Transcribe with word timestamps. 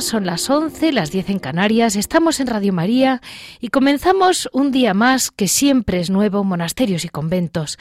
Son 0.00 0.24
las 0.24 0.48
11, 0.48 0.90
las 0.92 1.10
10 1.10 1.28
en 1.28 1.38
Canarias, 1.38 1.96
estamos 1.96 2.40
en 2.40 2.46
Radio 2.46 2.72
María 2.72 3.20
y 3.60 3.68
comenzamos 3.68 4.48
un 4.54 4.72
día 4.72 4.94
más 4.94 5.30
que 5.30 5.48
siempre 5.48 6.00
es 6.00 6.08
nuevo, 6.08 6.44
monasterios 6.44 7.04
y 7.04 7.10
conventos. 7.10 7.76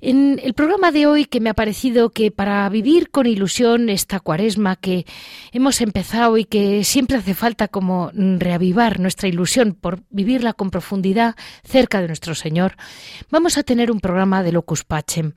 En 0.00 0.40
el 0.40 0.54
programa 0.54 0.92
de 0.92 1.08
hoy 1.08 1.24
que 1.24 1.40
me 1.40 1.50
ha 1.50 1.54
parecido 1.54 2.10
que 2.10 2.30
para 2.30 2.68
vivir 2.68 3.10
con 3.10 3.26
ilusión 3.26 3.88
esta 3.88 4.20
cuaresma 4.20 4.76
que 4.76 5.04
hemos 5.50 5.80
empezado 5.80 6.38
y 6.38 6.44
que 6.44 6.84
siempre 6.84 7.16
hace 7.16 7.34
falta 7.34 7.66
como 7.66 8.12
reavivar 8.14 9.00
nuestra 9.00 9.26
ilusión 9.28 9.74
por 9.74 10.04
vivirla 10.10 10.52
con 10.52 10.70
profundidad 10.70 11.34
cerca 11.64 12.00
de 12.00 12.06
nuestro 12.06 12.36
Señor, 12.36 12.76
vamos 13.30 13.58
a 13.58 13.64
tener 13.64 13.90
un 13.90 13.98
programa 13.98 14.44
de 14.44 14.52
Locus 14.52 14.84
Pacem. 14.84 15.32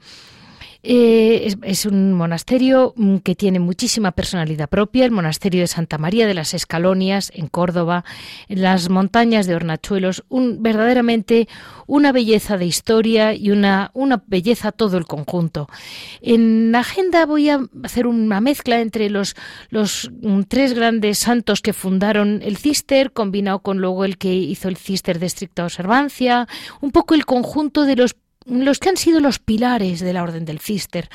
Eh, 0.81 1.53
es, 1.63 1.85
un 1.85 2.13
monasterio 2.13 2.94
mm, 2.95 3.17
que 3.17 3.35
tiene 3.35 3.59
muchísima 3.59 4.11
personalidad 4.11 4.69
propia, 4.69 5.03
el 5.03 5.11
monasterio 5.11 5.59
de 5.59 5.67
Santa 5.67 5.97
María 5.97 6.25
de 6.25 6.33
las 6.33 6.53
Escalonias 6.53 7.33
en 7.36 7.47
Córdoba, 7.47 8.05
en 8.47 8.61
las 8.61 8.89
montañas 8.89 9.45
de 9.45 9.55
Hornachuelos, 9.55 10.23
verdaderamente 10.30 11.49
una 11.86 12.13
belleza 12.13 12.58
de 12.58 12.66
historia 12.66 13.33
y 13.33 13.52
una, 13.52 13.91
una 13.94 14.23
belleza 14.25 14.71
todo 14.71 14.97
el 14.97 15.05
conjunto. 15.05 15.67
En 16.21 16.71
la 16.71 16.80
agenda 16.80 17.25
voy 17.25 17.49
a 17.49 17.59
hacer 17.83 18.08
una 18.08 18.39
mezcla 18.39 18.80
entre 18.80 19.09
los, 19.09 19.36
los 19.70 20.09
mm, 20.21 20.43
tres 20.43 20.73
grandes 20.73 21.20
santos 21.20 21.61
que 21.61 21.73
fundaron 21.73 22.39
el 22.42 22.55
Cister, 22.55 23.11
combinado 23.11 23.59
con 23.59 23.80
luego 23.80 24.05
el 24.05 24.17
que 24.17 24.33
hizo 24.33 24.70
el 24.70 24.77
Cister 24.77 25.20
de 25.20 25.25
estricta 25.25 25.65
observancia, 25.65 26.48
un 26.80 26.92
poco 26.92 27.15
el 27.15 27.25
conjunto 27.25 27.83
de 27.83 27.98
los 27.98 28.15
los 28.49 28.80
que 28.80 28.89
han 28.89 28.98
sido 28.98 29.20
los 29.20 29.39
pilares 29.39 29.99
de 29.99 30.14
la 30.14 30.23
Orden 30.23 30.45
del 30.45 30.60
Cister. 30.60 31.10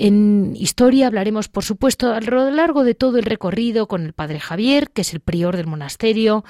En 0.00 0.54
historia 0.54 1.08
hablaremos, 1.08 1.48
por 1.48 1.64
supuesto, 1.64 2.14
a 2.14 2.20
lo 2.20 2.52
largo 2.52 2.84
de 2.84 2.94
todo 2.94 3.18
el 3.18 3.24
recorrido 3.24 3.88
con 3.88 4.06
el 4.06 4.12
padre 4.12 4.38
Javier, 4.38 4.90
que 4.90 5.00
es 5.00 5.12
el 5.12 5.18
prior 5.18 5.56
del 5.56 5.66
monasterio, 5.66 6.44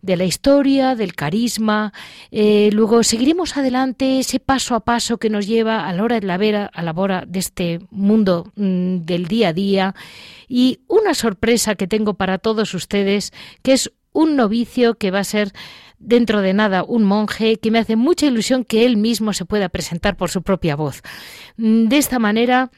de 0.00 0.16
la 0.16 0.24
historia, 0.24 0.94
del 0.94 1.14
carisma. 1.14 1.92
Eh, 2.30 2.70
luego 2.72 3.02
seguiremos 3.02 3.58
adelante 3.58 4.20
ese 4.20 4.40
paso 4.40 4.74
a 4.74 4.80
paso 4.80 5.18
que 5.18 5.28
nos 5.28 5.46
lleva 5.46 5.86
a 5.86 5.92
la 5.92 6.02
hora 6.02 6.18
de 6.18 6.26
la 6.26 6.38
vera, 6.38 6.70
a 6.72 6.82
la 6.82 6.92
hora 6.92 7.24
de 7.28 7.40
este 7.40 7.80
mundo 7.90 8.50
mm, 8.56 9.00
del 9.04 9.28
día 9.28 9.48
a 9.48 9.52
día. 9.52 9.94
Y 10.48 10.80
una 10.88 11.12
sorpresa 11.12 11.74
que 11.74 11.86
tengo 11.86 12.14
para 12.14 12.38
todos 12.38 12.72
ustedes, 12.72 13.34
que 13.62 13.74
es 13.74 13.92
un 14.14 14.34
novicio 14.36 14.94
que 14.94 15.10
va 15.10 15.18
a 15.18 15.24
ser 15.24 15.52
dentro 16.04 16.42
de 16.42 16.52
nada 16.52 16.84
un 16.84 17.04
monje 17.04 17.56
que 17.56 17.70
me 17.70 17.78
hace 17.78 17.96
mucha 17.96 18.26
ilusión 18.26 18.64
que 18.64 18.84
él 18.84 18.96
mismo 18.96 19.32
se 19.32 19.44
pueda 19.44 19.68
presentar 19.68 20.16
por 20.16 20.30
su 20.30 20.42
propia 20.42 20.76
voz. 20.76 21.02
Mm, 21.56 21.88
de 21.88 21.98
esta 21.98 22.18
manera 22.18 22.70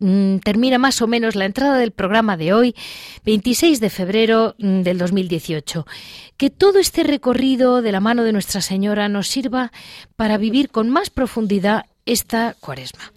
mm, 0.00 0.38
termina 0.38 0.78
más 0.78 1.00
o 1.00 1.06
menos 1.06 1.36
la 1.36 1.46
entrada 1.46 1.78
del 1.78 1.92
programa 1.92 2.36
de 2.36 2.52
hoy, 2.52 2.74
26 3.24 3.80
de 3.80 3.90
febrero 3.90 4.54
mm, 4.58 4.82
del 4.82 4.98
2018. 4.98 5.86
Que 6.36 6.50
todo 6.50 6.78
este 6.78 7.04
recorrido 7.04 7.80
de 7.80 7.92
la 7.92 8.00
mano 8.00 8.24
de 8.24 8.32
Nuestra 8.32 8.60
Señora 8.60 9.08
nos 9.08 9.28
sirva 9.28 9.72
para 10.16 10.36
vivir 10.36 10.70
con 10.70 10.90
más 10.90 11.10
profundidad 11.10 11.86
esta 12.04 12.54
cuaresma. 12.60 13.13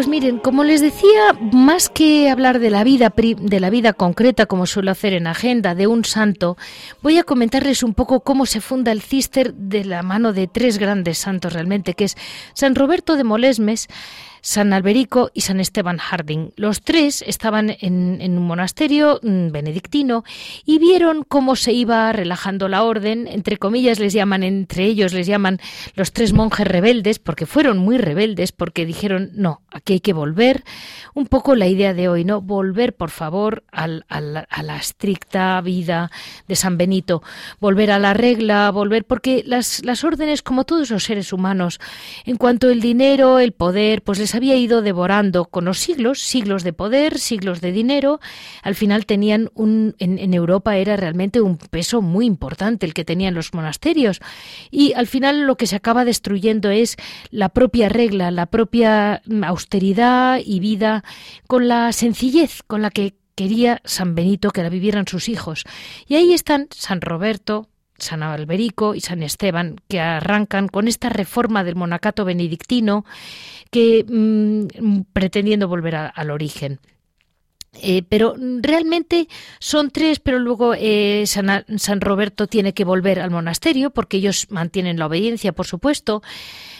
Pues 0.00 0.08
miren, 0.08 0.38
como 0.38 0.64
les 0.64 0.80
decía, 0.80 1.34
más 1.52 1.90
que 1.90 2.30
hablar 2.30 2.58
de 2.58 2.70
la 2.70 2.84
vida 2.84 3.12
de 3.14 3.60
la 3.60 3.68
vida 3.68 3.92
concreta 3.92 4.46
como 4.46 4.64
suelo 4.64 4.90
hacer 4.90 5.12
en 5.12 5.26
agenda 5.26 5.74
de 5.74 5.88
un 5.88 6.06
santo, 6.06 6.56
voy 7.02 7.18
a 7.18 7.22
comentarles 7.22 7.82
un 7.82 7.92
poco 7.92 8.20
cómo 8.20 8.46
se 8.46 8.62
funda 8.62 8.92
el 8.92 9.02
Cister 9.02 9.52
de 9.52 9.84
la 9.84 10.02
mano 10.02 10.32
de 10.32 10.46
tres 10.46 10.78
grandes 10.78 11.18
santos 11.18 11.52
realmente, 11.52 11.92
que 11.92 12.04
es 12.04 12.16
San 12.54 12.76
Roberto 12.76 13.16
de 13.16 13.24
Molesmes, 13.24 13.88
San 14.42 14.72
Alberico 14.72 15.30
y 15.34 15.42
San 15.42 15.60
Esteban 15.60 15.98
Harding. 15.98 16.52
Los 16.56 16.82
tres 16.82 17.22
estaban 17.26 17.76
en, 17.80 18.20
un 18.20 18.46
monasterio 18.46 19.20
mm, 19.22 19.50
benedictino 19.50 20.24
y 20.64 20.78
vieron 20.78 21.24
cómo 21.24 21.56
se 21.56 21.72
iba 21.72 22.12
relajando 22.12 22.68
la 22.68 22.82
orden, 22.84 23.26
entre 23.26 23.56
comillas 23.56 23.98
les 23.98 24.12
llaman, 24.12 24.42
entre 24.42 24.84
ellos 24.84 25.12
les 25.12 25.26
llaman 25.26 25.58
los 25.94 26.12
tres 26.12 26.32
monjes 26.32 26.66
rebeldes, 26.66 27.18
porque 27.18 27.46
fueron 27.46 27.78
muy 27.78 27.98
rebeldes, 27.98 28.52
porque 28.52 28.86
dijeron, 28.86 29.30
no, 29.34 29.62
aquí 29.70 29.94
hay 29.94 30.00
que 30.00 30.12
volver, 30.12 30.64
un 31.14 31.26
poco 31.26 31.54
la 31.54 31.66
idea 31.66 31.94
de 31.94 32.08
hoy, 32.08 32.24
¿no? 32.24 32.40
Volver, 32.40 32.94
por 32.94 33.10
favor, 33.10 33.64
a 33.72 33.86
la 33.86 34.76
estricta 34.76 35.60
vida 35.60 36.10
de 36.48 36.56
San 36.56 36.78
Benito, 36.78 37.22
volver 37.60 37.90
a 37.90 37.98
la 37.98 38.14
regla, 38.14 38.70
volver, 38.70 39.04
porque 39.04 39.42
las, 39.46 39.84
las 39.84 40.04
órdenes, 40.04 40.42
como 40.42 40.64
todos 40.64 40.90
los 40.90 41.04
seres 41.04 41.32
humanos, 41.32 41.80
en 42.24 42.36
cuanto 42.36 42.70
el 42.70 42.80
dinero, 42.80 43.38
el 43.38 43.52
poder, 43.52 44.02
pues 44.02 44.18
les 44.18 44.29
había 44.36 44.56
ido 44.56 44.82
devorando 44.82 45.46
con 45.46 45.64
los 45.64 45.78
siglos, 45.78 46.20
siglos 46.20 46.64
de 46.64 46.72
poder, 46.72 47.18
siglos 47.18 47.60
de 47.60 47.72
dinero. 47.72 48.20
Al 48.62 48.74
final 48.74 49.06
tenían 49.06 49.50
un, 49.54 49.94
en, 49.98 50.34
Europa 50.34 50.76
era 50.76 50.96
realmente 50.96 51.40
un 51.40 51.56
peso 51.56 52.02
muy 52.02 52.26
importante 52.26 52.86
el 52.86 52.94
que 52.94 53.04
tenían 53.04 53.34
los 53.34 53.54
monasterios. 53.54 54.20
Y 54.70 54.92
al 54.94 55.06
final 55.06 55.46
lo 55.46 55.56
que 55.56 55.66
se 55.66 55.76
acaba 55.76 56.04
destruyendo 56.04 56.70
es 56.70 56.96
la 57.30 57.48
propia 57.48 57.88
regla, 57.88 58.30
la 58.30 58.46
propia 58.46 59.22
austeridad 59.42 60.40
y 60.44 60.60
vida 60.60 61.04
con 61.46 61.68
la 61.68 61.92
sencillez 61.92 62.62
con 62.66 62.82
la 62.82 62.90
que 62.90 63.14
quería 63.34 63.80
San 63.84 64.14
Benito 64.14 64.50
que 64.50 64.62
la 64.62 64.68
vivieran 64.68 65.06
sus 65.06 65.28
hijos. 65.28 65.64
Y 66.06 66.16
ahí 66.16 66.34
están 66.34 66.68
San 66.70 67.00
Roberto, 67.00 67.70
San 67.96 68.22
Alberico 68.22 68.94
y 68.94 69.00
San 69.00 69.22
Esteban, 69.22 69.76
que 69.88 70.00
arrancan 70.00 70.68
con 70.68 70.88
esta 70.88 71.08
reforma 71.08 71.64
del 71.64 71.76
monacato 71.76 72.24
benedictino, 72.24 73.04
que 73.70 74.04
mm, 74.06 75.02
pretendiendo 75.12 75.68
volver 75.68 75.96
al 75.96 76.30
origen. 76.30 76.80
Eh, 77.74 78.02
pero 78.08 78.34
realmente 78.60 79.28
son 79.60 79.90
tres, 79.92 80.18
pero 80.18 80.40
luego 80.40 80.74
eh, 80.74 81.22
San, 81.26 81.64
San, 81.78 82.00
Roberto 82.00 82.48
tiene 82.48 82.74
que 82.74 82.84
volver 82.84 83.20
al 83.20 83.30
monasterio 83.30 83.90
porque 83.90 84.16
ellos 84.16 84.48
mantienen 84.50 84.98
la 84.98 85.06
obediencia, 85.06 85.52
por 85.52 85.68
supuesto. 85.68 86.20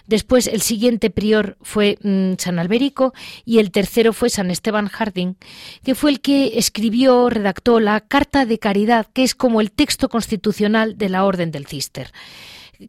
Después 0.09 0.49
el 0.49 0.63
siguiente 0.63 1.11
prior 1.11 1.57
fue 1.63 1.97
mm, 2.03 2.33
San 2.39 2.59
Alberico 2.59 3.15
y 3.45 3.61
el 3.61 3.71
tercero 3.71 4.13
fue 4.13 4.31
San 4.31 4.51
Esteban 4.51 4.89
Harding, 4.89 5.37
que 5.85 5.95
fue 5.95 6.11
el 6.11 6.21
que 6.21 6.59
escribió, 6.59 7.31
redactó 7.31 7.79
la 7.79 8.01
Carta 8.01 8.45
de 8.45 8.59
Caridad, 8.59 9.07
que 9.13 9.23
es 9.23 9.37
como 9.37 9.61
el 9.61 9.71
texto 9.71 10.09
constitucional 10.09 10.99
de 10.99 11.09
la 11.09 11.25
Orden 11.25 11.53
del 11.53 11.69
Cister 11.69 12.11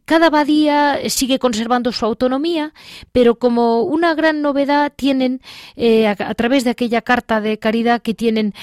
cada 0.04 0.26
abadía 0.26 0.98
sigue 1.08 1.38
conservando 1.38 1.92
su 1.92 2.04
autonomía, 2.04 2.72
pero 3.12 3.36
como 3.36 3.82
una 3.82 4.14
gran 4.14 4.42
novedad 4.42 4.92
tienen, 4.94 5.40
eh, 5.76 6.06
a, 6.06 6.34
través 6.34 6.64
de 6.64 6.70
aquella 6.70 7.02
carta 7.02 7.40
de 7.40 7.58
caridad 7.58 8.02
que 8.02 8.14
tienen, 8.14 8.54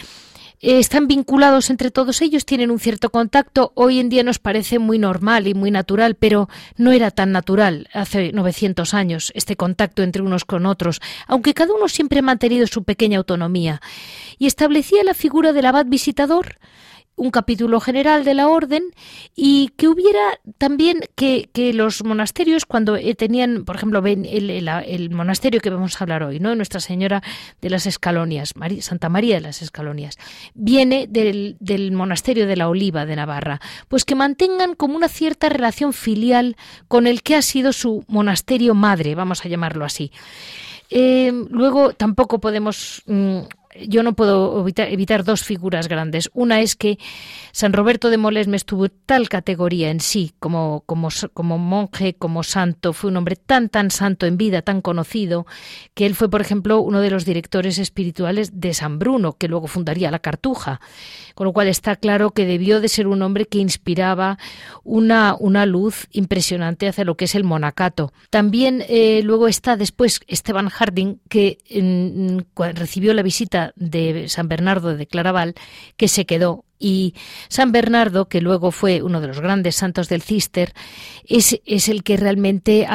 eh, 0.61 0.79
están 0.79 1.07
vinculados 1.07 1.69
entre 1.69 1.91
todos 1.91 2.21
ellos, 2.21 2.45
tienen 2.45 2.71
un 2.71 2.79
cierto 2.79 3.11
contacto. 3.11 3.71
Hoy 3.75 3.99
en 3.99 4.09
día 4.09 4.23
nos 4.23 4.39
parece 4.39 4.79
muy 4.79 4.99
normal 4.99 5.47
y 5.47 5.53
muy 5.53 5.71
natural, 5.71 6.15
pero 6.15 6.49
no 6.75 6.91
era 6.91 7.11
tan 7.11 7.31
natural 7.31 7.87
hace 7.93 8.31
900 8.33 8.93
años 8.93 9.31
este 9.35 9.55
contacto 9.55 10.03
entre 10.03 10.21
unos 10.21 10.45
con 10.45 10.65
otros, 10.65 10.99
aunque 11.27 11.53
cada 11.53 11.73
uno 11.73 11.87
siempre 11.87 12.19
ha 12.19 12.23
mantenido 12.23 12.67
su 12.67 12.83
pequeña 12.83 13.19
autonomía. 13.19 13.81
Y 14.37 14.47
establecía 14.47 15.03
la 15.03 15.13
figura 15.13 15.53
del 15.53 15.65
abad 15.65 15.85
visitador, 15.85 16.57
un 17.19 17.31
capítulo 17.31 17.79
general 17.81 18.23
de 18.23 18.33
la 18.33 18.47
orden 18.47 18.83
y 19.35 19.69
que 19.75 19.87
hubiera 19.87 20.39
también 20.57 21.01
que, 21.15 21.49
los 21.73 22.03
monasterios 22.03 22.65
cuando 22.65 22.95
eh, 22.95 23.13
tenían, 23.13 23.65
por 23.65 23.75
ejemplo, 23.75 24.01
el, 24.05 24.49
el, 24.49 25.09
monasterio 25.11 25.59
que 25.59 25.69
vamos 25.69 25.99
a 25.99 26.03
hablar 26.03 26.23
hoy, 26.23 26.39
¿no? 26.39 26.55
Nuestra 26.55 26.79
Señora 26.79 27.21
de 27.61 27.69
las 27.69 27.85
Escalonias, 27.85 28.53
Santa 28.79 29.09
María 29.09 29.35
de 29.35 29.41
las 29.41 29.61
Escalonias, 29.61 30.17
viene 30.53 31.07
del, 31.07 31.57
del 31.59 31.91
monasterio 31.91 32.47
de 32.47 32.55
la 32.55 32.69
Oliva 32.69 33.05
de 33.05 33.17
Navarra, 33.17 33.59
pues 33.89 34.05
que 34.05 34.15
mantengan 34.15 34.73
como 34.75 34.95
una 34.95 35.09
cierta 35.09 35.49
relación 35.49 35.91
filial 35.93 36.55
con 36.87 37.05
el 37.05 37.21
que 37.21 37.35
ha 37.35 37.41
sido 37.41 37.73
su 37.73 38.05
monasterio 38.07 38.73
madre, 38.73 39.13
vamos 39.15 39.45
a 39.45 39.49
llamarlo 39.49 39.83
así. 39.83 40.11
Eh, 40.89 41.31
luego 41.49 41.93
tampoco 41.93 42.39
podemos 42.39 43.03
mm, 43.05 43.41
yo 43.87 44.03
no 44.03 44.13
puedo 44.13 44.65
evitar, 44.67 45.23
dos 45.23 45.43
figuras 45.43 45.87
grandes. 45.87 46.29
Una 46.33 46.61
es 46.61 46.75
que 46.75 46.97
San 47.51 47.73
Roberto 47.73 48.09
de 48.09 48.17
Molesmes 48.17 48.65
tuvo 48.65 48.89
tal 48.89 49.29
categoría 49.29 49.91
en 49.91 49.99
sí, 49.99 50.33
como, 50.39 50.83
como, 50.85 51.09
como 51.33 51.57
monje, 51.57 52.15
como 52.15 52.43
santo, 52.43 52.93
fue 52.93 53.11
un 53.11 53.17
hombre 53.17 53.35
tan, 53.35 53.69
tan 53.69 53.91
santo 53.91 54.25
en 54.25 54.37
vida, 54.37 54.61
tan 54.61 54.81
conocido, 54.81 55.45
que 55.93 56.05
él 56.05 56.15
fue, 56.15 56.29
por 56.29 56.41
ejemplo, 56.41 56.79
uno 56.81 57.01
de 57.01 57.11
los 57.11 57.25
directores 57.25 57.77
espirituales 57.77 58.59
de 58.59 58.73
San 58.73 58.97
Bruno, 58.97 59.33
que 59.33 59.47
luego 59.47 59.67
fundaría 59.67 60.11
la 60.11 60.19
Cartuja. 60.19 60.81
Con 61.35 61.45
lo 61.45 61.53
cual 61.53 61.67
está 61.67 61.95
claro 61.95 62.31
que 62.31 62.45
debió 62.45 62.81
de 62.81 62.89
ser 62.89 63.07
un 63.07 63.21
hombre 63.21 63.45
que 63.45 63.59
inspiraba 63.59 64.37
una, 64.83 65.35
una 65.39 65.65
luz 65.65 66.07
impresionante 66.11 66.87
hacia 66.87 67.05
lo 67.05 67.15
que 67.15 67.25
es 67.25 67.35
el 67.35 67.43
monacato. 67.43 68.11
También 68.29 68.83
eh, 68.89 69.21
luego 69.23 69.47
está 69.47 69.77
después 69.77 70.19
Esteban 70.27 70.69
Harding, 70.69 71.19
que 71.29 71.59
recibió 72.75 73.13
la 73.13 73.21
visita 73.21 73.58
de 73.75 74.29
San 74.29 74.47
Bernardo 74.47 74.95
de 74.95 75.07
Claraval, 75.07 75.55
que 75.97 76.07
se 76.07 76.25
quedó 76.25 76.65
y 76.79 77.13
San 77.49 77.73
Bernardo, 77.73 78.29
que 78.29 78.39
luego 78.39 78.71
fue 78.71 79.01
uno 79.01 79.19
de 79.19 79.27
los 79.27 79.41
grandes 79.41 79.75
santos 79.75 80.07
del 80.07 80.21
Cister, 80.21 80.73
es, 81.25 81.59
es 81.65 81.89
el 81.89 82.03
que 82.03 82.15
realmente 82.15 82.87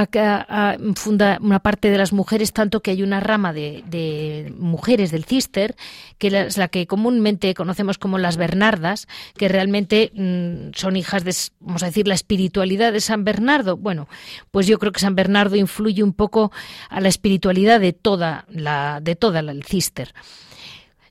funda 0.97 1.39
una 1.41 1.61
parte 1.61 1.91
de 1.91 1.99
las 1.99 2.13
mujeres, 2.13 2.53
tanto 2.53 2.81
que 2.81 2.93
hay 2.93 3.03
una 3.03 3.21
rama 3.21 3.53
de, 3.53 4.53
mujeres 4.59 5.11
del 5.11 5.25
Cister, 5.25 5.77
que 6.19 6.29
es 6.29 6.57
la 6.57 6.69
que 6.69 6.87
comúnmente 6.87 7.53
conocemos 7.55 7.99
como 7.99 8.17
las 8.17 8.39
Bernardas, 8.39 9.07
que 9.37 9.49
realmente 9.49 10.11
mm, 10.15 10.71
son 10.75 10.97
hijas 10.97 11.25
de, 11.25 11.35
vamos 11.61 11.83
a 11.83 11.87
decir, 11.87 12.09
la 12.09 12.15
espiritualidad 12.15 12.93
de 12.93 13.01
San 13.01 13.25
Bernardo. 13.25 13.77
Bueno, 13.77 14.09
pues 14.51 14.67
yo 14.67 14.79
creo 14.79 14.93
que 14.93 15.01
San 15.01 15.15
Bernardo 15.15 15.57
influye 15.57 16.03
un 16.03 16.15
poco 16.15 16.51
a 16.89 17.01
la 17.03 17.09
espiritualidad 17.09 17.81
de 17.81 17.93
toda 17.93 18.47
la, 18.49 19.01
de 19.03 19.15
toda 19.15 19.41
el 19.41 19.65
Cister. 19.65 20.15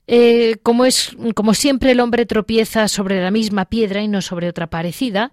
Eh, 0.06 0.56
como 0.62 0.84
es, 0.84 1.16
como 1.34 1.54
siempre 1.54 1.92
el 1.92 2.00
hombre 2.00 2.26
tropieza 2.26 2.88
sobre 2.88 3.22
la 3.22 3.30
misma 3.30 3.64
piedra 3.64 4.02
y 4.02 4.08
no 4.08 4.20
sobre 4.20 4.48
otra 4.48 4.68
parecida, 4.68 5.32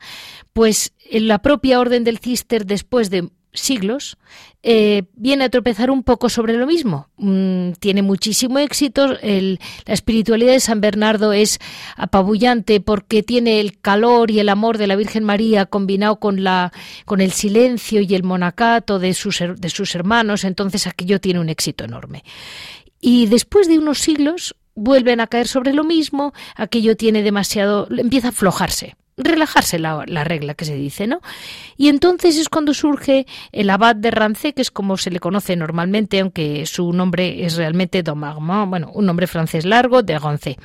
pues 0.54 0.94
en 1.10 1.28
la 1.28 1.40
propia 1.40 1.80
orden 1.80 2.04
del 2.04 2.20
Cister, 2.20 2.66
después 2.66 3.10
de 3.10 3.30
siglos, 3.54 4.18
eh, 4.64 5.04
viene 5.16 5.44
a 5.44 5.50
tropezar 5.50 5.92
un 5.92 6.04
poco 6.04 6.30
sobre 6.30 6.54
lo 6.54 6.66
mismo. 6.66 7.10
Mm, 7.18 7.74
tiene 7.80 8.02
muchísimo 8.02 8.60
éxito. 8.60 9.08
la 9.08 9.58
espiritualidad 9.88 10.54
de 10.54 10.60
San 10.60 10.82
Bernardo 10.82 11.34
es 11.34 11.60
apabullante 11.96 12.80
porque 12.80 13.24
tiene 13.24 13.60
el 13.60 13.80
calor 13.80 14.32
y 14.32 14.40
el 14.40 14.50
amor 14.50 14.78
de 14.78 14.88
la 14.88 14.96
Virgen 14.96 15.24
María 15.24 15.66
combinado 15.66 16.20
con, 16.20 16.44
la, 16.44 16.72
con 17.06 17.22
el 17.22 17.32
silencio 17.32 18.02
y 18.02 18.16
el 18.16 18.24
monacato 18.24 19.00
de 19.00 19.14
sus, 19.14 19.40
de 19.40 19.70
sus 19.70 19.96
hermanos. 19.96 20.44
Entonces 20.44 20.88
aquello 20.88 21.20
tiene 21.20 21.40
un 21.40 21.50
éxito 21.50 21.84
enorme. 21.84 22.24
Y 23.02 23.26
después 23.26 23.68
de 23.68 23.80
unos 23.80 23.98
siglos, 23.98 24.56
vuelven 24.76 25.20
a 25.20 25.28
caer 25.28 25.48
sobre 25.48 25.74
lo 25.74 25.84
mismo, 25.84 26.34
aquello 26.56 26.96
tiene 26.96 27.24
demasiado, 27.24 27.88
empieza 27.90 28.28
a 28.28 28.32
aflojarse, 28.32 28.96
relajarse 29.18 29.80
la, 29.80 30.24
regla 30.24 30.54
que 30.54 30.66
se 30.66 30.76
dice, 30.76 31.08
¿no? 31.08 31.22
Y 31.78 31.90
entonces 31.90 32.38
es 32.38 32.50
cuando 32.50 32.74
surge 32.74 33.26
el 33.52 33.70
abad 33.70 33.96
de 33.96 34.12
Rancé, 34.12 34.54
que 34.54 34.62
es 34.62 34.72
como 34.72 34.98
se 34.98 35.12
le 35.12 35.20
conoce 35.20 35.56
normalmente, 35.56 36.20
aunque 36.20 36.66
su 36.66 36.94
nombre 36.94 37.46
es 37.46 37.56
realmente 37.56 38.04
Domagmont, 38.04 38.70
bueno, 38.70 38.92
un 38.94 39.06
nombre 39.06 39.28
francés 39.28 39.66
largo 39.66 40.04
de 40.04 40.20
Rancé. 40.20 40.58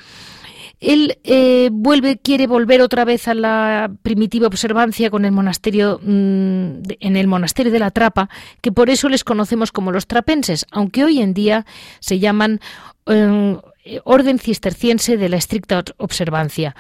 Él 0.79 1.19
eh, 1.25 1.71
vuelve, 1.73 2.19
quiere 2.19 2.47
volver 2.47 2.83
otra 2.83 3.07
vez 3.07 3.29
a 3.29 3.35
la 3.35 3.91
primitiva 4.03 4.47
observancia 4.47 5.09
con 5.09 5.25
el 5.25 5.33
monasterio, 5.33 5.99
mm, 6.03 6.83
en 7.01 7.17
el 7.17 7.27
monasterio 7.27 7.73
de 7.73 7.79
la 7.79 7.91
Trapa, 7.91 8.29
que 8.61 8.73
por 8.73 8.91
eso 8.91 9.09
les 9.09 9.25
conocemos 9.25 9.73
como 9.73 9.91
los 9.91 10.07
trapenses, 10.07 10.67
aunque 10.71 11.03
hoy 11.03 11.21
en 11.21 11.33
día 11.33 11.65
se 12.01 12.19
llaman 12.19 12.61
eh, 13.07 13.57
orden 14.05 14.39
cisterciense 14.39 15.17
de 15.17 15.29
la 15.29 15.37
estricta 15.37 15.83
observancia. 15.99 16.75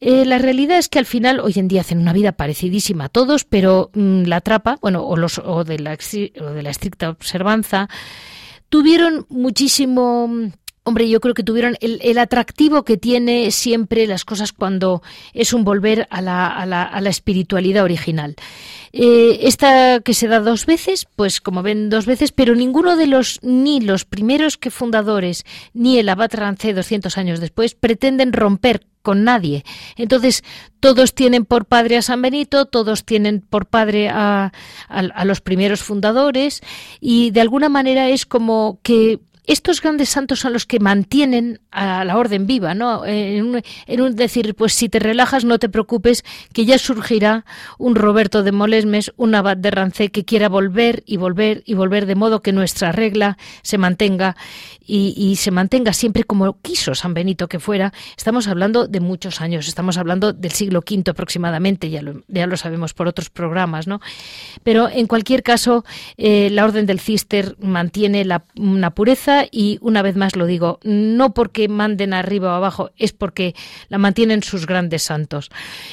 Eh, 0.00 0.24
la 0.24 0.38
realidad 0.38 0.78
es 0.78 0.88
que 0.88 0.98
al 0.98 1.06
final 1.06 1.40
hoy 1.40 1.54
en 1.56 1.68
día 1.68 1.80
hacen 1.80 1.98
una 1.98 2.12
vida 2.12 2.32
parecidísima 2.32 3.06
a 3.06 3.08
todos, 3.08 3.44
pero 3.44 3.90
mm, 3.94 4.24
la 4.24 4.40
trapa, 4.40 4.78
bueno, 4.80 5.06
o, 5.06 5.16
los, 5.16 5.38
o, 5.38 5.64
de 5.64 5.78
la, 5.78 5.96
o 6.40 6.44
de 6.50 6.62
la 6.62 6.70
estricta 6.70 7.10
observanza, 7.10 7.88
tuvieron 8.68 9.26
muchísimo 9.28 10.28
Hombre, 10.86 11.08
yo 11.08 11.18
creo 11.18 11.32
que 11.32 11.42
tuvieron 11.42 11.78
el, 11.80 12.18
atractivo 12.18 12.84
que 12.84 12.98
tiene 12.98 13.50
siempre 13.52 14.06
las 14.06 14.26
cosas 14.26 14.52
cuando 14.52 15.02
es 15.32 15.54
un 15.54 15.64
volver 15.64 16.06
a 16.10 16.20
la, 16.20 17.08
espiritualidad 17.08 17.84
original. 17.84 18.36
Eh, 18.92 19.38
esta 19.44 20.00
que 20.00 20.12
se 20.12 20.28
da 20.28 20.40
dos 20.40 20.66
veces, 20.66 21.06
pues 21.16 21.40
como 21.40 21.62
ven 21.62 21.88
dos 21.88 22.04
veces, 22.04 22.32
pero 22.32 22.54
ninguno 22.54 22.98
de 22.98 23.06
los, 23.06 23.40
ni 23.42 23.80
los 23.80 24.04
primeros 24.04 24.58
que 24.58 24.70
fundadores, 24.70 25.46
ni 25.72 25.98
el 25.98 26.10
abad 26.10 26.30
Rancé 26.34 26.74
200 26.74 27.16
años 27.16 27.40
después, 27.40 27.74
pretenden 27.74 28.34
romper 28.34 28.86
con 29.00 29.24
nadie. 29.24 29.64
Entonces, 29.96 30.44
todos 30.80 31.14
tienen 31.14 31.46
por 31.46 31.64
padre 31.64 31.96
a 31.96 32.02
San 32.02 32.20
Benito, 32.20 32.66
todos 32.66 33.06
tienen 33.06 33.40
por 33.40 33.64
padre 33.64 34.10
a, 34.10 34.52
a 34.88 35.24
los 35.24 35.40
primeros 35.40 35.82
fundadores 35.82 36.60
y 37.00 37.30
de 37.30 37.40
alguna 37.40 37.70
manera 37.70 38.10
es 38.10 38.26
como 38.26 38.80
que 38.82 39.20
estos 39.46 39.82
grandes 39.82 40.08
santos 40.08 40.40
son 40.40 40.52
los 40.52 40.64
que 40.64 40.80
mantienen 40.80 41.60
a 41.70 42.04
la 42.04 42.16
orden 42.16 42.46
viva, 42.46 42.74
¿no? 42.74 43.04
En 43.04 43.60
un, 44.00 44.16
decir, 44.16 44.54
pues 44.54 44.72
si 44.72 44.88
te 44.88 44.98
relajas, 44.98 45.44
no 45.44 45.58
te 45.58 45.68
preocupes, 45.68 46.24
que 46.52 46.64
ya 46.64 46.78
surgirá 46.78 47.44
un 47.78 47.94
Roberto 47.94 48.42
de 48.42 48.52
Molesmes, 48.52 49.12
un 49.16 49.34
abad 49.34 49.56
de 49.56 49.70
Rancé 49.70 50.10
que 50.10 50.24
quiera 50.24 50.48
volver 50.48 51.02
y 51.06 51.18
volver 51.18 51.62
y 51.66 51.74
volver, 51.74 52.06
de 52.06 52.14
modo 52.14 52.40
que 52.40 52.52
nuestra 52.52 52.92
regla 52.92 53.36
se 53.62 53.76
mantenga 53.76 54.36
y, 54.86 55.36
se 55.36 55.50
mantenga 55.50 55.92
siempre 55.92 56.24
como 56.24 56.60
quiso 56.60 56.94
San 56.94 57.14
Benito 57.14 57.48
que 57.48 57.58
fuera. 57.58 57.92
Estamos 58.16 58.48
hablando 58.48 58.86
de 58.86 59.00
muchos 59.00 59.40
años, 59.40 59.66
estamos 59.66 59.96
hablando 59.98 60.32
del 60.32 60.52
siglo 60.52 60.80
V 60.80 61.10
aproximadamente, 61.10 61.90
ya 61.90 62.02
lo, 62.02 62.22
ya 62.28 62.46
lo 62.46 62.56
sabemos 62.56 62.94
por 62.94 63.08
otros 63.08 63.30
programas, 63.30 63.86
¿no? 63.86 64.00
Pero 64.62 64.88
en 64.88 65.06
cualquier 65.06 65.42
caso, 65.42 65.84
eh, 66.16 66.50
la 66.50 66.64
orden 66.64 66.86
del 66.86 67.00
Cister 67.00 67.56
mantiene 67.60 68.24
la, 68.24 68.44
una 68.56 68.90
pureza 68.90 69.33
y 69.50 69.78
una 69.80 70.02
vez 70.02 70.16
más 70.16 70.36
lo 70.36 70.46
digo, 70.46 70.78
no 70.82 71.34
porque 71.34 71.68
manden 71.68 72.14
arriba 72.14 72.52
o 72.52 72.56
abajo, 72.56 72.90
es 72.96 73.12
porque 73.12 73.54
la 73.88 73.98
mantienen 73.98 74.42
sus 74.42 74.66
grandes 74.66 75.02
santos. 75.02 75.50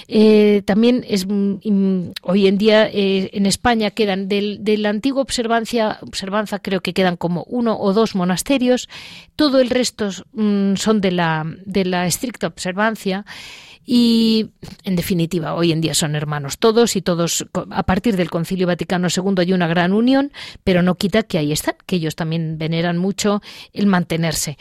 Eh, 0.08 0.62
también 0.66 1.06
es 1.08 1.26
mm, 1.28 2.12
hoy 2.24 2.48
en 2.48 2.58
día 2.58 2.88
eh, 2.88 3.30
en 3.34 3.46
España 3.46 3.92
quedan 3.92 4.28
del, 4.28 4.64
de 4.64 4.78
la 4.78 4.90
antigua 4.90 5.22
observancia, 5.22 6.00
observanza 6.02 6.60
creo 6.60 6.82
que 6.82 6.94
quedan 6.94 7.18
como 7.18 7.44
uno 7.48 7.78
o 7.80 7.94
dos 7.94 8.16
monasterios, 8.16 8.90
todo 9.36 9.60
el 9.60 9.70
resto 9.70 10.10
mm, 10.34 10.76
son 10.76 11.02
de 11.02 11.12
la, 11.12 11.46
de 11.66 11.86
la 11.86 12.06
estricta 12.08 12.48
observancia. 12.48 13.26
Y, 13.86 14.52
en 14.84 14.96
definitiva, 14.96 15.56
hoy 15.56 15.72
en 15.72 15.82
día 15.82 15.94
son 15.94 16.16
hermanos 16.16 16.60
todos 16.60 16.96
y 16.96 17.02
todos, 17.02 17.46
a 17.72 17.84
partir 17.84 18.16
del 18.16 18.30
Concilio 18.30 18.68
Vaticano 18.68 19.08
II 19.16 19.36
hay 19.38 19.54
una 19.54 19.68
gran 19.68 19.92
unión, 19.92 20.32
pero 20.64 20.84
no 20.84 20.96
quita 20.96 21.24
que 21.24 21.38
ahí 21.38 21.52
están, 21.52 21.76
que 21.86 21.96
ellos 21.96 22.16
también 22.16 22.58
veneran 22.58 22.98
mucho 22.98 23.42
el 23.74 23.88
mantenerse. 23.88 24.58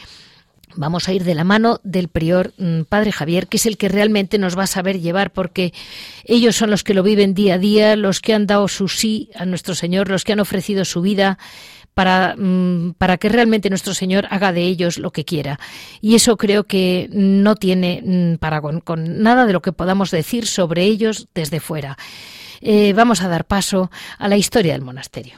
Vamos 0.76 1.08
a 1.08 1.12
ir 1.12 1.24
de 1.24 1.34
la 1.34 1.42
mano 1.42 1.80
del 1.82 2.08
prior 2.08 2.52
mm, 2.56 2.82
Padre 2.82 3.12
Javier, 3.12 3.48
que 3.48 3.56
es 3.56 3.66
el 3.66 3.76
que 3.76 3.88
realmente 3.88 4.38
nos 4.38 4.56
va 4.56 4.64
a 4.64 4.68
saber 4.68 5.00
llevar, 5.00 5.32
porque 5.32 5.72
ellos 6.24 6.56
son 6.56 6.70
los 6.70 6.84
que 6.84 6.94
lo 6.94 7.02
viven 7.02 7.34
día 7.34 7.54
a 7.54 7.58
día, 7.58 7.96
los 7.96 8.20
que 8.20 8.34
han 8.34 8.46
dado 8.46 8.68
su 8.68 8.88
sí 8.88 9.30
a 9.34 9.46
nuestro 9.46 9.74
Señor, 9.74 10.08
los 10.08 10.24
que 10.24 10.32
han 10.32 10.40
ofrecido 10.40 10.84
su 10.84 11.02
vida 11.02 11.38
para, 11.94 12.34
mm, 12.36 12.94
para 12.98 13.18
que 13.18 13.28
realmente 13.28 13.68
nuestro 13.70 13.94
Señor 13.94 14.26
haga 14.30 14.52
de 14.52 14.62
ellos 14.62 14.98
lo 14.98 15.10
que 15.10 15.24
quiera. 15.24 15.58
Y 16.00 16.14
eso 16.14 16.36
creo 16.36 16.64
que 16.64 17.08
no 17.12 17.56
tiene 17.56 18.02
mm, 18.04 18.34
para 18.36 18.60
con, 18.60 19.22
nada 19.22 19.46
de 19.46 19.52
lo 19.52 19.62
que 19.62 19.72
podamos 19.72 20.10
decir 20.10 20.46
sobre 20.46 20.84
ellos 20.84 21.28
desde 21.34 21.60
fuera. 21.60 21.96
eh, 22.62 22.92
vamos 22.92 23.22
a 23.22 23.28
dar 23.28 23.46
paso 23.46 23.90
a 24.18 24.28
la 24.28 24.36
historia 24.36 24.74
del 24.74 24.82
monasterio. 24.82 25.34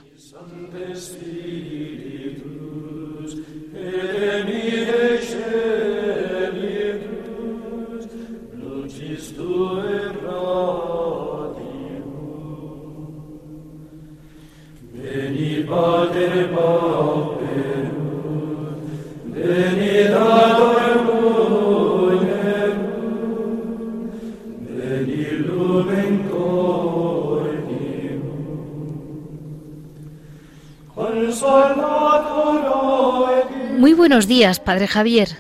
Buenos 34.23 34.39
días, 34.39 34.61
Padre 34.61 34.87
Javier. 34.87 35.31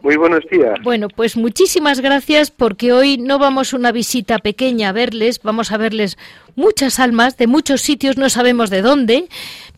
Muy 0.00 0.16
buenos 0.16 0.40
días. 0.50 0.74
Bueno, 0.82 1.06
pues 1.08 1.36
muchísimas 1.36 2.00
gracias 2.00 2.50
porque 2.50 2.92
hoy 2.92 3.16
no 3.16 3.38
vamos 3.38 3.72
una 3.72 3.92
visita 3.92 4.40
pequeña 4.40 4.88
a 4.88 4.92
verles, 4.92 5.40
vamos 5.44 5.70
a 5.70 5.76
verles 5.76 6.18
muchas 6.56 6.98
almas 6.98 7.36
de 7.36 7.46
muchos 7.46 7.82
sitios, 7.82 8.16
no 8.16 8.28
sabemos 8.30 8.68
de 8.68 8.82
dónde, 8.82 9.28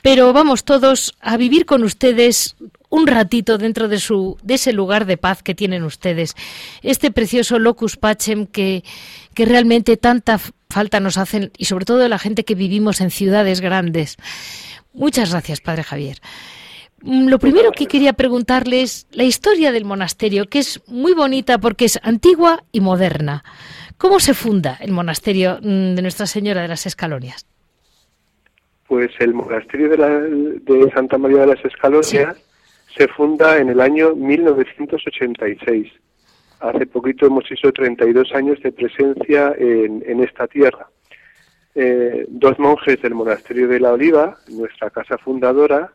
pero 0.00 0.32
vamos 0.32 0.64
todos 0.64 1.14
a 1.20 1.36
vivir 1.36 1.66
con 1.66 1.84
ustedes 1.84 2.56
un 2.88 3.06
ratito 3.06 3.58
dentro 3.58 3.88
de 3.88 3.98
su 3.98 4.38
de 4.42 4.54
ese 4.54 4.72
lugar 4.72 5.04
de 5.04 5.18
paz 5.18 5.42
que 5.42 5.54
tienen 5.54 5.82
ustedes. 5.84 6.34
Este 6.82 7.10
precioso 7.10 7.58
locus 7.58 7.98
pacem 7.98 8.46
que 8.46 8.82
que 9.34 9.44
realmente 9.44 9.98
tanta 9.98 10.40
falta 10.70 11.00
nos 11.00 11.18
hacen 11.18 11.52
y 11.58 11.66
sobre 11.66 11.84
todo 11.84 12.08
la 12.08 12.18
gente 12.18 12.46
que 12.46 12.54
vivimos 12.54 13.02
en 13.02 13.10
ciudades 13.10 13.60
grandes. 13.60 14.16
Muchas 14.94 15.32
gracias, 15.32 15.60
Padre 15.60 15.82
Javier. 15.82 16.18
Mm, 17.04 17.28
lo 17.28 17.38
primero 17.38 17.70
que 17.70 17.86
quería 17.86 18.14
preguntarle 18.14 18.80
es 18.80 19.06
la 19.12 19.24
historia 19.24 19.72
del 19.72 19.84
monasterio, 19.84 20.46
que 20.46 20.58
es 20.60 20.82
muy 20.88 21.12
bonita 21.12 21.58
porque 21.58 21.84
es 21.84 22.00
antigua 22.02 22.64
y 22.72 22.80
moderna. 22.80 23.44
¿Cómo 23.98 24.20
se 24.20 24.32
funda 24.32 24.78
el 24.80 24.90
monasterio 24.92 25.58
mm, 25.60 25.96
de 25.96 26.02
Nuestra 26.02 26.24
Señora 26.26 26.62
de 26.62 26.68
las 26.68 26.86
Escalonias? 26.86 27.46
Pues 28.88 29.10
el 29.18 29.34
monasterio 29.34 29.90
de, 29.90 30.90
Santa 30.94 31.18
María 31.18 31.40
de 31.40 31.48
las 31.48 31.64
Escalonias 31.64 32.42
se 32.96 33.08
funda 33.08 33.58
en 33.58 33.68
el 33.68 33.80
año 33.80 34.14
1986. 34.14 35.92
Hace 36.60 36.86
poquito 36.86 37.26
hemos 37.26 37.44
hecho 37.50 37.70
32 37.70 38.32
años 38.32 38.58
de 38.62 38.72
presencia 38.72 39.52
en, 39.58 40.22
esta 40.22 40.46
tierra. 40.46 40.88
Eh, 41.74 42.24
dos 42.28 42.58
monjes 42.58 43.02
del 43.02 43.14
monasterio 43.14 43.68
de 43.68 43.80
la 43.80 43.92
Oliva, 43.92 44.38
nuestra 44.48 44.88
casa 44.88 45.18
fundadora, 45.18 45.92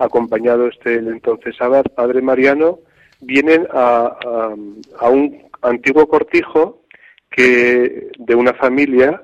acompañados 0.00 0.78
del 0.84 1.08
entonces 1.08 1.54
abad, 1.60 1.84
padre 1.94 2.22
Mariano, 2.22 2.80
vienen 3.20 3.66
a, 3.70 4.48
un 5.10 5.42
antiguo 5.62 6.08
cortijo 6.08 6.82
que 7.30 8.10
de 8.18 8.34
una 8.34 8.54
familia 8.54 9.22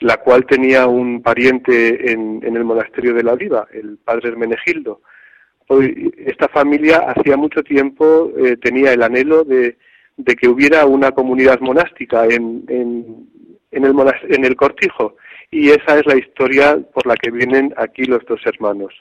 la 0.00 0.16
cual 0.18 0.46
tenía 0.46 0.86
un 0.86 1.22
pariente 1.22 2.12
en, 2.12 2.40
el 2.42 2.64
monasterio 2.64 3.12
de 3.12 3.22
la 3.22 3.34
Oliva, 3.34 3.66
el 3.72 3.98
padre 3.98 4.30
Hermenegildo. 4.30 5.02
Esta 6.16 6.48
familia 6.48 6.98
hacía 7.10 7.36
mucho 7.36 7.62
tiempo 7.62 8.32
eh, 8.38 8.56
tenía 8.56 8.94
el 8.94 9.02
anhelo 9.02 9.44
de, 9.44 9.76
que 10.40 10.48
hubiera 10.48 10.86
una 10.86 11.10
comunidad 11.10 11.60
monástica 11.60 12.24
en, 12.24 12.64
en, 12.68 13.84
el 13.84 13.94
en 14.30 14.44
el 14.46 14.56
cortijo 14.56 15.16
y 15.50 15.68
esa 15.68 15.98
es 15.98 16.06
la 16.06 16.16
historia 16.16 16.78
por 16.94 17.06
la 17.06 17.16
que 17.16 17.30
vienen 17.30 17.74
aquí 17.76 18.04
los 18.04 18.24
dos 18.24 18.40
hermanos 18.46 18.94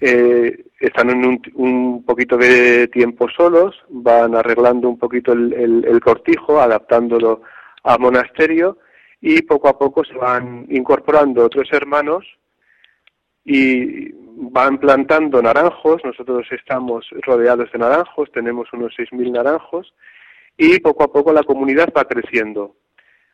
eh, 0.00 0.64
están 0.78 1.10
en 1.10 1.24
un, 1.24 1.42
un, 1.54 2.04
poquito 2.04 2.36
de 2.36 2.88
tiempo 2.88 3.28
solos, 3.28 3.74
van 3.88 4.34
arreglando 4.34 4.88
un 4.88 4.98
poquito 4.98 5.32
el, 5.32 6.00
cortijo, 6.02 6.60
adaptándolo 6.60 7.42
a 7.82 7.98
monasterio 7.98 8.78
y 9.20 9.42
poco 9.42 9.68
a 9.68 9.78
poco 9.78 10.04
se 10.04 10.14
van 10.14 10.66
incorporando 10.70 11.44
otros 11.44 11.68
hermanos 11.72 12.24
y 13.44 14.12
van 14.12 14.78
plantando 14.78 15.42
naranjos. 15.42 16.00
Nosotros 16.04 16.46
estamos 16.52 17.06
rodeados 17.22 17.72
de 17.72 17.78
naranjos, 17.78 18.30
tenemos 18.30 18.72
unos 18.72 18.92
6.000 18.96 19.32
naranjos 19.32 19.94
y 20.56 20.78
poco 20.78 21.04
a 21.04 21.12
poco 21.12 21.32
la 21.32 21.42
comunidad 21.42 21.92
va 21.96 22.04
creciendo 22.04 22.76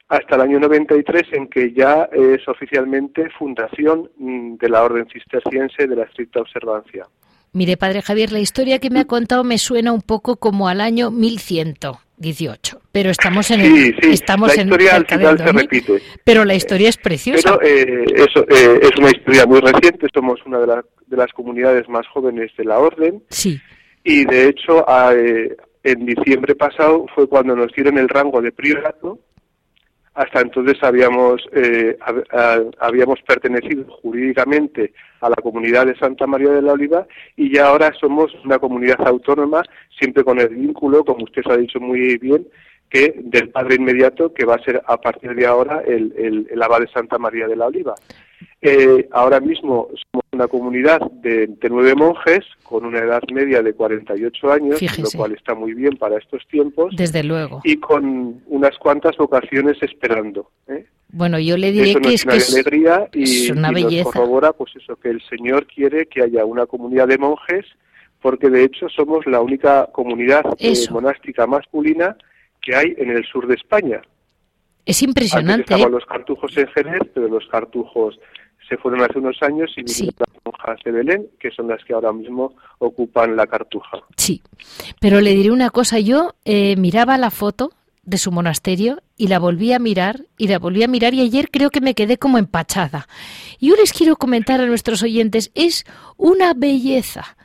hasta 0.08 0.37
el 0.37 0.40
año 0.42 0.61
93 0.61 1.23
en 1.32 1.49
que 1.49 1.73
ya 1.73 2.08
es 2.12 2.46
oficialmente 2.49 3.28
fundación 3.38 4.11
mm, 4.18 4.56
de 4.56 4.68
la 4.68 4.82
Orden 4.82 5.06
Cisterciense 5.12 5.87
de 5.87 5.96
la 5.96 6.04
Estricta 6.04 6.40
Observancia. 6.40 7.06
Mire, 7.52 7.76
Padre 7.76 8.02
Javier, 8.02 8.32
la 8.32 8.40
historia 8.40 8.80
que 8.80 8.90
me 8.90 9.00
ha 9.00 9.04
contado 9.04 9.44
me 9.44 9.58
suena 9.58 9.92
un 9.92 10.02
poco 10.02 10.37
como 10.37 10.68
al 10.68 10.80
año 10.80 11.12
1118, 11.12 12.80
pero 12.90 13.11
estamos 13.11 13.49
en 13.52 13.61
el, 13.61 13.96
estamos 14.11 14.56
la 14.56 14.62
historia 14.62 14.96
al 14.96 15.06
final 15.06 15.38
se 15.38 15.52
repite. 15.52 16.02
Pero 16.25 16.44
la 16.44 16.56
historia 16.56 16.88
es 16.88 16.96
preciosa. 16.96 17.56
Pero 17.56 17.62
eh, 17.62 18.04
eso, 18.16 18.40
eh, 18.49 18.80
es 18.82 18.90
una 18.99 19.11
historia 19.11 19.46
muy 19.46 19.61
reciente, 19.61 20.08
somos 20.12 20.40
una 20.44 20.58
de, 20.58 20.82
de, 21.06 21.16
las 21.16 21.32
comunidades 21.32 21.88
más 21.88 22.06
jóvenes 22.08 22.50
de 22.58 22.64
la 22.64 22.80
Orden. 22.80 23.23
Sí. 23.30 23.61
Y 24.02 24.25
de 24.25 24.49
hecho, 24.49 24.84
eh, 25.12 25.56
en 25.84 26.06
diciembre 26.06 26.56
pasado 26.56 27.06
fue 27.14 27.28
cuando 27.28 27.54
nos 27.54 27.73
dieron 27.73 27.99
el 27.99 28.08
rango 28.08 28.42
de 28.42 28.50
priorato 28.50 29.20
hasta 30.14 30.40
entonces 30.40 30.76
habíamos, 30.83 31.42
eh, 31.52 31.99
habíamos 32.78 33.21
pertenecido 33.23 33.85
jurídicamente 34.00 34.92
a 35.21 35.28
la 35.28 35.37
comunidad 35.37 35.87
de 35.87 35.97
Santa 35.97 36.26
María 36.26 36.50
de 36.50 36.62
la 36.62 36.73
Oliva 36.73 37.06
y 37.37 37.52
ya 37.52 37.66
ahora 37.66 37.92
somos 38.00 38.33
una 38.44 38.59
comunidad 38.59 39.06
autónoma, 39.06 39.62
siempre 39.99 40.23
con 40.23 40.38
el 40.38 40.49
vínculo, 40.49 41.04
como 41.04 41.25
usted 41.25 41.42
ha 41.50 41.56
dicho 41.56 41.80
muy 41.80 42.16
bien, 42.18 42.47
que 42.88 43.12
del 43.25 43.49
padre 43.49 43.75
inmediato, 43.75 44.33
que 44.33 44.44
va 44.44 44.54
a 44.54 44.62
ser 44.62 44.80
a 44.87 44.97
partir 44.99 45.35
de 45.35 45.47
ahora 45.47 45.83
el, 45.85 46.14
el, 46.16 46.47
el 46.49 46.62
abad 46.62 46.80
de 46.80 46.88
Santa 46.88 47.18
María 47.18 47.49
de 47.49 47.56
la 47.56 47.66
Oliva. 47.66 47.94
Eh, 48.61 49.09
ahora 49.13 49.41
mismo 49.41 49.89
somos 49.89 50.25
una 50.33 50.49
comunidad 50.49 51.01
de, 51.23 51.49
nueve 51.71 51.95
monjes 51.95 52.45
con 52.63 52.85
una 52.85 52.99
edad 52.99 53.23
media 53.33 53.63
de 53.63 53.75
48 53.75 54.53
años, 54.53 54.83
lo 54.99 55.11
cual 55.17 55.33
está 55.33 55.55
muy 55.55 55.75
bien 55.75 55.97
para 55.97 56.19
estos 56.19 56.47
tiempos. 56.49 56.95
Desde 56.97 57.23
luego. 57.23 57.61
Y 57.65 57.77
con 57.77 58.43
unas 58.47 58.77
cuantas 58.79 59.17
vocaciones 59.17 59.77
esperando. 59.83 60.51
¿eh? 60.69 60.87
Bueno, 61.09 61.39
yo 61.39 61.57
le 61.57 61.73
diré 61.73 61.95
que 62.01 62.15
es, 62.15 62.25
una 62.25 62.35
alegría 62.35 63.09
y, 63.13 63.53
una 63.53 63.71
belleza. 63.71 64.05
nos 64.05 64.13
corrobora 64.15 64.53
pues 64.53 64.75
eso 64.77 64.97
que 64.97 65.11
el 65.11 65.23
Señor 65.29 65.67
quiere 65.67 66.07
que 66.07 66.23
haya 66.23 66.45
una 66.45 66.67
comunidad 66.67 67.09
de 67.09 67.19
monjes 67.19 67.67
porque 68.25 68.49
de 68.49 68.65
hecho 68.65 68.89
somos 68.89 69.27
la 69.27 69.43
única 69.43 69.87
comunidad 69.93 70.45
eh, 70.59 70.73
monástica 70.91 71.47
masculina 71.47 72.17
que 72.63 72.75
hay 72.75 72.95
en 72.97 73.11
el 73.11 73.23
sur 73.27 73.47
de 73.47 73.55
España. 73.55 74.01
Es 74.87 75.03
impresionante. 75.03 75.75
Antes 75.75 75.91
los 75.91 76.05
cartujos 76.07 76.57
en 76.57 76.67
Jerez, 76.69 77.03
pero 77.14 77.29
los 77.29 77.47
cartujos 77.49 78.19
se 78.69 78.76
fueron 78.76 79.03
hace 79.03 79.19
unos 79.19 79.37
años 79.43 79.71
y 79.76 79.83
las 79.83 80.29
monjas 80.45 80.79
de 80.85 80.91
Belén, 80.91 81.26
que 81.38 81.50
son 81.50 81.69
las 81.69 81.85
que 81.85 81.93
ahora 81.93 82.12
mismo 82.12 82.57
ocupan 82.79 83.37
la 83.37 83.47
cartuja. 83.47 83.99
Sí, 84.17 84.43
pero 85.00 85.21
le 85.21 85.35
diré 85.35 85.50
una 85.50 85.71
cosa, 85.71 85.99
yo 85.99 86.35
eh, 86.45 86.76
miraba 86.76 87.19
la 87.19 87.31
foto 87.31 87.73
de 88.05 88.19
su 88.19 88.33
monasterio 88.33 89.03
y 89.17 89.29
la 89.29 89.38
volví 89.38 89.73
a 89.73 89.79
mirar 89.79 90.26
y 90.37 90.49
la 90.49 90.59
volví 90.59 90.83
a 90.83 90.88
mirar 90.88 91.14
y 91.14 91.21
ayer 91.21 91.50
creo 91.50 91.71
que 91.71 91.81
me 91.81 91.95
quedé 91.95 92.19
como 92.19 92.38
empachada. 92.38 93.07
Y 93.59 93.69
yo 93.69 93.76
les 93.76 93.93
quiero 93.93 94.17
comentar 94.17 94.61
a 94.61 94.67
nuestros 94.67 95.03
oyentes, 95.03 95.50
es 95.55 95.85
una 96.17 96.55
belleza, 96.55 97.37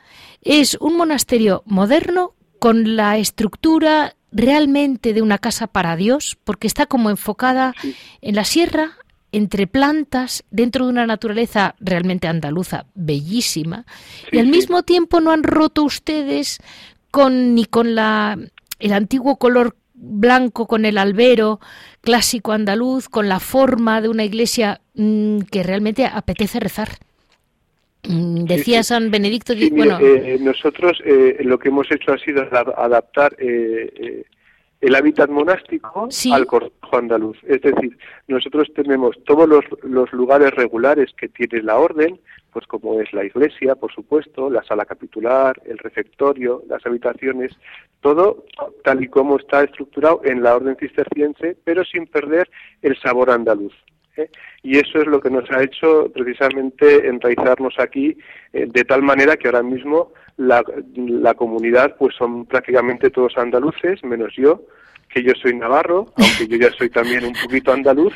es 0.42 0.76
un 0.80 0.96
monasterio 0.96 1.62
moderno 1.66 2.34
con 2.58 2.96
la 2.96 3.16
estructura 3.18 4.14
realmente 4.32 5.12
de 5.12 5.22
una 5.22 5.38
casa 5.38 5.66
para 5.66 5.96
Dios, 5.96 6.38
porque 6.44 6.66
está 6.66 6.86
como 6.86 7.10
enfocada 7.10 7.74
en 8.20 8.34
la 8.34 8.44
sierra, 8.44 8.92
entre 9.32 9.66
plantas, 9.66 10.44
dentro 10.50 10.84
de 10.84 10.90
una 10.90 11.06
naturaleza 11.06 11.74
realmente 11.78 12.26
andaluza, 12.26 12.86
bellísima, 12.94 13.86
y 14.32 14.38
al 14.38 14.48
mismo 14.48 14.82
tiempo 14.82 15.20
no 15.20 15.30
han 15.30 15.44
roto 15.44 15.84
ustedes 15.84 16.58
con 17.10 17.54
ni 17.54 17.64
con 17.64 17.94
la 17.94 18.38
el 18.78 18.92
antiguo 18.92 19.36
color 19.36 19.76
blanco 20.00 20.66
con 20.66 20.84
el 20.84 20.98
albero 20.98 21.60
clásico 22.00 22.52
andaluz, 22.52 23.08
con 23.08 23.28
la 23.28 23.38
forma 23.38 24.00
de 24.00 24.08
una 24.08 24.24
iglesia 24.24 24.80
mm, 24.94 25.40
que 25.42 25.62
realmente 25.62 26.06
apetece 26.06 26.58
rezar. 26.58 26.98
Mm, 28.08 28.44
decía 28.44 28.82
San 28.82 29.10
Benedicto. 29.10 29.52
bueno, 29.72 29.98
eh, 30.00 30.38
nosotros 30.40 31.00
eh, 31.04 31.38
lo 31.40 31.58
que 31.58 31.68
hemos 31.68 31.90
hecho 31.90 32.12
ha 32.12 32.18
sido 32.18 32.42
adaptar 32.42 33.36
eh, 33.38 34.24
el 34.80 34.94
hábitat 34.94 35.28
monástico 35.28 36.08
al 36.32 36.46
cortejo 36.46 36.96
andaluz. 36.96 37.36
Es 37.46 37.60
decir, 37.60 37.98
nosotros 38.26 38.68
tenemos 38.74 39.16
todos 39.24 39.46
los, 39.46 39.64
los, 39.82 40.10
lugares 40.12 40.52
regulares 40.52 41.10
que 41.16 41.28
tiene 41.28 41.62
la 41.62 41.78
orden, 41.78 42.18
pues 42.52 42.66
como 42.66 43.00
es 43.00 43.12
la 43.12 43.24
iglesia, 43.24 43.74
por 43.74 43.92
supuesto, 43.92 44.48
la 44.48 44.62
sala 44.64 44.86
capitular, 44.86 45.60
el 45.66 45.76
refectorio, 45.78 46.62
las 46.68 46.84
habitaciones, 46.86 47.52
todo 48.00 48.44
tal 48.82 49.04
y 49.04 49.08
como 49.08 49.36
está 49.36 49.62
estructurado 49.62 50.22
en 50.24 50.42
la 50.42 50.56
orden 50.56 50.76
cisterciense, 50.80 51.56
pero 51.64 51.84
sin 51.84 52.06
perder 52.06 52.50
el 52.80 52.98
sabor 52.98 53.30
andaluz. 53.30 53.74
Y 54.62 54.78
eso 54.78 54.98
es 54.98 55.06
lo 55.06 55.20
que 55.20 55.30
nos 55.30 55.50
ha 55.50 55.62
hecho 55.62 56.10
precisamente 56.12 57.06
enraizarnos 57.06 57.78
aquí 57.78 58.16
eh, 58.52 58.66
de 58.68 58.84
tal 58.84 59.02
manera 59.02 59.36
que 59.36 59.48
ahora 59.48 59.62
mismo 59.62 60.12
la, 60.36 60.62
la 60.94 61.34
comunidad 61.34 61.96
pues 61.96 62.14
son 62.16 62.46
prácticamente 62.46 63.10
todos 63.10 63.36
andaluces, 63.36 64.02
menos 64.04 64.32
yo, 64.36 64.62
que 65.08 65.22
yo 65.22 65.32
soy 65.40 65.54
navarro, 65.54 66.06
aunque 66.16 66.46
yo 66.46 66.56
ya 66.56 66.70
soy 66.76 66.90
también 66.90 67.24
un 67.24 67.34
poquito 67.42 67.72
andaluz, 67.72 68.14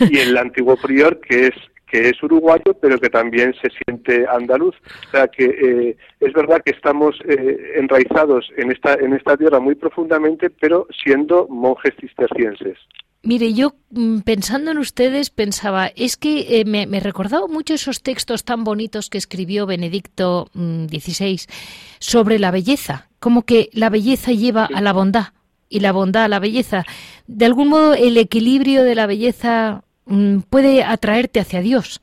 y 0.00 0.18
el 0.18 0.36
antiguo 0.36 0.76
prior, 0.76 1.20
que 1.20 1.48
es 1.48 1.54
que 1.92 2.08
es 2.08 2.22
uruguayo, 2.22 2.72
pero 2.80 2.98
que 2.98 3.10
también 3.10 3.54
se 3.60 3.68
siente 3.68 4.26
andaluz. 4.26 4.74
O 5.08 5.10
sea 5.10 5.28
que 5.28 5.44
eh, 5.44 5.96
es 6.20 6.32
verdad 6.32 6.62
que 6.64 6.72
estamos 6.72 7.20
eh, 7.28 7.74
enraizados 7.76 8.50
en 8.56 8.72
esta, 8.72 8.94
en 8.94 9.12
esta 9.12 9.36
tierra 9.36 9.60
muy 9.60 9.74
profundamente, 9.74 10.48
pero 10.48 10.86
siendo 11.04 11.46
monjes 11.48 11.92
cistercienses. 12.00 12.78
Mire, 13.22 13.52
yo 13.52 13.74
mm, 13.90 14.20
pensando 14.20 14.72
en 14.72 14.78
ustedes 14.78 15.30
pensaba, 15.30 15.86
es 15.94 16.16
que 16.16 16.60
eh, 16.60 16.64
me, 16.64 16.86
me 16.86 17.00
recordaba 17.00 17.46
mucho 17.46 17.74
esos 17.74 18.02
textos 18.02 18.44
tan 18.44 18.64
bonitos 18.64 19.10
que 19.10 19.18
escribió 19.18 19.66
Benedicto 19.66 20.48
XVI 20.54 21.34
mm, 21.34 21.52
sobre 21.98 22.38
la 22.38 22.50
belleza, 22.50 23.08
como 23.20 23.42
que 23.42 23.70
la 23.72 23.90
belleza 23.90 24.32
lleva 24.32 24.68
a 24.72 24.80
la 24.80 24.92
bondad 24.92 25.26
y 25.68 25.80
la 25.80 25.92
bondad 25.92 26.24
a 26.24 26.28
la 26.28 26.40
belleza. 26.40 26.84
De 27.26 27.44
algún 27.46 27.68
modo 27.68 27.94
el 27.94 28.16
equilibrio 28.16 28.82
de 28.82 28.94
la 28.94 29.06
belleza 29.06 29.84
Mm, 30.04 30.40
puede 30.50 30.82
atraerte 30.82 31.40
hacia 31.40 31.60
Dios. 31.60 32.00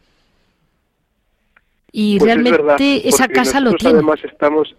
Y 1.92 2.18
pues 2.18 2.28
realmente 2.28 3.08
esa 3.08 3.28
casa 3.28 3.60
lo 3.60 3.74
tiene. 3.74 3.96
Además 3.96 4.20
estamos 4.24 4.76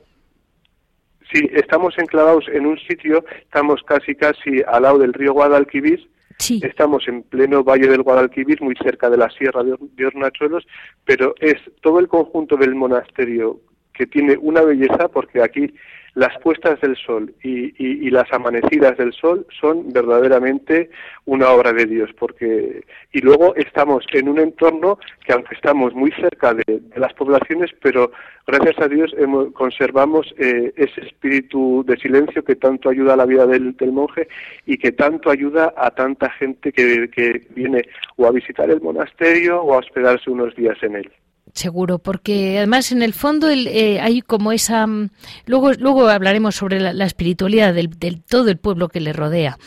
Sí, 1.33 1.49
estamos 1.53 1.97
enclavados 1.97 2.49
en 2.49 2.67
un 2.67 2.77
sitio, 2.77 3.25
estamos 3.41 3.81
casi 3.85 4.17
casi 4.17 4.63
al 4.67 4.83
lado 4.83 4.99
del 4.99 5.13
río 5.13 5.33
Guadalquivir, 5.33 6.11
estamos 6.49 7.07
en 7.07 7.23
pleno 7.23 7.63
valle 7.63 7.89
del 7.89 8.03
Guadalquivir, 8.03 8.63
muy 8.63 8.75
cerca 8.77 9.11
de 9.11 9.17
la 9.17 9.29
sierra 9.31 9.63
de, 9.63 10.07
Hornachuelos, 10.07 10.67
pero 11.05 11.35
es 11.41 11.57
todo 11.83 11.99
el 11.99 12.09
conjunto 12.09 12.57
del 12.57 12.75
monasterio 12.75 13.61
que 13.93 14.07
tiene 14.07 14.37
una 14.39 14.63
belleza 14.63 15.09
porque 15.09 15.43
aquí 15.43 15.75
las 16.15 16.37
puestas 16.39 16.81
del 16.81 16.97
sol 16.97 17.35
y, 17.43 18.11
las 18.11 18.33
amanecidas 18.33 18.97
del 18.99 19.13
sol 19.13 19.47
son 19.61 19.93
verdaderamente 19.93 20.91
una 21.27 21.51
obra 21.51 21.73
de 21.73 21.87
Dios, 21.87 22.11
porque 22.19 22.83
y 23.13 23.21
luego 23.21 23.55
estamos 23.55 24.05
en 24.13 24.29
un 24.29 24.41
entorno 24.41 24.99
que 25.25 25.33
aunque 25.33 25.55
estamos 25.55 25.95
muy 25.95 26.11
cerca 26.13 26.55
de, 26.55 26.83
las 26.97 27.13
poblaciones, 27.15 27.71
pero 27.81 28.11
gracias 28.47 28.81
a 28.81 28.89
Dios 28.89 29.15
conservamos 29.53 30.35
eh, 30.39 30.73
ese 30.77 31.03
espíritu 31.03 31.85
de 31.87 31.97
silencio 31.99 32.43
que 32.43 32.57
tanto 32.57 32.89
ayuda 32.89 33.15
a 33.15 33.17
la 33.17 33.27
vida 33.27 33.47
del, 33.47 33.77
monje 33.93 34.27
y 34.67 34.77
que 34.77 34.91
tanto 34.91 35.31
ayuda 35.31 35.73
a 35.77 35.93
tanta 35.93 36.31
gente 36.31 36.73
que 36.73 37.47
viene 37.51 37.85
o 38.17 38.27
a 38.27 38.33
visitar 38.33 38.69
el 38.71 38.81
monasterio 38.81 39.63
o 39.63 39.75
a 39.75 39.79
hospedarse 39.79 40.31
unos 40.31 40.55
días 40.57 40.77
en 40.83 40.97
él. 40.97 41.13
Seguro, 41.55 41.99
porque 41.99 42.59
además 42.59 42.93
en 42.93 43.03
el 43.03 43.13
fondo 43.13 43.51
eh, 43.51 44.01
hay 44.01 44.23
como 44.23 44.53
esa... 44.53 44.87
Mm, 44.87 45.11
luego, 45.47 45.73
luego 45.73 46.09
hablaremos 46.09 46.55
sobre 46.55 46.81
la, 46.81 47.05
espiritualidad 47.05 47.75
del, 47.75 47.91
todo 48.23 48.51
el 48.51 48.59
pueblo 48.59 48.89
que 48.89 49.01
le 49.01 49.13
rodea. 49.13 49.59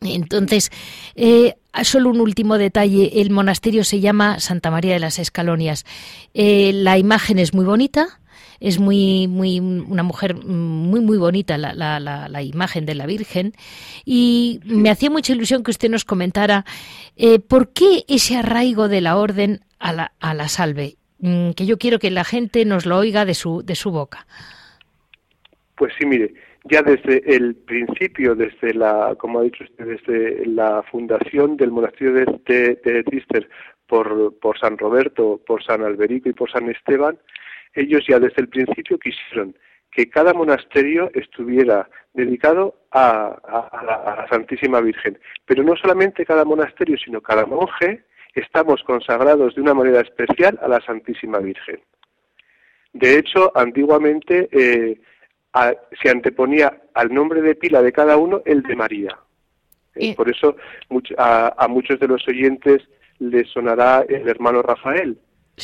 Entonces, 0.00 0.70
eh, 1.14 1.56
solo 1.82 2.10
un 2.10 2.20
último 2.20 2.56
detalle. 2.56 3.20
El 3.20 3.30
monasterio 3.30 3.84
se 3.84 4.00
llama 4.00 4.40
Santa 4.40 4.70
María 4.70 4.94
de 4.94 5.00
las 5.00 5.18
Escalonias. 5.18 5.84
Eh, 6.32 6.72
la 6.72 6.96
imagen 6.96 7.38
es 7.38 7.52
muy 7.52 7.64
bonita. 7.64 8.20
Es 8.60 8.78
muy, 8.78 9.26
muy, 9.26 9.58
una 9.58 10.02
mujer 10.02 10.34
muy, 10.34 11.00
muy 11.00 11.18
bonita 11.18 11.58
la, 11.58 11.72
la, 11.74 11.98
la, 11.98 12.42
imagen 12.42 12.86
de 12.86 12.94
la 12.94 13.06
Virgen. 13.06 13.54
Y 14.04 14.60
me 14.64 14.90
hacía 14.90 15.10
mucha 15.10 15.32
ilusión 15.32 15.62
que 15.64 15.70
usted 15.70 15.90
nos 15.90 16.04
comentara 16.04 16.64
por 17.48 17.72
qué 17.72 18.04
ese 18.06 18.36
arraigo 18.36 18.88
de 18.88 19.00
la 19.00 19.16
orden 19.16 19.60
a 19.80 19.92
la, 19.92 20.12
a 20.20 20.34
la 20.34 20.48
salve, 20.48 20.96
mm, 21.18 21.52
que 21.52 21.66
yo 21.66 21.78
quiero 21.78 21.98
que 21.98 22.10
la 22.10 22.24
gente 22.24 22.64
nos 22.64 22.86
lo 22.86 22.98
oiga 22.98 23.24
de 23.24 23.34
su, 23.34 23.62
de 23.64 23.74
su 23.74 23.90
boca. 23.90 24.26
Pues 25.76 25.92
sí, 25.98 26.06
mire, 26.06 26.34
ya 26.64 26.82
desde 26.82 27.22
el 27.34 27.54
principio, 27.54 28.34
desde 28.34 28.74
la, 28.74 29.14
como 29.18 29.40
ha 29.40 29.42
dicho 29.42 29.64
usted, 29.64 29.86
desde 29.86 30.46
la 30.46 30.82
fundación 30.90 31.56
del 31.56 31.70
monasterio 31.70 32.12
de, 32.12 32.78
de, 32.84 33.02
Trister 33.04 33.48
por, 33.86 34.38
por 34.38 34.58
San 34.58 34.76
Roberto, 34.76 35.40
por 35.46 35.64
San 35.64 35.82
Alberico 35.82 36.28
y 36.28 36.34
por 36.34 36.50
San 36.50 36.68
Esteban, 36.68 37.18
ellos 37.74 38.04
ya 38.08 38.18
desde 38.18 38.42
el 38.42 38.48
principio 38.48 38.98
quisieron 38.98 39.54
que 39.90 40.08
cada 40.08 40.32
monasterio 40.32 41.10
estuviera 41.14 41.88
dedicado 42.14 42.76
a, 42.92 43.26
a, 43.72 43.84
la, 43.84 44.26
Santísima 44.28 44.80
Virgen. 44.80 45.18
Pero 45.46 45.62
no 45.62 45.74
solamente 45.76 46.24
cada 46.24 46.44
monasterio, 46.44 46.96
sino 46.96 47.20
cada 47.20 47.44
monje 47.44 48.04
estamos 48.34 48.82
consagrados 48.84 49.54
de 49.54 49.60
una 49.60 49.74
manera 49.74 50.00
especial 50.00 50.58
a 50.62 50.68
la 50.68 50.80
Santísima 50.80 51.38
Virgen. 51.38 51.80
De 52.92 53.18
hecho, 53.18 53.52
antiguamente 53.56 54.48
eh, 54.52 55.00
se 56.02 56.10
anteponía 56.10 56.82
al 56.94 57.12
nombre 57.12 57.42
de 57.42 57.54
pila 57.54 57.82
de 57.82 57.92
cada 57.92 58.16
uno 58.16 58.42
el 58.44 58.62
de 58.62 58.76
María. 58.76 59.18
Eh, 59.96 60.14
por 60.14 60.28
eso 60.28 60.56
a, 61.18 61.66
muchos 61.68 61.98
de 61.98 62.08
los 62.08 62.26
oyentes 62.28 62.82
les 63.18 63.48
sonará 63.50 64.04
el 64.08 64.28
hermano 64.28 64.62
Rafael. 64.62 65.18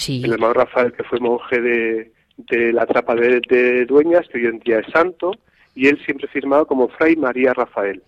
El 0.08 0.32
hermano 0.32 0.52
Rafael 0.52 0.92
que 0.92 1.04
fue 1.04 1.20
monje 1.20 1.60
de, 1.60 2.72
la 2.72 2.86
trapa 2.86 3.14
de, 3.14 3.86
Dueñas, 3.86 4.28
que 4.28 4.38
hoy 4.38 4.46
en 4.46 4.58
día 4.60 4.80
es 4.80 4.92
santo, 4.92 5.32
y 5.74 5.88
él 5.88 5.98
siempre 6.04 6.28
firmaba 6.28 6.64
como 6.64 6.88
Fray 6.88 7.16
María 7.16 7.54
Rafael. 7.54 8.02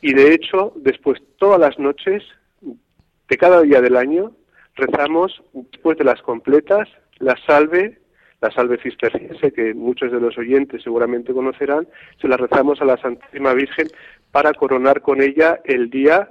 Y 0.00 0.14
de 0.14 0.34
hecho, 0.34 0.72
después 0.76 1.20
todas 1.38 1.58
las 1.58 1.78
noches 1.78 2.22
de 2.60 3.36
cada 3.36 3.62
día 3.62 3.80
del 3.80 3.96
año 3.96 4.32
rezamos, 4.76 5.42
después 5.72 5.98
de 5.98 6.04
las 6.04 6.22
completas, 6.22 6.88
la 7.18 7.36
salve, 7.46 7.98
la 8.40 8.50
salve 8.50 8.78
cisterciense, 8.78 9.52
que 9.52 9.74
muchos 9.74 10.12
de 10.12 10.20
los 10.20 10.36
oyentes 10.38 10.82
seguramente 10.82 11.32
conocerán, 11.32 11.88
se 12.20 12.28
la 12.28 12.36
rezamos 12.36 12.80
a 12.80 12.84
la 12.84 12.98
Santísima 12.98 13.52
Virgen 13.54 13.88
para 14.30 14.52
coronar 14.52 15.00
con 15.00 15.22
ella 15.22 15.60
el 15.64 15.90
día 15.90 16.30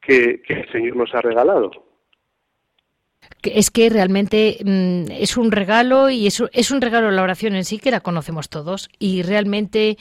que, 0.00 0.42
el 0.48 0.72
Señor 0.72 0.96
nos 0.96 1.14
ha 1.14 1.20
regalado. 1.20 1.70
Es 3.54 3.70
que 3.70 3.88
realmente 3.88 4.58
mm, 4.64 5.10
es 5.10 5.36
un 5.36 5.52
regalo 5.52 6.10
y 6.10 6.26
es, 6.26 6.40
un 6.40 6.80
regalo 6.80 7.10
la 7.10 7.22
oración 7.22 7.54
en 7.54 7.64
sí 7.64 7.78
que 7.78 7.90
la 7.90 8.00
conocemos 8.00 8.48
todos 8.48 8.88
y 8.98 9.22
realmente 9.22 9.98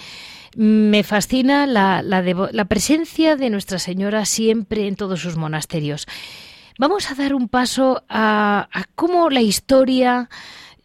me 0.56 1.04
fascina 1.04 1.68
la, 1.68 2.66
presencia 2.68 3.36
de 3.36 3.50
Nuestra 3.50 3.80
Señora 3.80 4.26
siempre 4.26 4.88
en 4.88 4.96
todos 4.96 5.20
sus 5.20 5.36
monasterios. 5.36 6.08
Vamos 6.78 7.10
a 7.10 7.16
dar 7.16 7.34
un 7.34 7.48
paso 7.48 8.04
a, 8.10 8.68
cómo 8.96 9.30
la 9.30 9.42
historia, 9.42 10.30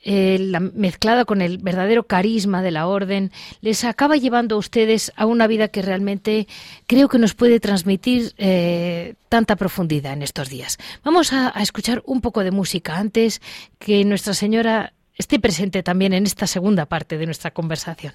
eh, 0.02 0.38
mezclada 0.74 1.24
con 1.24 1.42
el 1.42 1.58
verdadero 1.58 2.04
carisma 2.04 2.62
de 2.62 2.70
la 2.70 2.86
orden, 2.86 3.32
les 3.60 3.84
acaba 3.84 4.16
llevando 4.16 4.54
a 4.54 4.58
ustedes 4.58 5.12
a 5.16 5.26
una 5.26 5.46
vida 5.46 5.68
que 5.68 5.82
realmente 5.82 6.48
creo 6.86 7.08
que 7.08 7.18
nos 7.18 7.34
puede 7.34 7.60
transmitir 7.60 8.32
eh, 8.38 9.14
tanta 9.28 9.56
profundidad 9.56 10.12
en 10.12 10.22
estos 10.22 10.48
días. 10.48 10.78
Vamos 11.04 11.32
a, 11.32 11.50
escuchar 11.60 12.02
un 12.06 12.20
poco 12.20 12.42
de 12.44 12.50
música 12.50 12.96
antes 12.96 13.40
que 13.78 14.04
Nuestra 14.04 14.34
Señora 14.34 14.92
esté 15.14 15.38
presente 15.38 15.82
también 15.82 16.12
en 16.14 16.24
esta 16.24 16.46
segunda 16.46 16.86
parte 16.86 17.18
de 17.18 17.26
nuestra 17.26 17.50
conversación. 17.50 18.14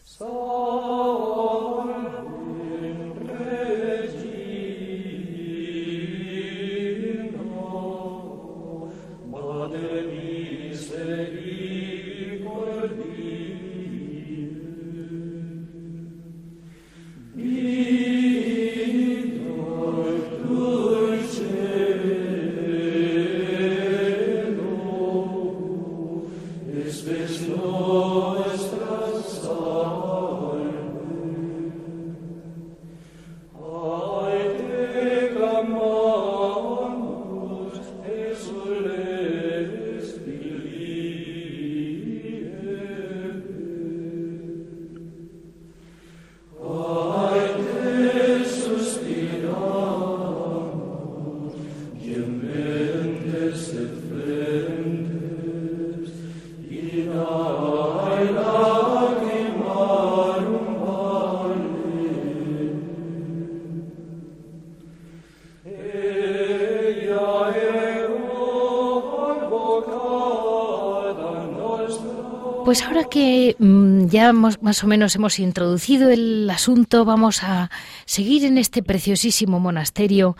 Más 74.61 74.83
o 74.83 74.87
menos 74.87 75.15
hemos 75.15 75.39
introducido 75.39 76.09
el 76.09 76.49
asunto, 76.49 77.05
vamos 77.05 77.43
a 77.43 77.69
seguir 78.05 78.45
en 78.45 78.57
este 78.57 78.83
preciosísimo 78.83 79.59
monasterio, 79.59 80.35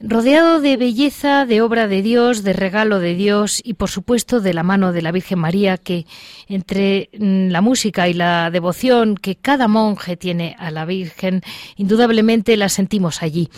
rodeado 0.00 0.60
de 0.60 0.76
belleza, 0.76 1.46
de 1.46 1.62
obra 1.62 1.88
de 1.88 2.02
Dios, 2.02 2.42
de 2.42 2.52
regalo 2.52 2.98
de 2.98 3.14
Dios 3.14 3.60
y 3.64 3.74
por 3.74 3.90
supuesto 3.90 4.40
de 4.40 4.52
la 4.54 4.62
mano 4.62 4.92
de 4.92 5.02
la 5.02 5.12
Virgen 5.12 5.38
María, 5.38 5.78
que 5.78 6.06
entre 6.48 7.10
mm, 7.18 7.48
la 7.48 7.60
música 7.60 8.08
y 8.08 8.14
la 8.14 8.50
devoción 8.50 9.16
que 9.16 9.36
cada 9.36 9.68
monje 9.68 10.16
tiene 10.16 10.56
a 10.58 10.70
la 10.70 10.84
Virgen, 10.84 11.42
indudablemente 11.76 12.56
la 12.56 12.68
sentimos 12.68 13.22
allí. 13.22 13.48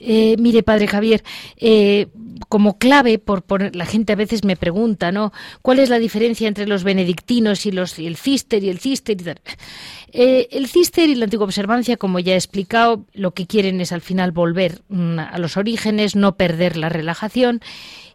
Eh, 0.00 0.36
mire, 0.38 0.62
padre 0.62 0.88
Javier, 0.88 1.22
eh, 1.58 2.08
como 2.48 2.78
clave, 2.78 3.18
por, 3.18 3.44
la 3.76 3.84
gente 3.84 4.14
a 4.14 4.16
veces 4.16 4.44
me 4.44 4.56
pregunta, 4.56 5.12
¿no? 5.12 5.30
¿Cuál 5.60 5.78
es 5.78 5.90
la 5.90 5.98
diferencia 5.98 6.48
entre 6.48 6.66
los 6.66 6.84
benedictinos 6.84 7.66
y 7.66 7.70
los 7.70 7.98
y 7.98 8.06
el 8.06 8.16
cister 8.16 8.64
y 8.64 8.70
el 8.70 8.78
cister? 8.78 9.18
Y 9.20 9.28
eh, 10.12 10.48
el 10.52 10.68
cister 10.68 11.10
y 11.10 11.14
la 11.14 11.24
antigua 11.24 11.44
observancia, 11.44 11.98
como 11.98 12.18
ya 12.18 12.32
he 12.32 12.36
explicado, 12.36 13.04
lo 13.12 13.32
que 13.32 13.46
quieren 13.46 13.80
es 13.82 13.92
al 13.92 14.00
final 14.00 14.32
volver 14.32 14.80
mm, 14.88 15.18
a 15.18 15.38
los 15.38 15.58
orígenes, 15.58 16.16
no 16.16 16.34
perder 16.36 16.78
la 16.78 16.88
relajación. 16.88 17.60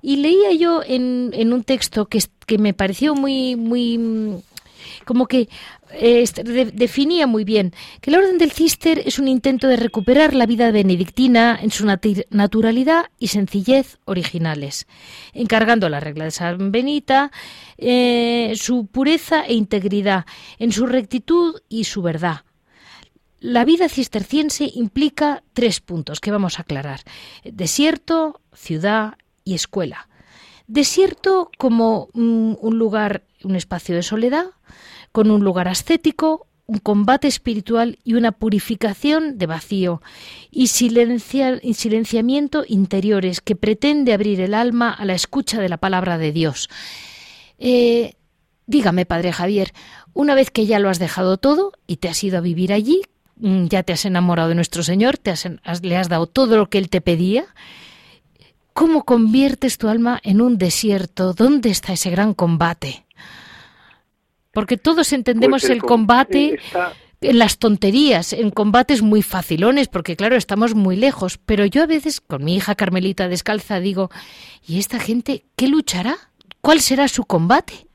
Y 0.01 0.17
leía 0.17 0.53
yo 0.53 0.81
en, 0.85 1.31
en 1.33 1.53
un 1.53 1.63
texto 1.63 2.07
que, 2.07 2.19
que 2.47 2.57
me 2.57 2.73
pareció 2.73 3.13
muy, 3.13 3.55
muy 3.55 3.97
mm, 3.99 4.35
como 5.05 5.27
que 5.27 5.49
eh, 5.93 6.23
definía 6.73 7.27
muy 7.27 7.43
bien 7.43 7.73
que 8.01 8.11
la 8.11 8.17
orden 8.17 8.37
del 8.37 8.51
cister 8.51 9.01
es 9.05 9.19
un 9.19 9.27
intento 9.27 9.67
de 9.67 9.77
recuperar 9.77 10.33
la 10.33 10.45
vida 10.45 10.71
benedictina 10.71 11.57
en 11.61 11.71
su 11.71 11.85
naturalidad 11.85 13.05
y 13.19 13.27
sencillez 13.27 13.97
originales, 14.05 14.87
encargando 15.33 15.89
la 15.89 15.99
regla 15.99 16.25
de 16.25 16.31
San 16.31 16.71
Benita 16.71 17.31
eh, 17.77 18.53
su 18.55 18.87
pureza 18.87 19.45
e 19.45 19.53
integridad, 19.53 20.25
en 20.59 20.71
su 20.71 20.85
rectitud 20.85 21.61
y 21.69 21.85
su 21.85 22.01
verdad. 22.01 22.41
La 23.39 23.65
vida 23.65 23.89
cisterciense 23.89 24.71
implica 24.73 25.43
tres 25.53 25.81
puntos 25.81 26.19
que 26.19 26.31
vamos 26.31 26.57
a 26.57 26.63
aclarar. 26.63 27.01
Desierto, 27.43 28.41
ciudad 28.53 29.15
y 29.43 29.53
escuela. 29.53 30.07
Desierto 30.67 31.51
como 31.57 32.09
un 32.13 32.77
lugar, 32.77 33.23
un 33.43 33.55
espacio 33.55 33.95
de 33.95 34.03
soledad, 34.03 34.45
con 35.11 35.31
un 35.31 35.43
lugar 35.43 35.67
ascético, 35.67 36.47
un 36.67 36.79
combate 36.79 37.27
espiritual 37.27 37.99
y 38.03 38.15
una 38.15 38.31
purificación 38.31 39.37
de 39.37 39.45
vacío 39.45 40.01
y, 40.49 40.67
silenciamiento 40.67 42.63
interiores 42.67 43.41
que 43.41 43.55
pretende 43.55 44.13
abrir 44.13 44.41
el 44.41 44.53
alma 44.53 44.91
a 44.91 45.05
la 45.05 45.13
escucha 45.13 45.61
de 45.61 45.69
la 45.69 45.77
palabra 45.77 46.17
de 46.17 46.31
Dios. 46.31 46.69
Eh, 47.59 48.15
dígame, 48.65 49.05
Padre 49.05 49.31
Javier, 49.31 49.73
una 50.13 50.33
vez 50.33 50.49
que 50.49 50.65
ya 50.65 50.79
lo 50.79 50.89
has 50.89 50.99
dejado 50.99 51.37
todo 51.37 51.73
y 51.85 51.97
te 51.97 52.09
has 52.09 52.23
ido 52.23 52.39
a 52.39 52.41
vivir 52.41 52.73
allí, 52.73 53.03
mm, 53.37 53.67
ya 53.67 53.83
te 53.83 53.93
has 53.93 54.05
enamorado 54.05 54.49
de 54.49 54.55
nuestro 54.55 54.81
Señor, 54.81 55.17
te 55.17 55.33
le 55.83 55.97
has 55.97 56.09
dado 56.09 56.25
todo 56.25 56.57
lo 56.57 56.69
que 56.69 56.79
Él 56.79 56.89
te 56.89 57.01
pedía, 57.01 57.45
¿cómo 58.75 59.05
conviertes 59.05 59.77
tu 59.77 59.87
alma 59.87 60.19
en 60.21 60.41
un 60.41 60.57
desierto? 60.57 61.33
¿Dónde 61.33 61.69
está 61.69 61.93
ese 61.93 62.11
gran 62.11 62.33
combate? 62.33 63.05
Porque 64.51 64.77
todos 64.77 65.13
entendemos 65.13 65.61
pues 65.61 65.71
el, 65.71 65.81
combate 65.81 66.59
en 67.21 67.39
las 67.39 67.57
tonterías, 67.57 68.33
en 68.33 68.51
combates 68.51 69.01
muy 69.01 69.21
facilones, 69.21 69.87
porque 69.87 70.17
claro, 70.17 70.35
estamos 70.35 70.75
muy 70.75 70.97
lejos. 70.97 71.37
Pero 71.37 71.65
yo 71.65 71.83
a 71.83 71.87
veces 71.87 72.19
con 72.19 72.43
mi 72.43 72.57
hija 72.57 72.75
Carmelita 72.75 73.29
descalza 73.29 73.79
digo, 73.79 74.11
¿y 74.67 74.77
esta 74.77 74.99
gente 74.99 75.45
qué 75.55 75.69
luchará? 75.69 76.17
¿Cuál 76.59 76.81
será 76.81 77.07
su 77.07 77.23
combate? 77.23 77.87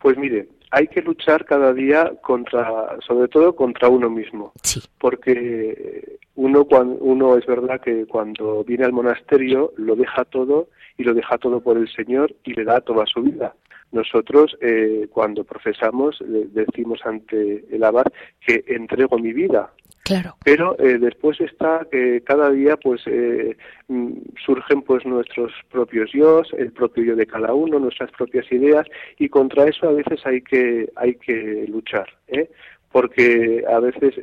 Pues 0.00 0.18
mire, 0.18 0.48
hay 0.70 0.88
que 0.88 1.02
luchar 1.02 1.44
cada 1.44 1.72
día 1.72 2.12
contra, 2.22 2.96
sobre 3.06 3.28
todo 3.28 3.54
contra 3.54 3.88
uno 3.88 4.10
mismo. 4.10 4.52
Sí. 4.62 4.80
Porque 4.98 6.18
uno, 6.34 6.64
cuando, 6.64 6.96
uno 6.96 7.36
es 7.36 7.46
verdad 7.46 7.80
que 7.80 8.06
cuando 8.06 8.64
viene 8.64 8.84
al 8.84 8.92
monasterio 8.92 9.72
lo 9.76 9.96
deja 9.96 10.24
todo 10.24 10.68
y 10.98 11.04
lo 11.04 11.14
deja 11.14 11.38
todo 11.38 11.60
por 11.60 11.76
el 11.76 11.88
Señor 11.88 12.34
y 12.44 12.54
le 12.54 12.64
da 12.64 12.80
toda 12.80 13.06
su 13.06 13.22
vida. 13.22 13.54
Nosotros, 13.92 14.56
eh, 14.60 15.08
cuando 15.10 15.44
profesamos, 15.44 16.18
decimos 16.20 17.00
ante 17.04 17.64
el 17.70 17.84
abad 17.84 18.06
que 18.44 18.64
entrego 18.66 19.18
mi 19.18 19.32
vida. 19.32 19.70
Claro. 20.06 20.36
Pero 20.44 20.78
eh, 20.78 20.98
después 20.98 21.40
está 21.40 21.86
que 21.90 22.22
cada 22.22 22.50
día 22.50 22.76
pues 22.76 23.02
eh, 23.06 23.56
mm, 23.88 24.12
surgen 24.44 24.82
pues 24.82 25.04
nuestros 25.04 25.52
propios 25.70 26.10
yo, 26.12 26.42
el 26.56 26.72
propio 26.72 27.04
yo 27.04 27.16
de 27.16 27.26
cada 27.26 27.52
uno, 27.52 27.78
nuestras 27.78 28.10
propias 28.12 28.50
ideas 28.52 28.86
y 29.18 29.28
contra 29.28 29.66
eso 29.66 29.88
a 29.88 29.92
veces 29.92 30.24
hay 30.24 30.42
que 30.42 30.88
hay 30.96 31.16
que 31.16 31.66
luchar, 31.68 32.08
¿eh? 32.28 32.48
porque 32.92 33.64
a 33.68 33.80
veces 33.80 34.14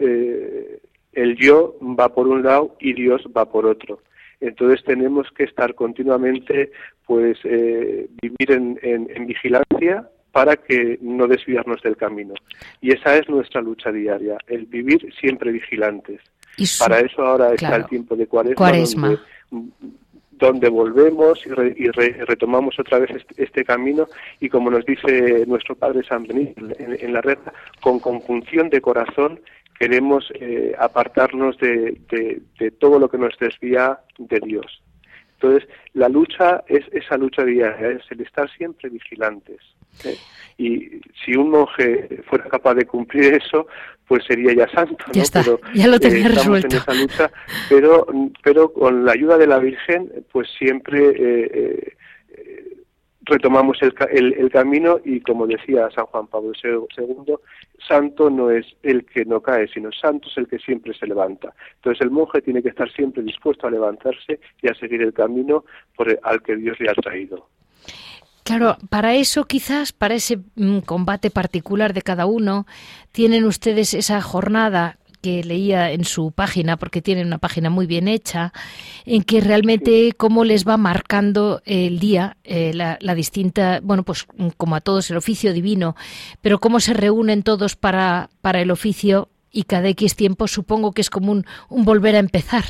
el 1.13 1.35
yo 1.35 1.75
va 1.81 2.13
por 2.13 2.27
un 2.27 2.43
lado 2.43 2.75
y 2.79 2.93
Dios 2.93 3.21
va 3.35 3.45
por 3.45 3.65
otro. 3.65 3.99
Entonces 4.43 4.83
tenemos 4.83 5.27
que 5.37 5.45
estar 5.45 5.73
continuamente, 5.73 6.71
pues, 7.05 7.37
eh, 7.45 8.09
vivir 8.21 8.51
en, 8.51 9.25
vigilancia 9.25 10.09
para 10.33 10.57
que 10.57 10.97
no 10.99 11.27
desviarnos 11.27 11.81
del 11.83 11.95
camino. 11.95 12.33
Y 12.81 12.91
esa 12.91 13.15
es 13.15 13.29
nuestra 13.29 13.61
lucha 13.61 13.91
diaria, 13.91 14.35
el 14.47 14.65
vivir 14.65 15.13
siempre 15.13 15.51
vigilantes. 15.51 16.21
para 16.79 16.99
eso 16.99 17.21
ahora 17.21 17.53
está 17.53 17.75
el 17.75 17.85
tiempo 17.85 18.15
de 18.15 18.25
cuaresma, 18.25 19.21
Donde, 20.31 20.69
volvemos 20.69 21.39
y, 21.45 21.49
retomamos 21.49 22.77
otra 22.79 22.97
vez 22.97 23.11
este, 23.37 23.63
camino 23.63 24.07
y 24.39 24.49
como 24.49 24.71
nos 24.71 24.83
dice 24.85 25.45
nuestro 25.45 25.75
Padre 25.75 26.03
San 26.03 26.23
Benito 26.23 26.65
en, 26.79 27.13
la 27.13 27.21
red, 27.21 27.37
con 27.79 27.99
conjunción 27.99 28.69
de 28.71 28.81
corazón 28.81 29.39
queremos 29.79 30.25
eh, 30.33 30.73
apartarnos 30.79 31.57
de, 31.59 32.41
todo 32.79 32.97
lo 32.97 33.07
que 33.07 33.19
nos 33.19 33.37
desvía 33.39 33.99
de 34.17 34.39
Dios. 34.39 34.81
Entonces, 35.35 35.69
la 35.93 36.09
lucha 36.09 36.63
es 36.67 36.85
esa 36.91 37.17
lucha 37.17 37.43
diaria, 37.43 37.91
es 37.91 38.03
el 38.09 38.21
estar 38.21 38.49
siempre 38.57 38.89
vigilantes. 38.89 39.59
¿Eh? 40.05 40.17
Y 40.57 41.01
si 41.23 41.35
un 41.35 41.49
monje 41.49 42.21
fuera 42.29 42.45
capaz 42.45 42.75
de 42.75 42.85
cumplir 42.85 43.33
eso, 43.33 43.67
pues 44.07 44.23
sería 44.25 44.53
ya 44.53 44.69
santo. 44.69 45.03
Ya 45.11 45.23
está, 45.23 45.43
ya 45.73 45.87
lo 45.87 45.99
tenía 45.99 46.27
eh, 46.27 46.29
resuelto. 46.29 46.75
En 46.75 46.81
esa 46.81 46.93
lucha, 46.93 47.31
pero, 47.69 48.05
pero 48.43 48.71
con 48.71 49.03
la 49.05 49.13
ayuda 49.13 49.37
de 49.37 49.47
la 49.47 49.57
Virgen, 49.59 50.11
pues 50.31 50.47
siempre 50.57 51.95
retomamos 53.25 53.77
el, 53.81 54.33
el, 54.33 54.49
camino 54.49 54.99
y 55.03 55.21
como 55.21 55.47
decía 55.47 55.89
San 55.91 56.05
Juan 56.07 56.27
Pablo 56.27 56.51
II, 56.61 57.35
santo 57.87 58.29
no 58.29 58.51
es 58.51 58.65
el 58.83 59.05
que 59.05 59.25
no 59.25 59.41
cae, 59.41 59.67
sino 59.67 59.91
santo 59.91 60.27
es 60.29 60.37
el 60.37 60.47
que 60.47 60.59
siempre 60.59 60.93
se 60.93 61.07
levanta. 61.07 61.53
Entonces 61.75 62.01
el 62.01 62.11
monje 62.11 62.41
tiene 62.41 62.61
que 62.61 62.69
estar 62.69 62.91
siempre 62.91 63.23
dispuesto 63.23 63.67
a 63.67 63.71
levantarse 63.71 64.39
y 64.61 64.67
a 64.67 64.75
seguir 64.75 65.01
el 65.01 65.13
camino 65.13 65.65
por 65.95 66.19
al 66.23 66.41
que 66.41 66.55
Dios 66.55 66.79
le 66.79 66.89
ha 66.89 66.93
traído. 66.93 67.47
Claro, 68.43 68.77
para 68.89 69.15
eso 69.15 69.45
quizás, 69.45 69.93
para 69.93 70.15
ese 70.15 70.39
mm, 70.55 70.79
combate 70.79 71.29
particular 71.29 71.93
de 71.93 72.01
cada 72.01 72.25
uno, 72.25 72.67
tienen 73.11 73.45
ustedes 73.45 73.93
esa 73.93 74.21
jornada 74.21 74.97
que 75.21 75.41
leía 75.41 75.91
en 75.91 76.03
su 76.03 76.33
página, 76.33 76.75
porque 76.75 77.01
tiene 77.01 77.23
una 77.23 77.37
página 77.37 77.69
muy 77.69 77.87
bien 77.87 78.09
hecha, 78.09 78.51
en 79.05 79.23
que 79.23 79.39
realmente 79.39 80.11
cómo 80.17 80.43
les 80.43 80.67
va 80.67 80.75
marcando 80.75 81.61
el 81.63 81.97
día, 81.99 82.35
eh, 82.43 82.73
la, 82.73 82.97
la, 82.99 83.15
distinta, 83.15 83.79
bueno, 83.81 84.03
pues 84.03 84.27
como 84.57 84.75
a 84.75 84.81
todos 84.81 85.09
el 85.09 85.15
oficio 85.15 85.53
divino, 85.53 85.95
pero 86.41 86.59
cómo 86.59 86.81
se 86.81 86.93
reúnen 86.93 87.41
todos 87.41 87.77
para, 87.77 88.29
para 88.41 88.59
el 88.59 88.69
oficio 88.69 89.29
y 89.53 89.63
cada 89.63 89.87
X 89.89 90.15
tiempo 90.15 90.47
supongo 90.47 90.91
que 90.91 91.01
es 91.01 91.09
como 91.11 91.31
un, 91.31 91.45
volver 91.69 92.15
a 92.15 92.19
empezar. 92.19 92.63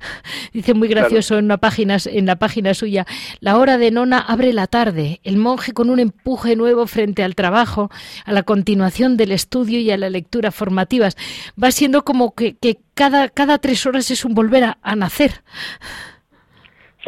Dice 0.52 0.74
muy 0.74 0.88
gracioso 0.88 1.38
en, 1.38 1.44
una 1.44 1.58
página, 1.58 1.98
en 2.06 2.26
la 2.26 2.36
página 2.36 2.72
suya, 2.74 3.04
la 3.40 3.58
hora 3.58 3.76
de 3.76 3.90
nona 3.90 4.18
abre 4.18 4.52
la 4.52 4.66
tarde, 4.66 5.20
el 5.22 5.36
monje 5.36 5.72
con 5.72 5.90
un 5.90 6.00
empuje 6.00 6.56
nuevo 6.56 6.86
frente 6.86 7.22
al 7.22 7.34
trabajo, 7.34 7.90
a 8.24 8.32
la 8.32 8.42
continuación 8.42 9.18
del 9.18 9.32
estudio 9.32 9.78
y 9.78 9.90
a 9.90 9.98
la 9.98 10.08
lectura 10.08 10.50
formativas. 10.50 11.16
Va 11.62 11.70
siendo 11.70 12.02
como 12.02 12.34
que, 12.34 12.56
cada, 12.94 13.28
cada 13.28 13.58
tres 13.58 13.84
horas 13.86 14.10
es 14.10 14.24
un 14.24 14.34
volver 14.34 14.64
a, 14.64 14.96
nacer. 14.96 15.32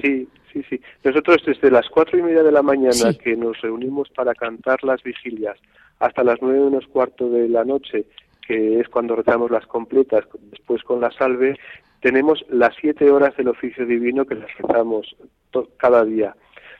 Sí, 0.00 0.28
sí, 0.52 0.62
sí. 0.68 0.80
Nosotros 1.04 1.38
desde 1.46 1.70
las 1.70 1.88
cuatro 1.88 2.18
y 2.18 2.22
media 2.22 2.42
de 2.42 2.52
la 2.52 2.62
mañana 2.62 3.14
que 3.14 3.34
nos 3.34 3.58
reunimos 3.62 4.10
para 4.10 4.34
cantar 4.34 4.84
las 4.84 5.02
vigilias 5.02 5.58
hasta 6.00 6.24
las 6.24 6.38
nueve 6.42 6.60
menos 6.60 6.86
cuarto 6.88 7.30
de 7.30 7.48
la 7.48 7.64
noche 7.64 8.04
que 8.46 8.80
es 8.80 8.88
cuando 8.88 9.16
rezamos 9.16 9.50
las 9.50 9.66
completas, 9.66 10.24
después 10.50 10.82
con 10.82 11.00
la 11.00 11.10
salve, 11.10 11.58
tenemos 12.00 12.44
las 12.48 12.74
siete 12.80 13.10
horas 13.10 13.36
del 13.36 13.48
oficio 13.48 13.86
divino 13.86 14.24
que 14.26 14.34
las 14.34 14.56
rezamos 14.58 15.16
cada 15.78 16.04
día. 16.04 16.34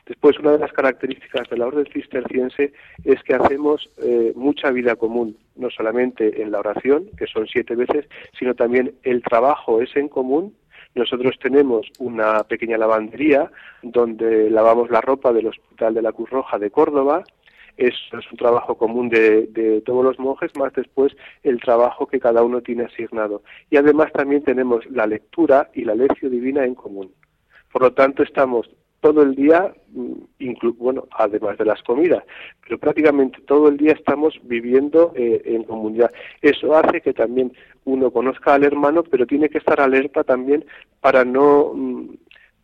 Después, 0.05 0.37
una 0.37 0.51
de 0.51 0.59
las 0.59 0.73
características 0.73 1.49
de 1.49 1.57
la 1.57 1.67
orden 1.67 1.85
cisterciense 1.85 2.73
es 3.05 3.23
que 3.23 3.35
hacemos 3.35 3.89
eh, 4.01 4.33
mucha 4.35 4.69
vida 4.71 4.97
común, 4.97 5.37
no 5.55 5.69
solamente 5.69 6.41
en 6.41 6.51
la 6.51 6.59
oración, 6.59 7.09
que 7.17 7.25
son 7.25 7.47
siete 7.47 7.75
veces, 7.75 8.07
sino 8.37 8.53
también 8.53 8.95
el 9.03 9.23
trabajo 9.23 9.81
es 9.81 9.95
en 9.95 10.09
común. 10.09 10.55
Nosotros 10.93 11.39
tenemos 11.41 11.87
una 11.99 12.43
pequeña 12.43 12.77
lavandería 12.77 13.49
donde 13.81 14.49
lavamos 14.49 14.89
la 14.89 14.99
ropa 14.99 15.31
del 15.31 15.47
Hospital 15.47 15.93
de 15.93 16.01
la 16.01 16.11
Cruz 16.11 16.29
Roja 16.29 16.59
de 16.59 16.69
Córdoba, 16.69 17.23
es, 17.77 17.93
es 18.11 18.31
un 18.31 18.37
trabajo 18.37 18.75
común 18.75 19.09
de, 19.09 19.47
de, 19.47 19.81
todos 19.81 20.03
los 20.03 20.19
monjes, 20.19 20.51
más 20.57 20.73
después 20.73 21.15
el 21.43 21.59
trabajo 21.59 22.07
que 22.07 22.19
cada 22.19 22.43
uno 22.43 22.61
tiene 22.61 22.83
asignado. 22.83 23.43
Y 23.69 23.77
además 23.77 24.11
también 24.11 24.43
tenemos 24.43 24.85
la 24.89 25.07
lectura 25.07 25.69
y 25.73 25.83
la 25.83 25.95
lección 25.95 26.31
divina 26.31 26.65
en 26.65 26.75
común. 26.75 27.11
Por 27.71 27.81
lo 27.81 27.93
tanto, 27.93 28.23
estamos 28.23 28.69
todo 29.03 29.21
el 29.21 29.35
día, 29.35 29.73
mm, 29.91 30.77
bueno, 30.77 31.07
además 31.11 31.57
de 31.57 31.65
las 31.65 31.83
comidas, 31.83 32.23
pero 32.63 32.77
prácticamente 32.77 33.41
todo 33.41 33.67
el 33.67 33.75
día 33.75 33.91
estamos 33.91 34.39
viviendo 34.43 35.11
eh, 35.15 35.41
en 35.43 35.63
comunidad. 35.63 36.09
Eso 36.41 36.73
hace 36.73 37.01
que 37.01 37.13
también 37.13 37.51
uno 37.83 38.11
conozca 38.11 38.53
al 38.53 38.63
hermano, 38.63 39.03
pero 39.03 39.27
tiene 39.27 39.49
que 39.49 39.57
estar 39.57 39.81
alerta 39.81 40.23
también 40.23 40.63
para 41.01 41.25
no 41.25 41.73
mm, 41.75 42.15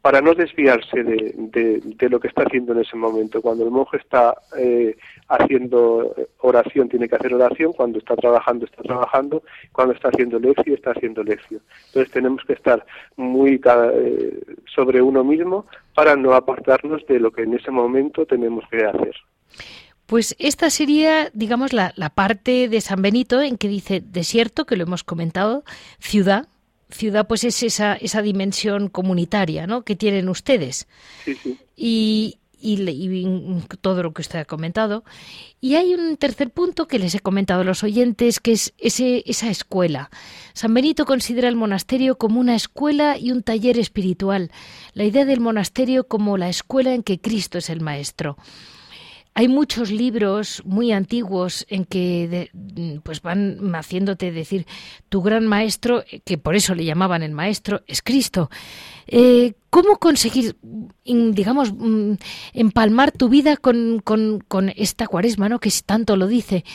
para 0.09 0.21
no 0.21 0.33
desviarse 0.33 1.03
de, 1.03 1.35
de, 1.83 2.09
lo 2.09 2.19
que 2.19 2.29
está 2.29 2.41
haciendo 2.41 2.73
en 2.73 2.79
ese 2.79 2.97
momento. 2.97 3.43
Cuando 3.43 3.63
el 3.63 3.69
monje 3.69 3.97
está 3.97 4.33
eh, 4.57 4.97
haciendo 5.27 6.15
oración, 6.39 6.89
tiene 6.89 7.07
que 7.07 7.15
hacer 7.15 7.31
oración, 7.31 7.73
cuando 7.73 7.99
está 7.99 8.15
trabajando, 8.15 8.65
está 8.65 8.81
trabajando, 8.81 9.43
cuando 9.71 9.93
está 9.93 10.07
haciendo 10.07 10.39
lección, 10.39 10.75
está 10.75 10.93
haciendo 10.93 11.23
lección. 11.23 11.61
Entonces 11.85 12.11
tenemos 12.11 12.43
que 12.43 12.53
estar 12.53 12.83
muy 13.17 13.61
eh, 13.63 14.39
sobre 14.73 14.99
uno 14.99 15.23
mismo 15.23 15.67
para 15.93 16.15
no 16.15 16.33
apartarnos 16.33 17.05
de 17.05 17.19
lo 17.19 17.29
que 17.29 17.43
en 17.43 17.53
ese 17.53 17.69
momento 17.69 18.25
tenemos 18.25 18.63
que 18.71 18.83
hacer. 18.83 19.15
Pues 20.07 20.35
esta 20.39 20.71
sería, 20.71 21.29
digamos, 21.35 21.71
la, 21.71 21.93
la 21.95 22.09
parte 22.09 22.67
de 22.67 22.81
San 22.81 23.03
Benito 23.03 23.43
en 23.43 23.57
que 23.57 23.67
dice 23.67 24.01
desierto, 24.03 24.65
que 24.65 24.75
lo 24.75 24.85
hemos 24.85 25.03
comentado, 25.03 25.63
ciudad, 25.99 26.47
ciudad 26.89 27.27
pues 27.27 27.43
es 27.43 27.61
esa, 27.63 27.95
esa 27.95 28.21
dimensión 28.21 28.89
comunitaria 28.89 29.67
¿no? 29.67 29.83
que 29.83 29.95
tienen 29.95 30.29
ustedes. 30.29 30.87
Y, 31.75 32.39
y, 32.61 33.25
todo 33.81 34.03
lo 34.03 34.13
que 34.13 34.21
usted 34.21 34.39
ha 34.39 34.45
comentado. 34.45 35.03
Y 35.61 35.75
hay 35.75 35.93
un 35.93 36.17
tercer 36.17 36.49
punto 36.51 36.87
que 36.87 36.99
les 36.99 37.15
he 37.15 37.19
comentado 37.19 37.61
a 37.61 37.65
los 37.65 37.83
oyentes, 37.83 38.39
que 38.39 38.53
es 38.53 38.73
ese, 38.77 39.23
esa 39.25 39.49
escuela. 39.49 40.09
San 40.53 40.73
Benito 40.73 41.05
considera 41.05 41.47
el 41.47 41.55
monasterio 41.55 42.17
como 42.17 42.39
una 42.39 42.55
escuela 42.55 43.17
y 43.17 43.31
un 43.31 43.43
taller 43.43 43.77
espiritual, 43.77 44.51
la 44.93 45.05
idea 45.05 45.25
del 45.25 45.39
monasterio 45.39 46.07
como 46.07 46.37
la 46.37 46.49
escuela 46.49 46.93
en 46.93 47.03
que 47.03 47.19
Cristo 47.19 47.57
es 47.57 47.69
el 47.69 47.81
maestro. 47.81 48.37
Hay 49.39 49.47
muchos 49.47 49.89
libros 49.89 50.61
muy 50.65 50.91
antiguos 50.91 51.65
en 51.69 51.85
que 51.85 52.49
pues 53.03 53.21
van 53.21 53.73
haciéndote 53.73 54.33
decir 54.33 54.65
tu 55.07 55.21
gran 55.21 55.47
maestro, 55.47 56.03
que 56.25 56.37
por 56.37 56.55
eso 56.55 56.75
le 56.75 56.83
llamaban 56.83 57.23
el 57.23 57.31
maestro, 57.31 57.79
es 57.87 58.01
Cristo. 58.01 58.49
Eh, 59.07 59.53
¿Cómo 59.69 59.95
conseguir, 59.95 60.57
digamos, 61.05 61.71
mm, 61.71 62.15
empalmar 62.53 63.13
tu 63.13 63.29
vida 63.29 63.55
con, 63.55 63.99
con, 63.99 64.43
esta 64.75 65.07
cuaresma, 65.07 65.47
¿no? 65.47 65.59
que 65.59 65.69
tanto 65.85 66.17
lo 66.17 66.27
dice, 66.27 66.65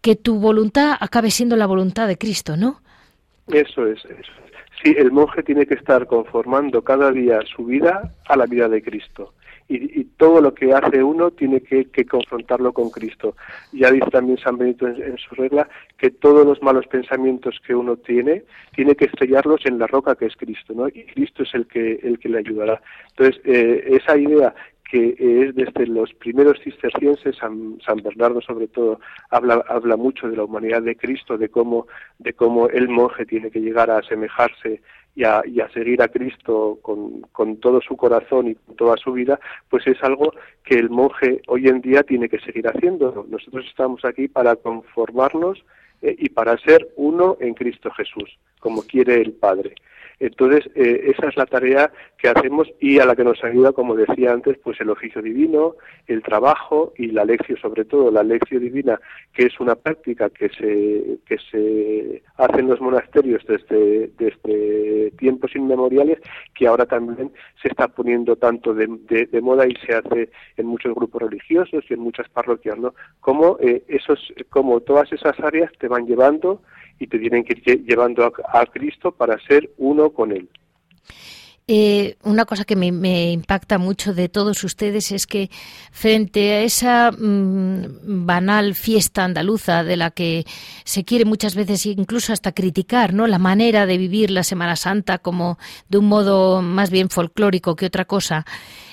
que 0.00 0.16
tu 0.16 0.40
voluntad 0.40 0.96
acabe 0.98 1.30
siendo 1.30 1.56
la 1.56 1.66
voluntad 1.66 2.08
de 2.08 2.16
Cristo, 2.16 2.56
¿no? 2.56 2.80
Eso 3.48 3.86
es, 3.86 4.02
eso 4.06 4.32
Sí, 4.82 4.94
el 4.96 5.12
monje 5.12 5.42
tiene 5.42 5.66
que 5.66 5.74
estar 5.74 6.06
conformando 6.06 6.82
cada 6.82 7.10
día 7.10 7.40
su 7.54 7.66
vida 7.66 8.14
a 8.26 8.36
la 8.36 8.46
vida 8.46 8.66
de 8.70 8.82
Cristo 8.82 9.34
y, 9.68 10.04
todo 10.16 10.40
lo 10.40 10.54
que 10.54 10.72
hace 10.72 11.02
uno 11.02 11.30
tiene 11.30 11.60
que, 11.60 11.86
confrontarlo 12.06 12.72
con 12.72 12.90
Cristo. 12.90 13.34
Ya 13.72 13.90
dice 13.90 14.10
también 14.10 14.38
San 14.38 14.56
Benito 14.56 14.86
en, 14.86 15.16
su 15.18 15.34
regla 15.34 15.68
que 15.98 16.10
todos 16.10 16.46
los 16.46 16.62
malos 16.62 16.86
pensamientos 16.86 17.60
que 17.66 17.74
uno 17.74 17.96
tiene, 17.96 18.44
tiene 18.74 18.94
que 18.94 19.06
estrellarlos 19.06 19.66
en 19.66 19.78
la 19.78 19.86
roca 19.86 20.14
que 20.14 20.26
es 20.26 20.36
Cristo, 20.36 20.72
¿no? 20.74 20.88
Y 20.88 21.04
Cristo 21.04 21.42
es 21.42 21.54
el 21.54 21.66
que, 21.66 21.98
el 22.02 22.18
que 22.18 22.28
le 22.28 22.38
ayudará. 22.38 22.80
Entonces, 23.10 23.40
eh, 23.44 23.98
esa 24.00 24.16
idea 24.16 24.54
que 24.90 25.16
es 25.18 25.54
desde 25.54 25.86
los 25.86 26.12
primeros 26.14 26.60
cistercienses, 26.62 27.36
San, 27.36 27.80
San, 27.84 27.96
Bernardo 27.96 28.40
sobre 28.40 28.68
todo 28.68 29.00
habla, 29.30 29.64
habla 29.68 29.96
mucho 29.96 30.28
de 30.28 30.36
la 30.36 30.44
humanidad 30.44 30.82
de 30.82 30.94
Cristo, 30.94 31.36
de 31.36 31.48
cómo, 31.48 31.86
de 32.18 32.34
cómo 32.34 32.68
el 32.68 32.88
monje 32.88 33.24
tiene 33.24 33.50
que 33.50 33.60
llegar 33.60 33.90
a 33.90 33.98
asemejarse 33.98 34.82
y 35.14 35.24
a, 35.24 35.42
y 35.46 35.60
a 35.60 35.68
seguir 35.70 36.02
a 36.02 36.08
Cristo 36.08 36.78
con, 36.82 37.22
con, 37.32 37.58
todo 37.58 37.80
su 37.80 37.96
corazón 37.96 38.48
y 38.48 38.54
toda 38.74 38.96
su 38.96 39.12
vida, 39.12 39.38
pues 39.68 39.86
es 39.86 40.02
algo 40.02 40.32
que 40.64 40.74
el 40.74 40.90
monje 40.90 41.40
hoy 41.46 41.68
en 41.68 41.80
día 41.80 42.02
tiene 42.02 42.28
que 42.28 42.40
seguir 42.40 42.66
haciendo. 42.66 43.24
Nosotros 43.28 43.64
estamos 43.68 44.04
aquí 44.04 44.28
para 44.28 44.56
conformarnos 44.56 45.64
eh, 46.02 46.16
y 46.18 46.28
para 46.30 46.58
ser 46.58 46.88
uno 46.96 47.36
en 47.40 47.54
Cristo 47.54 47.90
Jesús, 47.92 48.38
como 48.58 48.82
quiere 48.82 49.20
el 49.20 49.32
Padre. 49.32 49.74
Entonces, 50.20 50.70
eh, 50.74 51.12
esa 51.14 51.28
es 51.28 51.36
la 51.36 51.46
tarea 51.46 51.90
que 52.18 52.28
hacemos 52.28 52.68
y 52.80 52.98
a 52.98 53.06
la 53.06 53.16
que 53.16 53.24
nos 53.24 53.42
ayuda, 53.44 53.72
como 53.72 53.94
decía 53.94 54.32
antes, 54.32 54.58
pues 54.58 54.80
el 54.80 54.90
oficio 54.90 55.20
divino, 55.20 55.76
el 56.06 56.22
trabajo 56.22 56.92
y 56.96 57.08
la 57.08 57.24
lección, 57.24 57.58
sobre 57.58 57.84
todo 57.84 58.10
la 58.10 58.22
lección 58.22 58.62
divina, 58.62 59.00
que 59.32 59.46
es 59.46 59.60
una 59.60 59.74
práctica 59.74 60.30
que 60.30 60.48
se, 60.50 61.18
que 61.26 61.38
se 61.50 62.22
hace 62.36 62.60
en 62.60 62.68
los 62.68 62.80
monasterios 62.80 63.42
desde, 63.46 64.10
desde 64.18 65.10
tiempos 65.18 65.54
inmemoriales, 65.54 66.18
que 66.54 66.66
ahora 66.66 66.86
también 66.86 67.32
se 67.60 67.68
está 67.68 67.88
poniendo 67.88 68.36
tanto 68.36 68.74
de, 68.74 68.86
de, 69.08 69.40
moda 69.40 69.66
y 69.66 69.74
se 69.86 69.94
hace 69.94 70.30
en 70.56 70.66
muchos 70.66 70.94
grupos 70.94 71.22
religiosos 71.22 71.84
y 71.88 71.94
en 71.94 72.00
muchas 72.00 72.28
parroquias, 72.28 72.78
¿no? 72.78 72.94
Como, 73.20 73.58
eh, 73.60 73.82
esos, 73.88 74.32
como 74.50 74.80
todas 74.80 75.12
esas 75.12 75.38
áreas 75.40 75.70
te 75.78 75.88
van 75.88 76.06
llevando 76.06 76.62
y 76.98 77.06
te 77.06 77.18
tienen 77.18 77.44
que 77.44 77.54
ir 77.64 77.84
llevando 77.84 78.24
a, 78.24 78.66
Cristo 78.66 79.12
para 79.12 79.38
ser 79.46 79.70
uno 79.78 80.10
con 80.10 80.32
Él. 80.32 80.48
Eh, 81.66 82.18
una 82.24 82.44
cosa 82.44 82.64
que 82.64 82.76
me, 82.76 83.32
impacta 83.32 83.78
mucho 83.78 84.12
de 84.12 84.28
todos 84.28 84.62
ustedes 84.64 85.10
es 85.12 85.26
que 85.26 85.48
frente 85.92 86.52
a 86.52 86.60
esa 86.60 87.10
mm, 87.10 88.26
banal 88.26 88.74
fiesta 88.74 89.24
andaluza 89.24 89.82
de 89.82 89.96
la 89.96 90.10
que 90.10 90.44
se 90.84 91.04
quiere 91.04 91.24
muchas 91.24 91.54
veces 91.54 91.86
incluso 91.86 92.34
hasta 92.34 92.52
criticar, 92.52 93.14
¿no? 93.14 93.26
La 93.26 93.38
manera 93.38 93.86
de 93.86 93.96
vivir 93.96 94.30
la 94.30 94.42
Semana 94.42 94.76
Santa 94.76 95.18
como 95.18 95.58
de 95.88 95.98
un 95.98 96.06
modo 96.06 96.60
más 96.60 96.90
bien 96.90 97.08
folclórico 97.08 97.76
que 97.76 97.86
otra 97.86 98.04
cosa, 98.04 98.44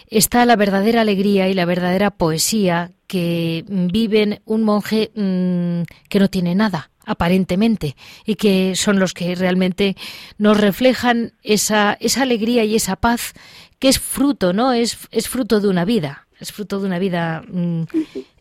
está 0.08 0.46
la 0.46 0.56
verdadera 0.56 1.02
alegría 1.02 1.50
y 1.50 1.54
la 1.54 1.66
verdadera 1.66 2.10
poesía 2.12 2.92
que 3.08 3.66
viven 3.68 4.42
un 4.46 4.64
monje 4.64 5.12
mm, 5.14 5.82
que 6.08 6.20
no 6.20 6.30
tiene 6.30 6.56
nada 6.56 6.91
aparentemente, 7.06 7.96
y 8.26 8.36
que 8.36 8.76
son 8.76 9.00
los 9.00 9.14
que 9.14 9.36
realmente 9.36 9.96
nos 10.38 10.60
reflejan 10.60 11.34
esa, 11.44 11.98
esa 12.00 12.24
alegría 12.24 12.64
y 12.64 12.76
esa 12.76 12.96
paz 12.96 13.34
que 13.80 13.90
es 13.90 14.00
fruto, 14.00 14.54
¿no? 14.54 14.74
Es, 14.74 14.98
es 15.12 15.28
fruto 15.28 15.60
de 15.60 15.68
una 15.68 15.86
vida, 15.86 16.28
es 16.40 16.52
fruto 16.52 16.80
de 16.80 16.88
una 16.88 17.00
vida 17.00 17.44
mm, 17.48 17.84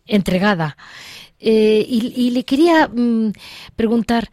entregada. 0.05 0.77
Eh, 1.39 1.83
y, 1.87 2.29
le 2.29 2.43
quería 2.43 2.87
mm, 2.87 3.31
preguntar, 3.75 4.29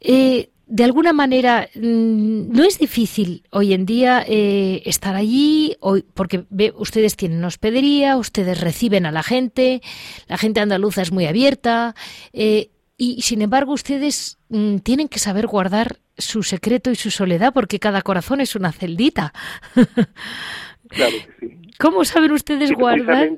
eh, 0.00 0.48
de 0.72 0.84
alguna 0.84 1.12
manera, 1.12 1.68
mm, 1.74 2.50
no 2.50 2.64
es 2.64 2.78
difícil 2.78 3.44
hoy 3.50 3.74
en 3.74 3.84
día 3.84 4.24
eh, 4.26 4.82
estar 4.86 5.14
allí, 5.14 5.76
hoy, 5.80 6.02
porque 6.14 6.46
ve, 6.48 6.72
ustedes 6.74 7.14
tienen 7.14 7.44
hospedería, 7.44 8.16
ustedes 8.16 8.58
reciben 8.58 9.04
a 9.04 9.12
la 9.12 9.22
gente, 9.22 9.82
la 10.28 10.38
gente 10.38 10.60
andaluza 10.60 11.02
es 11.02 11.12
muy 11.12 11.26
abierta. 11.26 11.94
Eh, 12.32 12.70
y 12.96 13.22
sin 13.22 13.42
embargo, 13.42 13.72
ustedes 13.72 14.38
mm, 14.48 14.78
tienen 14.78 15.08
que 15.08 15.18
saber 15.18 15.46
guardar 15.46 15.96
su 16.16 16.42
secreto 16.42 16.90
y 16.90 16.94
su 16.94 17.10
soledad, 17.10 17.52
porque 17.52 17.78
cada 17.78 18.02
corazón 18.02 18.40
es 18.40 18.54
una 18.54 18.72
celdita. 18.72 19.32
claro 20.88 21.16
que 21.38 21.46
sí. 21.46 21.58
¿Cómo 21.78 22.04
saben 22.04 22.32
ustedes 22.32 22.72
guardar? 22.72 23.30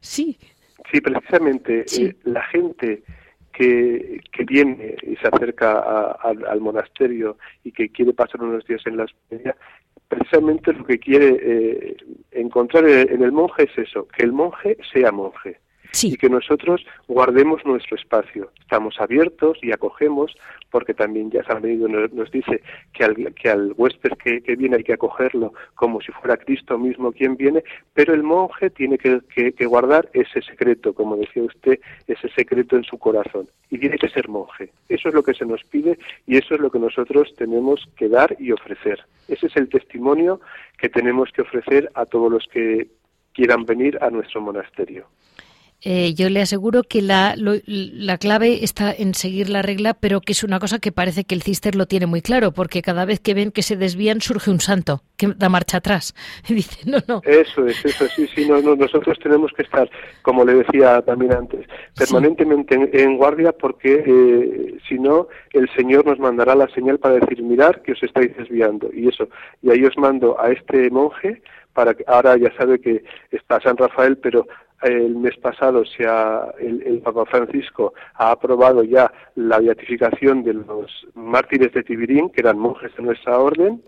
Sí. 0.00 0.38
Sí, 0.92 1.00
precisamente 1.00 1.84
eh, 1.98 2.14
la 2.24 2.44
gente 2.44 3.02
que, 3.52 4.20
que, 4.30 4.44
viene 4.44 4.94
y 5.02 5.16
se 5.16 5.28
acerca 5.28 5.80
al 6.12 6.60
monasterio 6.60 7.38
y 7.64 7.72
que 7.72 7.88
quiere 7.88 8.12
pasar 8.12 8.42
unos 8.42 8.64
días 8.66 8.82
en 8.86 8.98
la 8.98 9.04
hospedería, 9.04 9.56
precisamente 10.08 10.72
lo 10.72 10.84
que 10.84 10.98
quiere 10.98 11.38
eh, 11.40 11.96
encontrar 12.32 12.86
en 12.86 13.22
el 13.22 13.32
monje 13.32 13.64
es 13.64 13.88
eso, 13.88 14.06
que 14.08 14.22
el 14.22 14.32
monje 14.32 14.76
sea 14.92 15.10
monje 15.10 15.58
y 16.04 16.16
que 16.16 16.28
nosotros 16.28 16.84
guardemos 17.08 17.64
nuestro 17.64 17.96
espacio. 17.96 18.50
Estamos 18.60 19.00
abiertos 19.00 19.58
y 19.62 19.72
acogemos, 19.72 20.36
porque 20.70 20.94
también 20.94 21.30
ya 21.30 21.44
San 21.44 21.62
Benito 21.62 21.88
nos, 21.88 22.30
dice 22.30 22.62
que 22.92 23.04
al, 23.04 23.34
que 23.34 23.48
al 23.48 23.72
huésped 23.76 24.12
que, 24.22 24.56
viene 24.56 24.76
hay 24.76 24.84
que 24.84 24.92
acogerlo 24.92 25.52
como 25.74 26.00
si 26.00 26.12
fuera 26.12 26.36
Cristo 26.36 26.78
mismo 26.78 27.12
quien 27.12 27.36
viene, 27.36 27.62
pero 27.94 28.14
el 28.14 28.22
monje 28.22 28.70
tiene 28.70 28.98
que, 28.98 29.20
que, 29.28 29.66
guardar 29.66 30.08
ese 30.12 30.42
secreto, 30.42 30.92
como 30.92 31.16
decía 31.16 31.42
usted, 31.42 31.78
ese 32.06 32.28
secreto 32.30 32.76
en 32.76 32.84
su 32.84 32.98
corazón. 32.98 33.48
Y 33.70 33.78
tiene 33.78 33.98
que 33.98 34.08
ser 34.08 34.28
monje. 34.28 34.70
Eso 34.88 35.08
es 35.08 35.14
lo 35.14 35.22
que 35.22 35.34
se 35.34 35.44
nos 35.44 35.62
pide 35.64 35.98
y 36.26 36.36
eso 36.36 36.54
es 36.54 36.60
lo 36.60 36.70
que 36.70 36.78
nosotros 36.78 37.34
tenemos 37.36 37.88
que 37.96 38.08
dar 38.08 38.36
y 38.38 38.52
ofrecer. 38.52 39.04
Ese 39.28 39.46
es 39.46 39.56
el 39.56 39.68
testimonio 39.68 40.40
que 40.78 40.88
tenemos 40.88 41.30
que 41.32 41.42
ofrecer 41.42 41.90
a 41.94 42.06
todos 42.06 42.30
los 42.30 42.46
que 42.46 42.88
quieran 43.32 43.64
venir 43.66 43.98
a 44.00 44.10
nuestro 44.10 44.40
monasterio. 44.40 45.06
Eh, 45.88 46.14
yo 46.14 46.28
le 46.30 46.40
aseguro 46.40 46.82
que 46.82 47.00
la, 47.00 47.36
la 47.36 48.18
clave 48.18 48.64
está 48.64 48.92
en 48.92 49.14
seguir 49.14 49.48
la 49.48 49.62
regla, 49.62 49.94
pero 49.94 50.20
que 50.20 50.32
es 50.32 50.42
una 50.42 50.58
cosa 50.58 50.80
que 50.80 50.90
parece 50.90 51.22
que 51.22 51.36
el 51.36 51.42
cister 51.42 51.76
lo 51.76 51.86
tiene 51.86 52.06
muy 52.06 52.22
claro, 52.22 52.50
porque 52.50 52.82
cada 52.82 53.04
vez 53.04 53.20
que 53.20 53.34
ven 53.34 53.52
que 53.52 53.62
se 53.62 53.76
desvían 53.76 54.20
surge 54.20 54.50
un 54.50 54.58
santo 54.58 55.02
que 55.16 55.28
da 55.28 55.48
marcha 55.48 55.76
atrás. 55.76 56.12
Y 56.48 56.54
dice, 56.54 56.90
no, 56.90 56.98
no. 57.06 57.22
Eso 57.24 57.64
es, 57.66 57.84
eso 57.84 58.08
sí, 58.08 58.26
sí, 58.34 58.48
no, 58.48 58.60
nosotros 58.74 59.16
tenemos 59.22 59.52
que 59.52 59.62
estar, 59.62 59.88
como 60.22 60.44
le 60.44 60.54
decía 60.54 61.02
también 61.02 61.32
antes, 61.32 61.64
permanentemente 61.96 62.74
en, 62.74 63.16
guardia, 63.16 63.52
porque 63.52 64.02
eh, 64.04 64.78
si 64.88 64.98
no, 64.98 65.28
el 65.52 65.70
Señor 65.76 66.04
nos 66.04 66.18
mandará 66.18 66.56
la 66.56 66.66
señal 66.70 66.98
para 66.98 67.14
decir, 67.14 67.44
mirar 67.44 67.82
que 67.82 67.92
os 67.92 68.02
estáis 68.02 68.36
desviando. 68.36 68.90
Y 68.92 69.06
eso, 69.06 69.28
y 69.62 69.70
ahí 69.70 69.84
os 69.84 69.96
mando 69.96 70.36
a 70.40 70.50
este 70.50 70.90
monje 70.90 71.42
para 71.74 71.94
que 71.94 72.02
ahora 72.08 72.36
ya 72.38 72.50
sabe 72.56 72.80
que 72.80 73.04
está 73.30 73.60
San 73.60 73.76
Rafael, 73.76 74.16
pero 74.16 74.48
el 74.82 75.16
mes 75.16 75.36
pasado 75.38 75.84
se 75.84 76.06
ha, 76.06 76.52
el, 76.58 77.00
Papa 77.02 77.24
Francisco 77.26 77.94
ha 78.14 78.30
aprobado 78.32 78.82
ya 78.82 79.10
la 79.34 79.58
beatificación 79.58 80.42
de 80.42 80.54
los 80.54 81.06
mártires 81.14 81.72
de 81.72 81.82
Tibirín, 81.82 82.30
que 82.30 82.40
eran 82.40 82.58
monjes 82.58 82.94
de 82.96 83.02
nuestra 83.02 83.38
orden, 83.38 83.82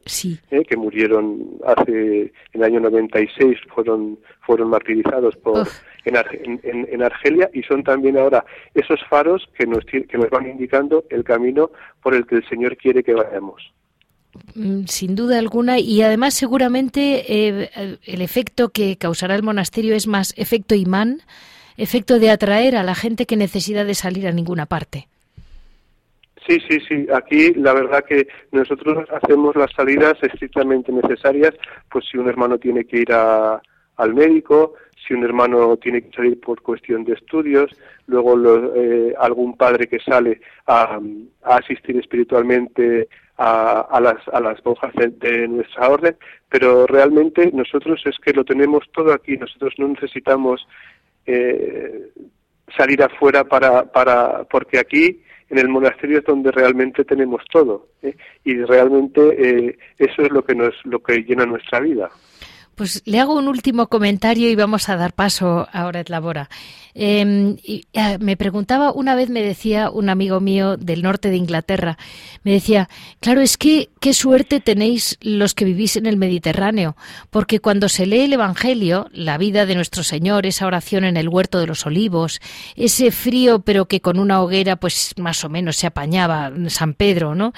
eh, 0.51 0.65
que 0.65 0.77
murieron 0.77 1.59
hace 1.67 2.23
en 2.23 2.33
el 2.53 2.63
año 2.63 2.81
96, 2.81 3.59
fueron 3.75 4.19
fueron 4.41 4.71
martirizados 4.71 5.37
por, 5.37 5.69
en, 6.07 6.61
en, 6.63 7.03
Argelia 7.03 7.51
y 7.53 7.63
son 7.65 7.85
también 7.85 8.17
ahora 8.17 8.43
esos 8.73 8.99
faros 9.11 9.47
que 9.59 9.67
nos, 9.67 9.85
que 9.85 10.17
nos 10.17 10.31
van 10.31 10.49
indicando 10.49 11.05
el 11.11 11.23
camino 11.23 11.71
por 12.03 12.15
el 12.15 12.27
que 12.27 12.37
el 12.37 12.49
Señor 12.49 12.79
quiere 12.79 13.03
que 13.03 13.13
vayamos. 13.13 13.75
Mm, 14.55 14.85
sin 14.85 15.15
duda 15.15 15.39
alguna, 15.39 15.79
y 15.79 16.03
además 16.03 16.35
seguramente 16.35 17.25
eh, 17.29 17.99
el 18.05 18.23
efecto 18.23 18.71
que 18.71 18.97
causará 18.97 19.35
el 19.35 19.43
monasterio 19.43 19.95
es 19.95 20.07
más 20.07 20.35
efecto 20.37 20.75
imán, 20.75 21.21
efecto 21.77 22.19
de 22.19 22.31
atraer 22.31 22.77
a 22.77 22.83
la 22.83 22.95
gente 22.95 23.27
que 23.27 23.37
necesita 23.37 23.85
de 23.85 23.95
salir 23.95 24.27
a 24.27 24.33
ninguna 24.33 24.67
parte. 24.67 25.09
Sí, 26.47 26.59
sí, 26.69 26.79
sí. 26.89 27.07
Aquí 27.15 27.53
la 27.55 27.75
verdad 27.75 28.05
que 28.09 28.27
nosotros 28.53 29.07
hacemos 29.11 29.55
las 29.55 29.71
salidas 29.73 30.15
estrictamente 30.23 30.91
necesarias, 30.93 31.55
pues 31.91 32.07
si 32.11 32.17
un 32.17 32.29
hermano 32.29 32.59
tiene 32.59 32.85
que 32.85 33.01
ir 33.01 33.13
a, 33.13 33.61
al 33.97 34.15
médico, 34.15 34.75
si 35.07 35.15
un 35.15 35.25
hermano 35.25 35.77
tiene 35.77 36.03
que 36.03 36.11
salir 36.13 36.41
por 36.41 36.63
cuestión 36.63 37.05
de 37.05 37.15
estudios, 37.15 37.71
luego 38.07 38.37
eh, 38.75 39.15
algún 39.19 39.57
padre 39.57 39.87
que 39.89 39.99
sale 40.01 40.41
a, 40.67 40.99
asistir 41.43 41.97
espiritualmente 41.99 43.09
a, 43.39 44.01
las, 44.01 44.17
a 44.33 44.41
las 44.41 44.65
monjas 44.65 44.93
de, 44.95 45.49
nuestra 45.49 45.89
orden, 45.89 46.17
pero 46.49 46.87
realmente 46.87 47.51
nosotros 47.53 48.03
es 48.05 48.17
que 48.19 48.33
lo 48.33 48.45
tenemos 48.45 48.85
todo 48.93 49.13
aquí, 49.13 49.37
nosotros 49.37 49.75
no 49.79 49.89
necesitamos 49.89 50.67
eh, 51.25 52.11
salir 52.77 53.03
afuera 53.03 53.45
para, 53.45 53.85
para, 53.85 54.45
porque 54.45 54.79
aquí 54.79 55.23
en 55.51 55.59
el 55.59 55.69
monasterio 55.69 56.19
es 56.19 56.25
donde 56.25 56.51
realmente 56.51 57.05
tenemos 57.05 57.43
todo 57.51 57.87
¿eh? 58.03 58.17
y 58.45 58.55
realmente 58.65 59.79
eso 59.97 60.23
es 60.23 60.31
lo 60.31 60.45
que 60.45 60.55
nos 60.55 60.75
lo 60.85 60.99
que 61.03 61.23
llena 61.23 61.47
nuestra 61.47 61.81
vida. 61.81 62.11
Pues 62.79 63.03
le 63.07 63.19
hago 63.19 63.35
un 63.35 63.49
último 63.49 63.89
comentario 63.89 64.49
y 64.49 64.55
vamos 64.55 64.89
a 64.89 64.95
dar 64.95 65.13
paso 65.13 65.67
ahora 65.73 65.99
a 65.99 66.05
Labora. 66.07 66.49
Eh, 67.01 67.57
me 68.19 68.37
preguntaba, 68.37 68.93
una 68.93 69.15
vez 69.15 69.31
me 69.31 69.43
decía 69.43 69.89
un 69.89 70.09
amigo 70.09 70.41
mío 70.41 70.77
del 70.77 71.03
norte 71.03 71.31
de 71.31 71.37
Inglaterra, 71.37 71.97
me 72.43 72.53
decía, 72.53 72.89
claro, 73.21 73.41
es 73.41 73.57
que 73.57 73.91
qué 74.01 74.13
suerte 74.15 74.59
tenéis 74.59 75.17
los 75.21 75.55
que 75.55 75.65
vivís 75.65 75.97
en 75.97 76.07
el 76.07 76.17
Mediterráneo, 76.17 76.97
porque 77.31 77.61
cuando 77.61 77.89
se 77.89 78.07
lee 78.07 78.23
el 78.23 78.33
Evangelio, 78.33 79.09
la 79.13 79.39
vida 79.39 79.65
de 79.65 79.77
nuestro 79.77 80.03
Señor, 80.03 80.45
esa 80.45 80.67
oración 80.67 81.05
en 81.05 81.17
el 81.17 81.29
huerto 81.29 81.61
de 81.61 81.69
los 81.69 81.87
olivos, 81.87 82.41
ese 82.75 83.13
frío 83.13 83.61
pero 83.61 83.87
que 83.87 84.01
con 84.01 84.19
una 84.19 84.43
hoguera 84.43 84.75
pues 84.75 85.15
más 85.19 85.45
o 85.45 85.49
menos 85.49 85.77
se 85.77 85.87
apañaba 85.87 86.51
San 86.69 86.95
Pedro, 86.95 87.37
¿no? 87.37 87.53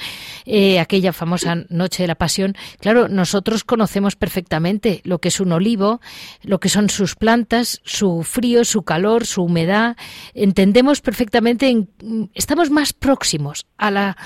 Eh, 0.44 0.80
aquella 0.80 1.14
famosa 1.14 1.64
noche 1.70 2.02
de 2.02 2.09
la 2.09 2.14
pasión, 2.14 2.56
claro, 2.78 3.09
nosotros 3.09 3.64
conocemos 3.64 4.16
perfectamente 4.16 5.00
lo 5.11 5.18
que 5.18 5.29
es 5.29 5.40
un 5.40 5.53
olivo, 5.53 6.01
lo 6.42 6.61
que 6.61 6.70
son 6.70 6.88
sus 6.88 7.16
plantas, 7.16 7.83
su 7.85 8.23
frío, 8.23 8.64
su 8.64 8.83
calor, 8.83 9.27
su 9.27 9.42
humedad, 9.42 9.96
entendemos 10.33 11.03
perfectamente, 11.03 11.87
estamos 12.33 12.70
más 12.70 12.94
próximos 12.94 13.66
a 13.77 13.90
la, 13.90 14.16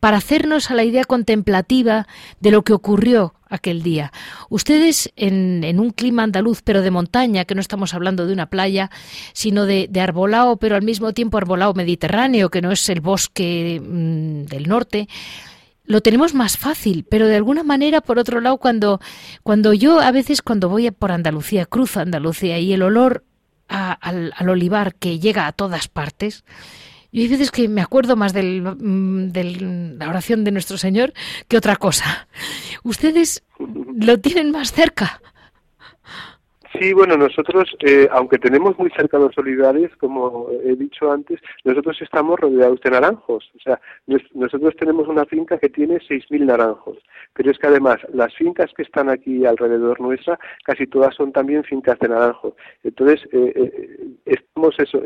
para 0.00 0.16
hacernos 0.16 0.70
a 0.70 0.74
la 0.74 0.84
idea 0.84 1.04
contemplativa 1.04 2.06
de 2.40 2.50
lo 2.50 2.62
que 2.62 2.72
ocurrió 2.72 3.34
aquel 3.48 3.82
día. 3.82 4.12
Ustedes 4.48 5.12
en, 5.16 5.78
un 5.78 5.90
clima 5.90 6.22
andaluz, 6.22 6.62
pero 6.62 6.80
de 6.80 6.90
montaña, 6.90 7.44
que 7.44 7.54
no 7.54 7.60
estamos 7.60 7.92
hablando 7.92 8.26
de 8.26 8.32
una 8.32 8.48
playa, 8.48 8.90
sino 9.32 9.66
de, 9.66 9.90
arbolao, 10.00 10.56
pero 10.56 10.76
al 10.76 10.82
mismo 10.82 11.12
tiempo 11.12 11.36
arbolao 11.36 11.74
mediterráneo, 11.74 12.48
que 12.48 12.62
no 12.62 12.72
es 12.72 12.88
el 12.88 13.00
bosque 13.00 13.80
mm, 13.82 14.44
del 14.44 14.68
norte, 14.68 15.08
lo 15.90 16.02
tenemos 16.02 16.34
más 16.34 16.56
fácil, 16.56 17.04
pero 17.10 17.26
de 17.26 17.34
alguna 17.34 17.64
manera, 17.64 18.00
por 18.00 18.20
otro 18.20 18.40
lado, 18.40 18.58
cuando, 18.58 19.00
cuando 19.42 19.72
yo 19.72 20.00
a 20.00 20.12
veces 20.12 20.40
cuando 20.40 20.68
voy 20.68 20.88
por 20.92 21.10
Andalucía, 21.10 21.66
cruzo 21.66 21.98
Andalucía 21.98 22.60
y 22.60 22.72
el 22.72 22.82
olor 22.82 23.24
al, 23.66 24.32
olivar 24.48 24.94
que 24.94 25.18
llega 25.18 25.48
a 25.48 25.52
todas 25.52 25.88
partes, 25.88 26.44
y 27.10 27.22
hay 27.22 27.28
veces 27.28 27.50
que 27.50 27.68
me 27.68 27.80
acuerdo 27.80 28.14
más 28.14 28.32
de 28.32 28.60
mm, 28.60 29.98
la 29.98 30.08
oración 30.08 30.44
de 30.44 30.52
nuestro 30.52 30.78
Señor 30.78 31.12
que 31.48 31.56
otra 31.56 31.74
cosa. 31.74 32.28
Ustedes 32.84 33.42
lo 33.58 34.20
tienen 34.20 34.52
más 34.52 34.70
cerca. 34.70 35.20
Sí, 36.78 36.92
bueno, 36.92 37.16
nosotros, 37.16 37.74
eh, 37.80 38.08
aunque 38.12 38.38
tenemos 38.38 38.78
muy 38.78 38.90
cerca 38.90 39.18
los 39.18 39.36
olivares, 39.36 39.90
como 39.96 40.48
he 40.62 40.76
dicho 40.76 41.10
antes, 41.10 41.40
nosotros 41.64 42.00
estamos 42.00 42.38
rodeados 42.38 42.80
de 42.80 42.90
naranjos. 42.90 43.50
O 43.56 43.58
sea, 43.58 43.80
nosotros 44.34 44.76
tenemos 44.78 45.08
una 45.08 45.24
finca 45.24 45.58
que 45.58 45.68
tiene 45.68 45.96
6.000 45.96 46.46
naranjos. 46.46 46.98
Pero 47.34 47.50
es 47.50 47.58
que 47.58 47.66
además, 47.66 47.98
las 48.12 48.32
fincas 48.36 48.70
que 48.76 48.82
están 48.82 49.08
aquí 49.08 49.44
alrededor 49.44 50.00
nuestra, 50.00 50.38
casi 50.64 50.86
todas 50.86 51.14
son 51.16 51.32
también 51.32 51.64
fincas 51.64 51.98
de 51.98 52.08
naranjo. 52.08 52.54
Entonces, 52.84 53.28
eh, 53.32 53.52
eh, 53.56 54.08
estamos 54.26 54.78
eso, 54.78 55.02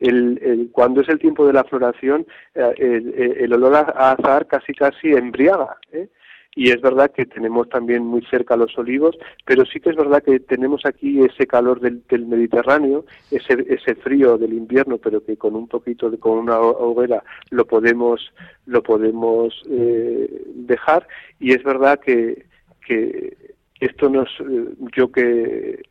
el, 0.00 0.68
cuando 0.72 1.00
es 1.00 1.08
el 1.08 1.18
tiempo 1.18 1.46
de 1.46 1.54
la 1.54 1.64
floración, 1.64 2.26
el, 2.54 3.14
el, 3.38 3.52
olor 3.54 3.76
a 3.76 4.10
azar 4.12 4.46
casi 4.46 4.74
casi 4.74 5.08
embriaga. 5.08 5.76
¿eh? 5.92 6.08
Y 6.54 6.70
es 6.70 6.80
verdad 6.80 7.12
que 7.12 7.26
tenemos 7.26 7.68
también 7.68 8.04
muy 8.04 8.22
cerca 8.26 8.56
los 8.56 8.76
olivos, 8.78 9.16
pero 9.44 9.64
sí 9.64 9.78
que 9.80 9.90
es 9.90 9.96
verdad 9.96 10.22
que 10.22 10.40
tenemos 10.40 10.84
aquí 10.84 11.22
ese 11.22 11.46
calor 11.46 11.80
del, 11.80 12.02
Mediterráneo, 12.26 13.04
ese, 13.30 13.64
ese 13.68 13.94
frío 13.94 14.38
del 14.38 14.54
invierno, 14.54 14.98
pero 14.98 15.24
que 15.24 15.36
con 15.36 15.54
un 15.54 15.68
poquito 15.68 16.10
de, 16.10 16.18
con 16.18 16.38
una 16.38 16.58
hoguera 16.58 17.22
lo 17.50 17.64
podemos 17.64 18.32
lo 18.66 18.82
podemos 18.82 19.54
eh, 19.70 20.42
dejar. 20.54 21.06
Y 21.38 21.52
es 21.52 21.62
verdad 21.62 22.00
que, 22.00 22.46
que 22.84 23.36
esto 23.80 24.08
nos 24.08 24.28
eh, 24.40 24.74
yo 24.96 25.12
que 25.12 25.82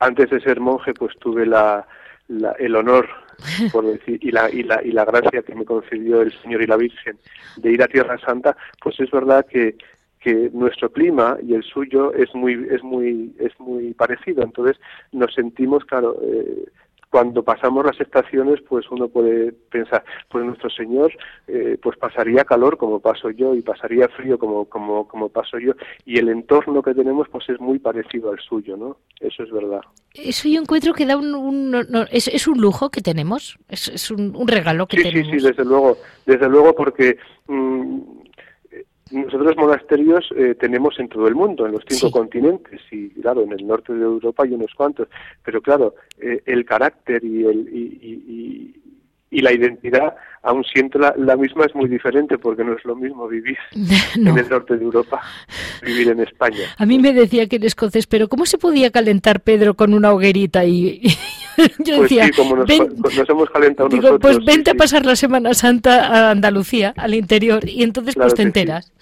antes 0.00 0.30
de 0.30 0.40
ser 0.40 0.60
monje 0.60 0.92
pues 0.92 1.16
tuve 1.20 1.46
la, 1.46 1.86
el 2.58 2.74
honor 2.74 3.08
por 3.72 3.86
decir, 3.86 4.18
y 4.22 4.30
la, 4.30 4.50
y, 4.50 4.62
la, 4.62 4.82
y 4.82 4.92
la 4.92 5.04
gracia 5.04 5.42
que 5.42 5.54
me 5.54 5.64
concedió 5.64 6.22
el 6.22 6.32
Señor 6.42 6.62
y 6.62 6.66
la 6.66 6.76
Virgen 6.76 7.18
de 7.56 7.72
ir 7.72 7.82
a 7.82 7.88
Tierra 7.88 8.18
Santa, 8.18 8.56
pues 8.82 8.98
es 9.00 9.10
verdad 9.10 9.46
que, 9.46 9.76
que 10.20 10.50
nuestro 10.52 10.90
clima 10.90 11.36
y 11.42 11.54
el 11.54 11.62
suyo 11.62 12.12
es 12.14 12.34
muy, 12.34 12.66
es 12.70 12.82
muy, 12.82 13.34
es 13.38 13.52
muy 13.58 13.92
parecido. 13.94 14.42
Entonces 14.42 14.80
nos 15.12 15.34
sentimos, 15.34 15.84
claro, 15.84 16.16
eh, 16.22 16.64
cuando 17.14 17.44
pasamos 17.44 17.86
las 17.86 18.00
estaciones, 18.00 18.60
pues 18.68 18.90
uno 18.90 19.06
puede 19.06 19.52
pensar, 19.52 20.02
pues 20.28 20.44
nuestro 20.44 20.68
Señor, 20.68 21.12
eh, 21.46 21.78
pues 21.80 21.96
pasaría 21.96 22.42
calor 22.42 22.76
como 22.76 22.98
paso 22.98 23.30
yo 23.30 23.54
y 23.54 23.62
pasaría 23.62 24.08
frío 24.08 24.36
como, 24.36 24.64
como, 24.64 25.06
como 25.06 25.28
paso 25.28 25.60
yo 25.60 25.74
y 26.04 26.18
el 26.18 26.28
entorno 26.28 26.82
que 26.82 26.92
tenemos, 26.92 27.28
pues 27.28 27.48
es 27.50 27.60
muy 27.60 27.78
parecido 27.78 28.32
al 28.32 28.40
suyo, 28.40 28.76
¿no? 28.76 28.96
Eso 29.20 29.44
es 29.44 29.52
verdad. 29.52 29.82
Eso 30.12 30.48
yo 30.48 30.60
encuentro 30.60 30.92
que 30.92 31.06
da 31.06 31.16
un, 31.16 31.86
es, 32.10 32.26
es, 32.26 32.48
un 32.48 32.60
lujo 32.60 32.90
que 32.90 33.00
tenemos, 33.00 33.60
es, 33.68 33.86
es 33.86 34.10
un, 34.10 34.34
regalo 34.48 34.88
que 34.88 34.96
tenemos. 34.96 35.30
Sí, 35.30 35.38
sí, 35.38 35.46
desde 35.46 35.64
luego, 35.64 35.96
desde 36.26 36.48
luego 36.48 36.74
porque 36.74 37.16
mm, 37.46 38.23
nosotros 39.10 39.56
monasterios 39.56 40.24
eh, 40.36 40.54
tenemos 40.58 40.98
en 40.98 41.08
todo 41.08 41.28
el 41.28 41.34
mundo, 41.34 41.66
en 41.66 41.72
los 41.72 41.82
cinco 41.86 42.10
continentes, 42.10 42.80
y 42.90 43.10
claro, 43.10 43.42
en 43.42 43.52
el 43.52 43.66
norte 43.66 43.92
de 43.92 44.02
Europa 44.02 44.44
hay 44.44 44.52
unos 44.52 44.72
cuantos, 44.74 45.08
pero 45.44 45.60
claro, 45.60 45.94
eh, 46.18 46.42
el 46.46 46.64
carácter 46.64 47.22
y, 47.22 47.44
el, 47.44 47.68
y, 47.70 48.80
y, 49.30 49.40
la 49.40 49.52
identidad, 49.52 50.14
aun 50.42 50.64
siendo 50.64 50.98
la, 50.98 51.36
misma, 51.36 51.66
es 51.66 51.74
muy 51.74 51.88
diferente, 51.88 52.38
porque 52.38 52.64
no 52.64 52.72
es 52.74 52.84
lo 52.84 52.96
mismo 52.96 53.28
vivir 53.28 53.58
en 54.16 54.38
el 54.38 54.48
norte 54.48 54.76
de 54.76 54.84
Europa, 54.84 55.20
vivir 55.84 56.08
en 56.08 56.20
España. 56.20 56.64
A 56.78 56.86
mí 56.86 56.98
me 56.98 57.12
decía 57.12 57.46
que 57.46 57.56
el 57.56 57.64
escocés, 57.64 58.06
pero 58.06 58.28
¿cómo 58.28 58.46
se 58.46 58.58
podía 58.58 58.90
calentar 58.90 59.40
Pedro 59.40 59.74
con 59.74 59.92
una 59.92 60.12
hoguerita 60.12 60.64
y, 60.64 61.02
Yo 61.78 61.96
pues 61.96 62.02
decía, 62.02 62.26
sí, 62.26 62.32
como 62.32 62.56
nos, 62.56 62.68
hemos 62.70 63.50
calentado 63.50 63.88
digo, 63.88 64.18
Pues 64.18 64.44
vente 64.44 64.70
a 64.72 64.74
pasar 64.74 65.04
la 65.06 65.16
Semana 65.16 65.54
Santa 65.54 66.06
a 66.06 66.30
Andalucía, 66.30 66.94
al 66.96 67.14
interior, 67.14 67.68
y 67.68 67.82
entonces 67.82 68.14
pues 68.14 68.34
te 68.34 68.42
enteras. 68.42 68.92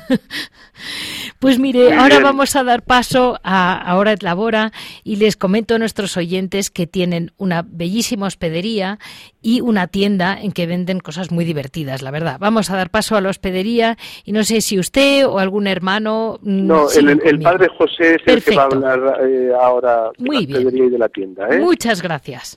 Pues 1.42 1.58
mire, 1.58 1.92
ahora 1.92 2.20
vamos 2.20 2.54
a 2.54 2.62
dar 2.62 2.84
paso 2.84 3.36
a 3.42 3.76
Ahora 3.76 4.12
es 4.12 4.22
Labora 4.22 4.70
y 5.02 5.16
les 5.16 5.36
comento 5.36 5.74
a 5.74 5.78
nuestros 5.78 6.16
oyentes 6.16 6.70
que 6.70 6.86
tienen 6.86 7.32
una 7.36 7.64
bellísima 7.66 8.26
hospedería 8.28 9.00
y 9.42 9.60
una 9.60 9.88
tienda 9.88 10.38
en 10.40 10.52
que 10.52 10.68
venden 10.68 11.00
cosas 11.00 11.32
muy 11.32 11.44
divertidas, 11.44 12.00
la 12.00 12.12
verdad. 12.12 12.36
Vamos 12.38 12.70
a 12.70 12.76
dar 12.76 12.90
paso 12.90 13.16
a 13.16 13.20
la 13.20 13.28
hospedería 13.28 13.96
y 14.24 14.30
no 14.30 14.44
sé 14.44 14.60
si 14.60 14.78
usted 14.78 15.26
o 15.26 15.40
algún 15.40 15.66
hermano... 15.66 16.38
Mm, 16.42 16.64
no, 16.64 16.88
el, 16.88 17.40
padre 17.40 17.66
José 17.76 18.14
es 18.14 18.22
el 18.24 18.44
que 18.44 18.54
va 18.54 18.62
a 18.62 18.66
hablar 18.66 19.20
eh, 19.28 19.50
ahora 19.60 20.12
de 20.16 20.32
la 20.32 20.38
hospedería 20.38 20.84
y 20.84 20.90
de 20.90 20.98
la 20.98 21.08
tienda. 21.08 21.48
¿eh? 21.50 21.58
Muchas 21.58 22.02
gracias. 22.02 22.56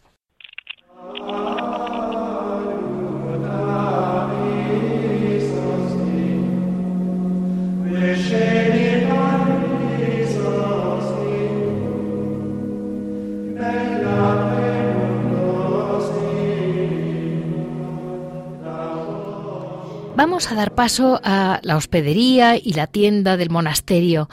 Vamos 20.15 20.49
a 20.49 20.55
dar 20.55 20.73
paso 20.73 21.19
a 21.25 21.59
la 21.61 21.75
hospedería 21.75 22.55
y 22.55 22.71
la 22.71 22.87
tienda 22.87 23.35
del 23.35 23.49
monasterio. 23.49 24.29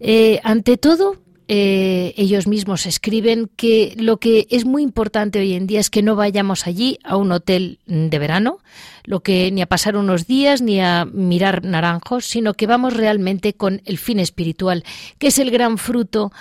Eh, 0.00 0.40
ante 0.44 0.78
todo, 0.78 1.16
eh, 1.46 2.14
ellos 2.16 2.46
mismos 2.46 2.86
escriben 2.86 3.50
que 3.54 3.94
lo 3.98 4.16
que 4.16 4.46
es 4.48 4.64
muy 4.64 4.82
importante 4.82 5.38
hoy 5.38 5.52
en 5.52 5.66
día 5.66 5.78
es 5.78 5.90
que 5.90 6.02
no 6.02 6.16
vayamos 6.16 6.66
allí 6.66 6.98
a 7.04 7.16
un 7.16 7.32
hotel 7.32 7.80
de 7.84 8.18
verano, 8.18 8.60
lo 9.06 9.20
que 9.20 9.50
ni 9.50 9.62
a 9.62 9.66
pasar 9.66 9.96
unos 9.96 10.26
días 10.26 10.60
ni 10.60 10.80
a 10.80 11.06
mirar 11.06 11.64
naranjos, 11.64 12.26
sino 12.26 12.54
que 12.54 12.66
vamos 12.66 12.94
realmente 12.94 13.54
con 13.54 13.80
el 13.84 13.98
fin 13.98 14.20
espiritual, 14.20 14.84
que 15.18 15.28
es 15.28 15.38
el 15.38 15.50
gran 15.50 15.78
fruto 15.78 16.32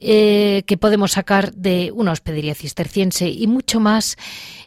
eh, 0.00 0.64
que 0.66 0.76
podemos 0.76 1.12
sacar 1.12 1.52
de 1.52 1.92
una 1.94 2.12
hospedería 2.12 2.54
cisterciense 2.54 3.28
y 3.28 3.46
mucho 3.46 3.78
más 3.78 4.16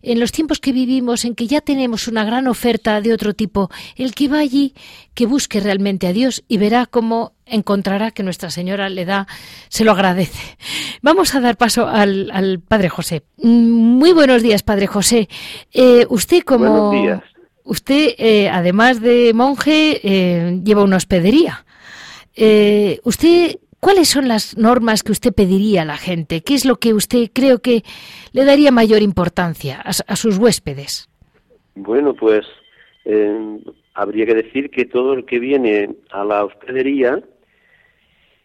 en 0.01 0.19
los 0.19 0.31
tiempos 0.31 0.59
que 0.59 0.71
vivimos, 0.71 1.25
en 1.25 1.35
que 1.35 1.47
ya 1.47 1.61
tenemos 1.61 2.07
una 2.07 2.23
gran 2.23 2.47
oferta 2.47 3.01
de 3.01 3.13
otro 3.13 3.33
tipo. 3.33 3.69
El 3.95 4.13
que 4.13 4.27
va 4.27 4.39
allí, 4.39 4.73
que 5.13 5.25
busque 5.25 5.59
realmente 5.59 6.07
a 6.07 6.13
Dios 6.13 6.43
y 6.47 6.57
verá 6.57 6.85
cómo 6.85 7.33
encontrará 7.45 8.11
que 8.11 8.23
Nuestra 8.23 8.51
Señora 8.51 8.89
le 8.89 9.05
da, 9.05 9.27
se 9.69 9.83
lo 9.83 9.91
agradece. 9.91 10.57
Vamos 11.01 11.33
a 11.35 11.39
dar 11.39 11.57
paso 11.57 11.87
al, 11.87 12.61
Padre 12.67 12.89
José. 12.89 13.23
Mm, 13.37 13.71
muy 13.97 14.13
buenos 14.13 14.41
días, 14.41 14.63
Padre 14.63 14.87
José. 14.87 15.27
Eh, 15.73 16.05
usted 16.09 16.43
como... 16.43 16.91
Usted, 17.67 18.15
eh, 18.17 18.49
además 18.49 19.01
de 19.01 19.33
monje, 19.33 19.99
eh, 20.03 20.61
lleva 20.63 20.83
una 20.83 20.97
hospedería. 20.97 21.65
usted, 23.03 23.59
¿cuáles 23.79 24.07
son 24.07 24.27
las 24.27 24.57
normas 24.57 25.03
que 25.03 25.11
usted 25.11 25.33
pediría 25.33 25.81
a 25.81 25.85
la 25.85 25.97
gente? 25.97 26.41
¿Qué 26.41 26.53
es 26.53 26.65
lo 26.65 26.77
que 26.77 26.93
usted 26.93 27.29
creo 27.33 27.59
que 27.59 27.83
le 28.31 28.45
daría 28.45 28.71
mayor 28.71 29.01
importancia 29.01 29.81
a, 29.83 29.89
a 29.89 30.15
sus 30.15 30.37
huéspedes? 30.37 31.09
Bueno, 31.75 32.13
pues 32.13 32.45
habría 33.93 34.25
que 34.25 34.35
decir 34.35 34.69
que 34.69 34.85
todo 34.85 35.13
el 35.13 35.25
que 35.25 35.39
viene 35.39 35.89
a 36.11 36.23
la 36.23 36.45
hospedería 36.45 37.21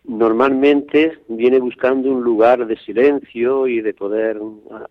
normalmente 0.05 1.19
viene 1.29 1.59
buscando 1.61 2.11
un 2.11 2.23
lugar 2.23 2.67
de 2.67 2.77
silencio 2.79 3.67
y 3.67 3.81
de 3.81 3.95
poder 3.95 4.41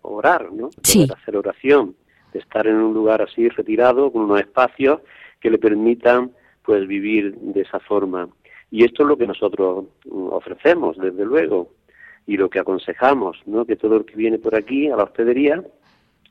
orar, 0.02 0.52
¿no? 0.52 0.70
Sí. 0.82 1.06
hacer 1.14 1.36
oración, 1.36 1.94
de 2.32 2.38
estar 2.38 2.66
en 2.66 2.76
un 2.76 2.94
lugar 2.94 3.22
así 3.22 3.48
retirado, 3.48 4.10
con 4.12 4.22
unos 4.22 4.40
espacios 4.40 5.00
que 5.40 5.50
le 5.50 5.58
permitan 5.58 6.32
pues 6.64 6.86
vivir 6.86 7.34
de 7.36 7.62
esa 7.62 7.80
forma. 7.80 8.28
Y 8.70 8.84
esto 8.84 9.02
es 9.02 9.08
lo 9.08 9.16
que 9.16 9.26
nosotros 9.26 9.86
ofrecemos, 10.10 10.96
desde 10.96 11.24
luego, 11.24 11.70
y 12.26 12.36
lo 12.36 12.48
que 12.48 12.60
aconsejamos, 12.60 13.42
¿no? 13.46 13.64
Que 13.64 13.76
todo 13.76 13.96
el 13.96 14.04
que 14.04 14.16
viene 14.16 14.38
por 14.38 14.54
aquí 14.54 14.88
a 14.88 14.96
la 14.96 15.04
hospedería, 15.04 15.62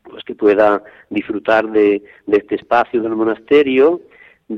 pues 0.04 0.24
que 0.24 0.34
pueda 0.34 0.84
disfrutar 1.10 1.70
de, 1.70 2.02
de 2.26 2.38
este 2.38 2.56
espacio 2.56 3.02
del 3.02 3.16
monasterio, 3.16 4.02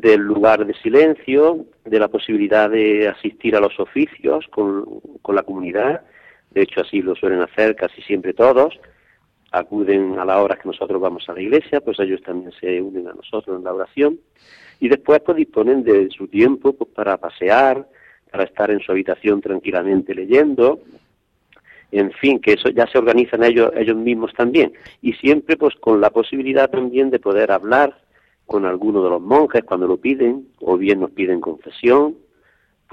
del 0.02 0.22
lugar 0.22 0.66
de 0.66 0.74
silencio, 0.74 1.68
de 1.86 2.00
la 2.00 2.08
posibilidad 2.08 2.68
de 2.70 3.08
asistir 3.08 3.56
a 3.56 3.60
los 3.60 3.80
oficios 3.80 4.48
con, 4.48 4.86
la 5.28 5.44
comunidad. 5.44 6.02
De 6.50 6.64
hecho, 6.64 6.82
así 6.82 7.02
lo 7.02 7.16
suelen 7.16 7.42
hacer 7.42 7.76
casi 7.76 8.02
siempre 8.02 8.34
todos. 8.34 8.80
Acuden 9.54 10.18
a 10.18 10.26
la 10.26 10.42
hora 10.42 10.56
que 10.56 10.68
nosotros 10.68 11.00
vamos 11.00 11.30
a 11.30 11.34
la 11.34 11.42
iglesia, 11.42 11.80
pues 11.80 12.00
ellos 12.00 12.22
también 12.24 12.52
se 12.60 12.82
unen 12.82 13.08
a 13.08 13.14
nosotros 13.14 13.58
en 13.58 13.64
la 13.64 13.74
oración. 13.74 14.20
Y 14.80 14.90
después 14.90 15.22
pues 15.22 15.38
disponen 15.38 15.84
de 15.84 16.10
su 16.10 16.28
tiempo 16.28 16.74
pues, 16.74 16.90
para 16.90 17.18
pasear, 17.18 17.88
para 18.32 18.44
estar 18.44 18.72
en 18.72 18.80
su 18.80 18.92
habitación 18.92 19.40
tranquilamente 19.42 20.16
leyendo, 20.16 20.80
en 21.92 22.12
fin, 22.14 22.40
que 22.40 22.54
eso 22.54 22.70
ya 22.70 22.88
se 22.88 22.98
organizan 22.98 23.44
ellos, 23.44 23.72
ellos 23.76 23.96
mismos 23.96 24.34
también. 24.34 24.74
Y 25.04 25.14
siempre 25.14 25.56
pues 25.56 25.76
con 25.76 26.02
la 26.02 26.10
posibilidad 26.10 26.70
también 26.70 27.12
de 27.12 27.20
poder 27.20 27.52
hablar 27.52 27.96
con 28.48 28.66
alguno 28.66 29.04
de 29.04 29.12
los 29.12 29.22
monjes 29.22 29.64
cuando 29.64 29.88
lo 29.88 29.98
piden, 29.98 30.48
o 30.60 30.76
bien 30.76 31.00
nos 31.00 31.12
piden 31.12 31.40
confesión, 31.40 32.16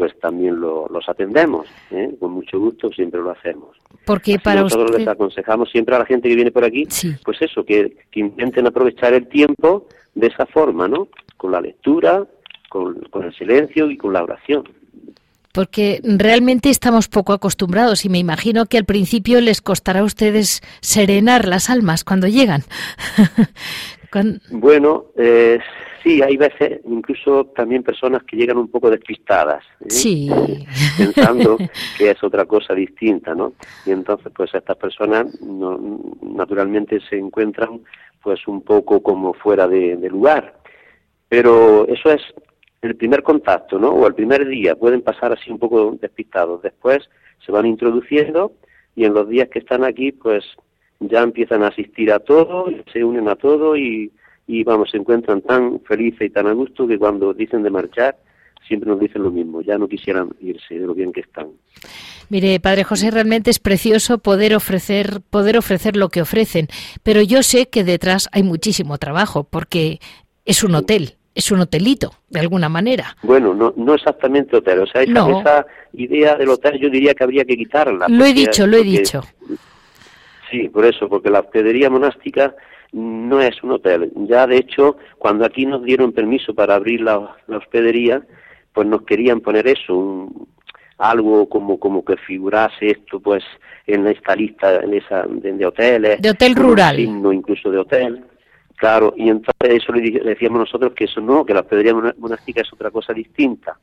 pues 0.01 0.19
también 0.19 0.59
los 0.59 1.07
atendemos, 1.11 1.69
¿eh? 1.91 2.15
con 2.19 2.31
mucho 2.31 2.59
gusto 2.59 2.89
siempre 2.89 3.21
lo 3.21 3.33
hacemos. 3.33 3.77
Porque 4.07 4.39
para 4.39 4.63
nosotros 4.63 4.99
les 4.99 5.07
aconsejamos 5.07 5.71
siempre 5.71 5.95
a 5.95 5.99
la 5.99 6.07
gente 6.07 6.27
que 6.27 6.35
viene 6.35 6.51
por 6.51 6.65
aquí, 6.65 6.89
pues 7.23 7.43
eso, 7.43 7.63
que, 7.67 7.99
que, 8.11 8.21
intenten 8.21 8.67
aprovechar 8.67 9.13
el 9.13 9.29
tiempo 9.29 9.89
de 10.15 10.29
esa 10.29 10.47
forma, 10.47 10.89
¿no? 10.89 11.09
Con 11.37 11.53
la 11.53 11.61
lectura, 11.61 12.25
con, 12.71 12.95
con 13.11 13.25
el 13.25 13.35
silencio 13.35 13.91
y 13.91 13.99
con 13.99 14.15
la 14.15 14.23
oración. 14.23 14.65
Porque 15.53 16.01
realmente 16.03 16.71
estamos 16.71 17.09
poco 17.09 17.35
acostumbrados 17.35 18.07
y 18.07 18.09
me 18.09 18.19
imagino 18.19 18.65
que 18.65 18.79
al 18.79 18.87
principio 18.87 19.43
les 19.43 19.61
costará 19.61 20.01
a 20.01 20.05
ustedes 20.05 20.63
serenar 20.81 21.47
las 21.47 21.69
almas 21.69 22.05
cuando 22.05 22.27
llegan. 22.27 22.63
Bueno, 24.51 25.05
eh, 25.17 25.61
sí, 26.03 26.23
hay 26.23 26.37
veces 26.37 26.81
incluso 26.85 27.47
también 27.47 27.83
personas 27.83 28.23
que 28.25 28.37
llegan 28.37 28.59
un 28.59 28.69
poco 28.69 28.91
despistadas, 28.91 29.65
¿eh? 29.81 30.65
pensando 30.99 31.57
que 31.97 32.11
es 32.11 32.23
otra 32.23 32.45
cosa 32.45 32.75
distinta, 32.75 33.35
¿no? 33.35 33.55
Y 33.87 33.91
entonces, 33.91 34.33
pues 34.35 34.55
estas 34.55 34.77
personas 34.77 35.27
naturalmente 36.23 37.01
se 37.09 37.17
encuentran 37.17 37.81
pues 38.23 38.47
un 38.47 38.63
poco 38.63 39.03
como 39.03 39.33
fuera 39.33 39.67
de, 39.67 39.97
lugar. 40.11 40.55
Pero 41.29 41.87
eso 41.89 42.11
es 42.11 42.23
el 42.83 42.97
primer 42.97 43.23
contacto, 43.23 43.79
¿no? 43.79 43.91
O 43.91 44.07
el 44.07 44.15
primer 44.15 44.47
día 44.47 44.75
pueden 44.75 45.03
pasar 45.03 45.33
así 45.33 45.51
un 45.51 45.59
poco 45.59 45.97
despistados. 46.01 46.63
Después 46.63 47.09
se 47.45 47.53
van 47.53 47.67
introduciendo 47.67 48.53
y 48.95 49.05
en 49.05 49.15
los 49.15 49.29
días 49.29 49.49
que 49.49 49.61
están 49.61 49.85
aquí, 49.85 50.13
pues 50.13 50.45
ya 50.99 51.23
empiezan 51.23 51.63
a 51.63 51.69
asistir 51.69 52.13
a 52.13 52.19
todo, 52.19 52.67
se 52.93 53.03
unen 53.05 53.29
a 53.29 53.37
todo 53.37 53.77
y, 53.77 54.13
y 54.51 54.65
vamos, 54.65 54.91
se 54.91 54.97
encuentran 54.97 55.43
tan 55.43 55.81
felices 55.81 56.23
y 56.23 56.31
tan 56.31 56.49
a 56.49 56.53
gusto 56.53 56.87
que 56.87 56.99
cuando 56.99 57.33
dicen 57.33 57.63
de 57.63 57.71
marchar, 57.71 58.17
siempre 58.67 58.91
nos 58.91 58.99
dicen 58.99 59.23
lo 59.23 59.31
mismo, 59.31 59.63
ya 59.63 59.79
no 59.79 59.87
quisieran 59.87 60.31
irse 60.41 60.75
de 60.75 60.87
lo 60.87 60.95
bien 60.95 61.13
que 61.13 61.21
están. 61.21 61.49
Mire, 62.29 62.59
Padre 62.59 62.83
José, 62.83 63.13
realmente 63.13 63.51
es 63.51 63.61
precioso 63.61 64.19
poder 64.19 64.55
ofrecer, 64.57 65.21
poder 65.31 65.57
ofrecer 65.57 65.97
lo 65.97 66.09
que 66.09 66.23
ofrecen, 66.23 66.67
pero 67.05 67.23
yo 67.23 67.45
sé 67.45 67.69
que 67.69 67.85
detrás 67.85 68.29
hay 68.33 68.43
muchísimo 68.43 68.99
trabajo, 68.99 69.45
porque 69.45 70.01
es 70.45 70.65
un 70.65 70.75
hotel, 70.75 71.15
es 71.37 71.53
un 71.53 71.61
hotelito, 71.61 72.13
de 72.29 72.41
alguna 72.41 72.69
manera. 72.69 73.17
Bueno, 73.23 73.55
no, 73.55 73.73
no 73.77 73.95
exactamente 73.95 74.57
hotel, 74.57 74.81
o 74.81 74.87
sea, 74.87 75.03
esa, 75.03 75.67
idea 75.93 76.35
del 76.37 76.49
hotel 76.49 76.79
yo 76.81 76.91
diría 76.91 77.15
que 77.15 77.23
habría 77.23 77.45
que 77.45 77.57
quitarla. 77.57 78.07
Lo 78.09 78.25
he 78.25 78.33
dicho, 78.33 78.67
lo 78.67 78.79
he 78.79 78.85
dicho. 78.85 79.23
Sí, 80.51 80.69
por 80.69 80.85
eso, 80.85 81.09
porque 81.09 81.31
la 81.31 81.41
hospedería 81.41 81.89
monástica 81.89 82.55
no 82.93 83.41
es 83.41 83.63
un 83.63 83.73
hotel. 83.73 84.13
Ya, 84.17 84.47
de 84.47 84.57
hecho, 84.57 84.97
cuando 85.19 85.45
aquí 85.45 85.67
nos 85.67 85.83
dieron 85.85 86.13
permiso 86.13 86.55
para 86.55 86.75
abrir 86.75 87.01
la, 87.01 87.37
hospedería, 87.49 88.23
pues 88.73 88.87
nos 88.87 89.03
querían 89.03 89.41
poner 89.41 89.67
eso, 89.67 90.29
algo 90.99 91.49
como 91.49 91.79
como 91.79 92.05
que 92.05 92.17
figurase 92.17 92.91
esto, 92.91 93.21
pues, 93.21 93.45
en 93.87 94.07
esta 94.07 94.35
lista 94.37 94.81
en 94.81 94.95
esa, 94.95 95.25
de, 95.27 95.67
hoteles. 95.67 96.21
De 96.21 96.31
hotel 96.31 96.55
rural. 96.55 96.97
Signo 96.97 97.33
incluso 97.33 97.71
de 97.71 97.79
hotel. 97.79 98.25
Claro, 98.77 99.13
y 99.17 99.29
entonces 99.29 99.83
eso 99.83 99.93
le 99.93 100.11
decíamos 100.21 100.61
nosotros 100.61 100.95
que 100.95 101.05
eso 101.05 101.21
no, 101.21 101.45
que 101.45 101.53
la 101.53 101.61
hospedería 101.61 101.95
monástica 102.17 102.63
es 102.63 102.73
otra 102.73 102.91
cosa 102.91 103.13
distinta, 103.13 103.77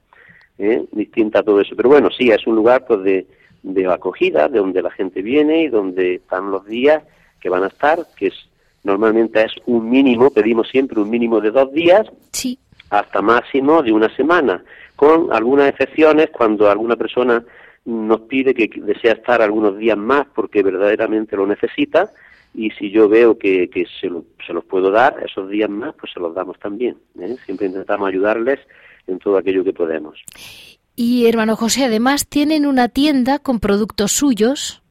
¿eh? 0.57 0.85
distinta 0.91 1.39
a 1.39 1.43
todo 1.43 1.61
eso. 1.61 1.75
Pero 1.75 1.89
bueno, 1.89 2.09
sí, 2.09 2.31
es 2.31 2.47
un 2.47 2.55
lugar 2.55 2.83
pues 2.87 3.03
de 3.03 3.27
de 3.63 3.91
acogida, 3.91 4.47
de 4.47 4.59
donde 4.59 4.81
la 4.81 4.91
gente 4.91 5.21
viene 5.21 5.63
y 5.63 5.67
donde 5.67 6.15
están 6.15 6.51
los 6.51 6.65
días 6.65 7.03
que 7.39 7.49
van 7.49 7.63
a 7.63 7.67
estar, 7.67 7.99
que 8.15 8.27
es 8.27 8.49
normalmente 8.87 9.43
es 9.43 9.51
un 9.65 9.89
mínimo, 9.89 10.31
pedimos 10.31 10.69
siempre 10.69 11.01
un 11.01 11.09
mínimo 11.09 11.41
de 11.41 11.51
dos 11.51 11.71
días, 11.73 12.07
hasta 12.89 13.21
máximo 13.21 13.83
de 13.83 13.91
una 13.91 14.13
semana, 14.15 14.63
con 14.95 15.31
algunas 15.33 15.69
excepciones 15.69 16.29
cuando 16.31 16.71
alguna 16.71 16.95
persona 16.95 17.43
nos 17.83 18.21
pide 18.21 18.53
que 18.53 18.69
desea 18.81 19.13
estar 19.13 19.41
algunos 19.41 19.77
días 19.77 19.97
más 19.97 20.25
porque 20.33 20.63
verdaderamente 20.63 21.35
lo 21.35 21.45
necesita 21.45 22.11
y 22.53 22.71
si 22.71 22.89
yo 22.89 23.09
veo 23.09 23.37
que, 23.37 23.69
que 23.69 23.85
se, 23.99 24.09
se, 24.45 24.53
los 24.53 24.63
puedo 24.63 24.89
dar 24.89 25.17
esos 25.23 25.49
días 25.49 25.69
más, 25.69 25.93
pues 25.99 26.11
se 26.13 26.19
los 26.19 26.33
damos 26.33 26.57
también. 26.57 26.97
¿eh? 27.19 27.35
Siempre 27.45 27.67
intentamos 27.67 28.07
ayudarles 28.07 28.59
en 29.05 29.19
todo 29.19 29.37
aquello 29.37 29.63
que 29.63 29.73
podemos. 29.73 30.17
Y 30.95 31.27
hermano 31.27 31.55
José, 31.55 31.85
además 31.85 32.27
tienen 32.27 32.65
una 32.65 32.87
tienda 32.87 33.37
con 33.39 33.59
productos 33.59 34.13
suyos 34.13 34.81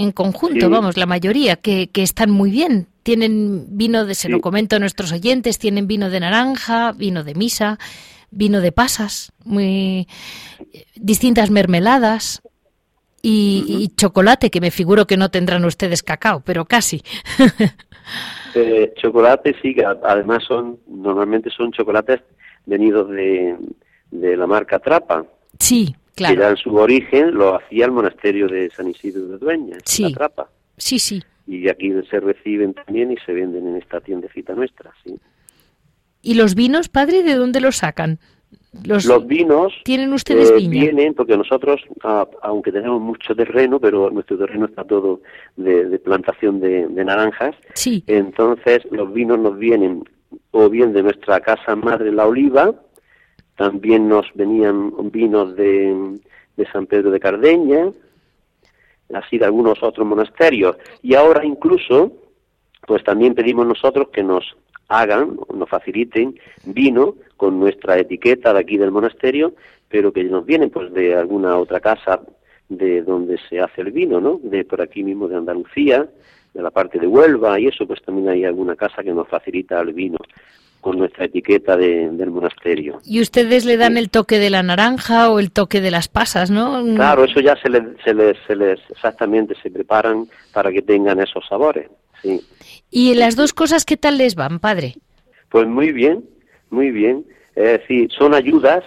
en 0.00 0.12
conjunto, 0.12 0.70
vamos, 0.70 0.96
la 0.96 1.06
mayoría, 1.06 1.56
que, 1.56 1.88
que, 1.88 2.02
están 2.02 2.30
muy 2.30 2.50
bien. 2.50 2.86
Tienen 3.02 3.76
vino 3.76 4.06
de, 4.06 4.14
se 4.14 4.28
lo 4.28 4.40
comento 4.40 4.76
a 4.76 4.78
nuestros 4.78 5.12
oyentes, 5.12 5.58
tienen 5.58 5.86
vino 5.86 6.08
de 6.08 6.20
naranja, 6.20 6.92
vino 6.92 7.22
de 7.22 7.34
misa, 7.34 7.78
vino 8.30 8.60
de 8.60 8.72
pasas, 8.72 9.32
muy 9.44 10.08
distintas 10.96 11.50
mermeladas 11.50 12.42
y, 13.22 13.92
chocolate, 13.96 14.50
que 14.50 14.60
me 14.60 14.70
figuro 14.70 15.06
que 15.06 15.18
no 15.18 15.30
tendrán 15.30 15.64
ustedes 15.66 16.02
cacao, 16.02 16.40
pero 16.40 16.64
casi. 16.64 17.02
eh, 18.54 18.94
chocolate 18.96 19.54
sí, 19.60 19.76
además 20.02 20.44
son, 20.48 20.78
normalmente 20.88 21.50
son 21.50 21.72
chocolates 21.72 22.20
venidos 22.64 23.10
de, 23.10 23.56
de 24.10 24.36
la 24.36 24.46
marca 24.46 24.78
Trapa. 24.78 25.26
Sí, 25.58 25.94
claro. 26.20 26.34
Que 26.34 26.40
ya 26.40 26.50
en 26.50 26.56
su 26.56 26.74
origen 26.74 27.34
lo 27.34 27.56
hacía 27.56 27.86
el 27.86 27.92
monasterio 27.92 28.48
de 28.48 28.70
San 28.70 28.88
Isidro 28.88 29.26
de 29.28 29.38
Dueña, 29.38 29.76
sí. 29.84 30.04
la 30.04 30.10
Trapa. 30.10 30.50
Sí, 30.76 30.98
sí. 30.98 31.22
Y 31.46 31.68
aquí 31.68 31.92
se 32.08 32.20
reciben 32.20 32.74
también 32.74 33.10
y 33.10 33.16
se 33.18 33.32
venden 33.32 33.66
en 33.66 33.76
esta 33.76 34.00
tiendecita 34.00 34.54
nuestra, 34.54 34.92
sí. 35.04 35.18
¿Y 36.22 36.34
los 36.34 36.54
vinos, 36.54 36.88
padre, 36.88 37.22
de 37.22 37.34
dónde 37.34 37.60
los 37.60 37.76
sacan? 37.76 38.18
Los, 38.84 39.26
vinos 39.26 39.72
tienen 39.84 40.12
ustedes 40.12 40.50
eh, 40.50 40.54
viña? 40.54 40.70
vienen 40.70 41.14
porque 41.14 41.36
nosotros, 41.36 41.80
aunque 42.42 42.70
tenemos 42.70 43.00
mucho 43.00 43.34
terreno, 43.34 43.80
pero 43.80 44.10
nuestro 44.10 44.38
terreno 44.38 44.66
está 44.66 44.84
todo 44.84 45.22
de, 45.56 45.98
plantación 45.98 46.60
de, 46.60 46.86
naranjas, 47.04 47.56
sí. 47.74 48.04
entonces 48.06 48.80
los 48.92 49.12
vinos 49.12 49.40
nos 49.40 49.58
vienen 49.58 50.04
o 50.52 50.68
bien 50.68 50.92
de 50.92 51.02
nuestra 51.02 51.40
casa 51.40 51.74
madre 51.74 52.12
La 52.12 52.26
Oliva, 52.26 52.72
también 53.60 54.08
nos 54.08 54.24
venían 54.32 54.90
vinos 55.10 55.54
de, 55.54 56.18
de 56.56 56.66
San 56.72 56.86
Pedro 56.86 57.10
de 57.10 57.20
Cardeña, 57.20 57.92
así 59.12 59.36
de 59.36 59.44
algunos 59.44 59.82
otros 59.82 60.06
monasterios, 60.06 60.78
y 61.02 61.14
ahora 61.14 61.44
incluso, 61.44 62.10
pues 62.86 63.04
también 63.04 63.34
pedimos 63.34 63.66
nosotros 63.66 64.08
que 64.14 64.22
nos 64.22 64.56
hagan, 64.88 65.38
nos 65.54 65.68
faciliten 65.68 66.40
vino 66.64 67.16
con 67.36 67.60
nuestra 67.60 67.98
etiqueta 67.98 68.54
de 68.54 68.60
aquí 68.60 68.78
del 68.78 68.92
monasterio, 68.92 69.52
pero 69.90 70.10
que 70.10 70.24
nos 70.24 70.46
vienen 70.46 70.70
pues 70.70 70.90
de 70.94 71.14
alguna 71.14 71.58
otra 71.58 71.80
casa 71.80 72.22
de 72.70 73.02
donde 73.02 73.36
se 73.50 73.60
hace 73.60 73.82
el 73.82 73.92
vino, 73.92 74.22
¿no? 74.22 74.40
De 74.42 74.64
por 74.64 74.80
aquí 74.80 75.04
mismo 75.04 75.28
de 75.28 75.36
Andalucía, 75.36 76.08
de 76.54 76.62
la 76.62 76.70
parte 76.70 76.98
de 76.98 77.06
Huelva 77.06 77.60
y 77.60 77.66
eso, 77.66 77.86
pues 77.86 78.00
también 78.00 78.30
hay 78.30 78.42
alguna 78.46 78.74
casa 78.74 79.02
que 79.02 79.12
nos 79.12 79.28
facilita 79.28 79.78
el 79.82 79.92
vino 79.92 80.16
con 80.80 80.98
nuestra 80.98 81.26
etiqueta 81.26 81.76
del 81.76 82.30
monasterio. 82.30 83.00
Y 83.04 83.20
ustedes 83.20 83.64
le 83.64 83.76
dan 83.76 83.96
el 83.96 84.10
toque 84.10 84.38
de 84.38 84.50
la 84.50 84.62
naranja 84.62 85.30
o 85.30 85.38
el 85.38 85.50
toque 85.50 85.80
de 85.80 85.90
las 85.90 86.08
pasas, 86.08 86.50
¿no? 86.50 86.82
Claro, 86.94 87.24
eso 87.24 87.40
ya 87.40 87.56
se 87.56 87.68
les, 87.68 87.82
se 88.04 88.14
les, 88.14 88.36
se 88.46 88.56
les 88.56 88.80
exactamente 88.90 89.54
se 89.62 89.70
preparan 89.70 90.26
para 90.52 90.72
que 90.72 90.82
tengan 90.82 91.20
esos 91.20 91.46
sabores, 91.46 91.88
sí. 92.22 92.40
¿Y 92.90 93.14
las 93.14 93.36
dos 93.36 93.52
cosas 93.52 93.84
qué 93.84 93.96
tal 93.96 94.18
les 94.18 94.34
van, 94.34 94.58
padre? 94.58 94.96
Pues 95.48 95.66
muy 95.66 95.92
bien, 95.92 96.24
muy 96.70 96.90
bien. 96.90 97.24
Es 97.54 97.80
decir, 97.80 98.10
son 98.16 98.34
ayudas, 98.34 98.84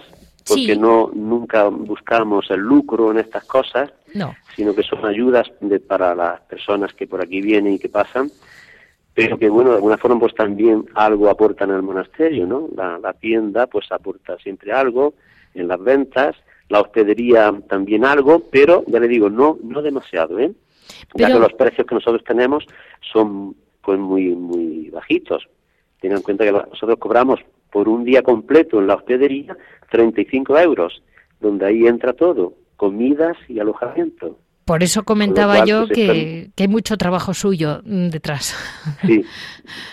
porque 0.47 0.75
no 0.75 1.11
nunca 1.13 1.67
buscamos 1.69 2.49
el 2.51 2.59
lucro 2.59 3.11
en 3.11 3.19
estas 3.19 3.45
cosas, 3.45 3.91
no. 4.13 4.35
sino 4.55 4.73
que 4.75 4.83
son 4.83 5.05
ayudas 5.05 5.51
de, 5.61 5.79
para 5.79 6.13
las 6.15 6.41
personas 6.41 6.93
que 6.93 7.07
por 7.07 7.21
aquí 7.21 7.41
vienen 7.41 7.73
y 7.73 7.79
que 7.79 7.89
pasan, 7.89 8.29
pero 9.13 9.37
que 9.37 9.49
bueno, 9.49 9.71
de 9.71 9.75
alguna 9.77 9.97
forma 9.97 10.19
pues 10.19 10.33
también 10.33 10.85
algo 10.95 11.29
aportan 11.29 11.71
al 11.71 11.83
monasterio, 11.83 12.45
¿no? 12.47 12.69
La, 12.75 12.97
la 12.97 13.13
tienda 13.13 13.67
pues 13.67 13.91
aporta 13.91 14.37
siempre 14.39 14.71
algo 14.71 15.13
en 15.53 15.67
las 15.67 15.79
ventas, 15.81 16.35
la 16.69 16.81
hospedería 16.81 17.53
también 17.69 18.05
algo, 18.05 18.39
pero 18.51 18.83
ya 18.87 18.99
le 18.99 19.07
digo, 19.07 19.29
no 19.29 19.57
no 19.63 19.81
demasiado, 19.81 20.39
¿eh? 20.39 20.51
Ya 21.15 21.27
que 21.27 21.39
los 21.39 21.53
precios 21.53 21.85
que 21.87 21.95
nosotros 21.95 22.23
tenemos 22.23 22.65
son 23.11 23.55
pues 23.81 23.99
muy 23.99 24.29
muy 24.35 24.89
bajitos. 24.89 25.47
Tengan 26.01 26.17
en 26.17 26.23
cuenta 26.23 26.43
que 26.43 26.51
nosotros 26.51 26.97
cobramos 26.99 27.39
por 27.71 27.87
un 27.87 28.03
día 28.03 28.21
completo 28.21 28.79
en 28.79 28.87
la 28.87 28.95
hospedería 28.95 29.57
35 29.89 30.57
euros, 30.57 31.03
donde 31.39 31.65
ahí 31.65 31.87
entra 31.87 32.13
todo, 32.13 32.53
comidas 32.77 33.37
y 33.47 33.59
alojamiento. 33.59 34.37
Por 34.65 34.83
eso 34.83 35.03
comentaba 35.03 35.65
yo 35.65 35.87
pues, 35.87 35.97
que, 35.97 36.51
que, 36.55 36.63
hay 36.63 36.67
mucho 36.67 36.97
trabajo 36.97 37.33
suyo 37.33 37.81
mm, 37.85 38.09
detrás. 38.09 38.55
Sí, 39.05 39.23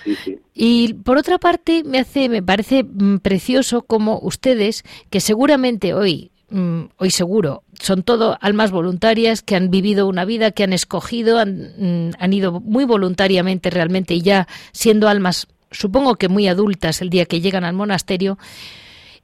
sí, 0.04 0.16
sí. 0.24 0.38
Y 0.62 0.92
por 0.92 1.16
otra 1.16 1.38
parte, 1.38 1.84
me 1.84 2.00
hace, 2.00 2.28
me 2.28 2.42
parece 2.42 2.84
mm, 2.84 3.20
precioso 3.20 3.82
como 3.82 4.18
ustedes, 4.18 4.84
que 5.08 5.20
seguramente 5.20 5.94
hoy 5.94 6.32
Mm, 6.50 6.86
hoy 6.96 7.10
seguro, 7.10 7.62
son 7.80 8.02
todo 8.02 8.36
almas 8.40 8.72
voluntarias 8.72 9.40
que 9.40 9.54
han 9.54 9.70
vivido 9.70 10.08
una 10.08 10.24
vida, 10.24 10.50
que 10.50 10.64
han 10.64 10.72
escogido, 10.72 11.38
han, 11.38 12.12
han, 12.18 12.32
ido 12.32 12.60
muy 12.60 12.84
voluntariamente 12.84 13.70
realmente 13.70 14.14
y 14.14 14.22
ya 14.22 14.48
siendo 14.72 15.08
almas, 15.08 15.46
supongo 15.70 16.16
que 16.16 16.28
muy 16.28 16.48
adultas 16.48 17.02
el 17.02 17.10
día 17.10 17.26
que 17.26 17.40
llegan 17.40 17.62
al 17.62 17.74
monasterio, 17.74 18.36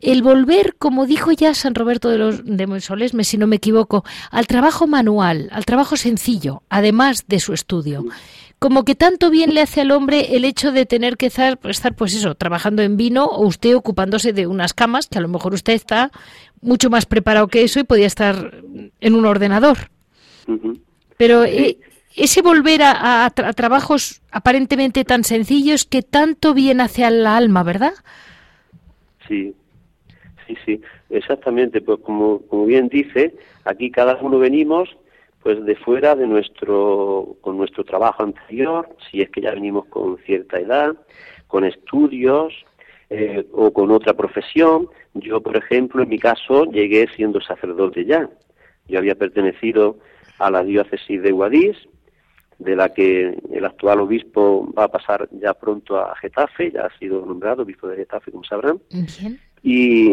el 0.00 0.22
volver, 0.22 0.76
como 0.78 1.06
dijo 1.06 1.32
ya 1.32 1.54
San 1.54 1.74
Roberto 1.74 2.10
de 2.10 2.18
los 2.18 2.44
de 2.44 2.66
Monsolesme, 2.66 3.24
si 3.24 3.38
no 3.38 3.46
me 3.46 3.56
equivoco, 3.56 4.04
al 4.30 4.46
trabajo 4.46 4.86
manual, 4.86 5.48
al 5.52 5.64
trabajo 5.64 5.96
sencillo, 5.96 6.62
además 6.68 7.24
de 7.28 7.40
su 7.40 7.52
estudio 7.52 8.04
como 8.58 8.84
que 8.84 8.94
tanto 8.94 9.30
bien 9.30 9.54
le 9.54 9.60
hace 9.60 9.82
al 9.82 9.90
hombre 9.90 10.36
el 10.36 10.44
hecho 10.44 10.72
de 10.72 10.86
tener 10.86 11.16
que 11.16 11.26
estar, 11.26 11.58
estar, 11.64 11.94
pues 11.94 12.14
eso, 12.14 12.34
trabajando 12.34 12.82
en 12.82 12.96
vino 12.96 13.26
o 13.26 13.46
usted 13.46 13.76
ocupándose 13.76 14.32
de 14.32 14.46
unas 14.46 14.72
camas, 14.72 15.08
que 15.08 15.18
a 15.18 15.20
lo 15.20 15.28
mejor 15.28 15.52
usted 15.52 15.74
está 15.74 16.10
mucho 16.62 16.88
más 16.88 17.06
preparado 17.06 17.48
que 17.48 17.64
eso 17.64 17.80
y 17.80 17.84
podía 17.84 18.06
estar 18.06 18.62
en 19.00 19.14
un 19.14 19.26
ordenador. 19.26 19.90
Pero 21.18 21.44
eh, 21.44 21.78
ese 22.14 22.40
volver 22.40 22.80
a, 22.82 23.30
trabajos 23.30 24.22
aparentemente 24.30 25.04
tan 25.04 25.24
sencillos 25.24 25.84
que 25.84 26.02
tanto 26.02 26.54
bien 26.54 26.80
hace 26.80 27.04
al 27.04 27.26
alma, 27.26 27.62
¿verdad? 27.62 27.92
Sí, 29.28 29.54
sí, 30.46 30.56
sí, 30.64 30.80
exactamente. 31.10 31.80
Pues 31.80 32.00
como, 32.00 32.40
como 32.46 32.66
bien 32.66 32.88
dice, 32.88 33.34
aquí 33.64 33.90
cada 33.90 34.16
uno 34.16 34.38
venimos 34.38 34.88
pues 35.42 35.64
de 35.64 35.76
fuera 35.76 36.16
de 36.16 36.26
nuestro 36.26 37.36
con 37.40 37.56
nuestro 37.56 37.84
trabajo 37.84 38.24
anterior, 38.24 38.88
si 39.08 39.22
es 39.22 39.30
que 39.30 39.42
ya 39.42 39.52
venimos 39.52 39.86
con 39.86 40.18
cierta 40.18 40.58
edad, 40.58 40.96
con 41.46 41.64
estudios 41.64 42.52
eh, 43.10 43.46
o 43.52 43.72
con 43.72 43.92
otra 43.92 44.14
profesión. 44.14 44.88
Yo, 45.14 45.40
por 45.40 45.56
ejemplo, 45.56 46.02
en 46.02 46.08
mi 46.08 46.18
caso, 46.18 46.64
llegué 46.64 47.06
siendo 47.14 47.40
sacerdote 47.40 48.04
ya. 48.04 48.28
Yo 48.88 48.98
había 48.98 49.14
pertenecido 49.14 49.98
a 50.40 50.50
la 50.50 50.64
diócesis 50.64 51.22
de 51.22 51.30
Guadix, 51.30 51.78
de 52.58 52.74
la 52.74 52.92
que 52.92 53.38
el 53.52 53.64
actual 53.64 54.00
obispo 54.00 54.72
va 54.76 54.84
a 54.84 54.88
pasar 54.88 55.28
ya 55.30 55.54
pronto 55.54 55.96
a 55.98 56.16
Getafe, 56.16 56.72
ya 56.72 56.86
ha 56.86 56.98
sido 56.98 57.24
nombrado 57.24 57.62
obispo 57.62 57.86
de 57.86 57.96
Getafe, 57.96 58.32
como 58.32 58.44
sabrán. 58.44 58.80
Y, 59.62 60.12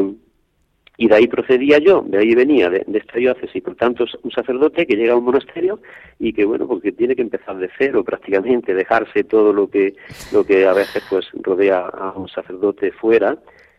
y 0.98 1.08
de 1.08 1.16
ahí 1.16 1.28
procedía 1.28 1.80
yo, 1.80 2.04
de 2.06 2.20
ahí 2.20 2.36
venía, 2.36 2.70
de, 2.70 2.86
esta 2.94 3.18
diócesis, 3.18 3.64
por 3.64 3.76
tanto 3.76 4.06
un 4.22 4.32
sacerdote 4.32 4.86
que 4.86 4.96
llega 4.96 5.14
a 5.14 5.18
un 5.18 5.26
monasterio 5.26 5.80
y 6.20 6.34
que 6.34 6.46
bueno, 6.46 6.68
porque 6.68 6.92
tiene 6.92 7.16
que 7.16 7.24
empezar 7.24 7.58
de 7.58 7.70
cero 7.78 8.04
prácticamente, 8.04 8.76
dejarse 8.76 9.24
todo 9.24 9.54
lo 9.54 9.70
que, 9.70 9.96
lo 10.32 10.46
que 10.46 10.68
a 10.68 10.74
veces 10.74 11.04
pues 11.10 11.28
rodea 11.34 11.88
a 11.88 12.12
un 12.12 12.30
sacerdote 12.30 12.92
fuera 12.92 13.38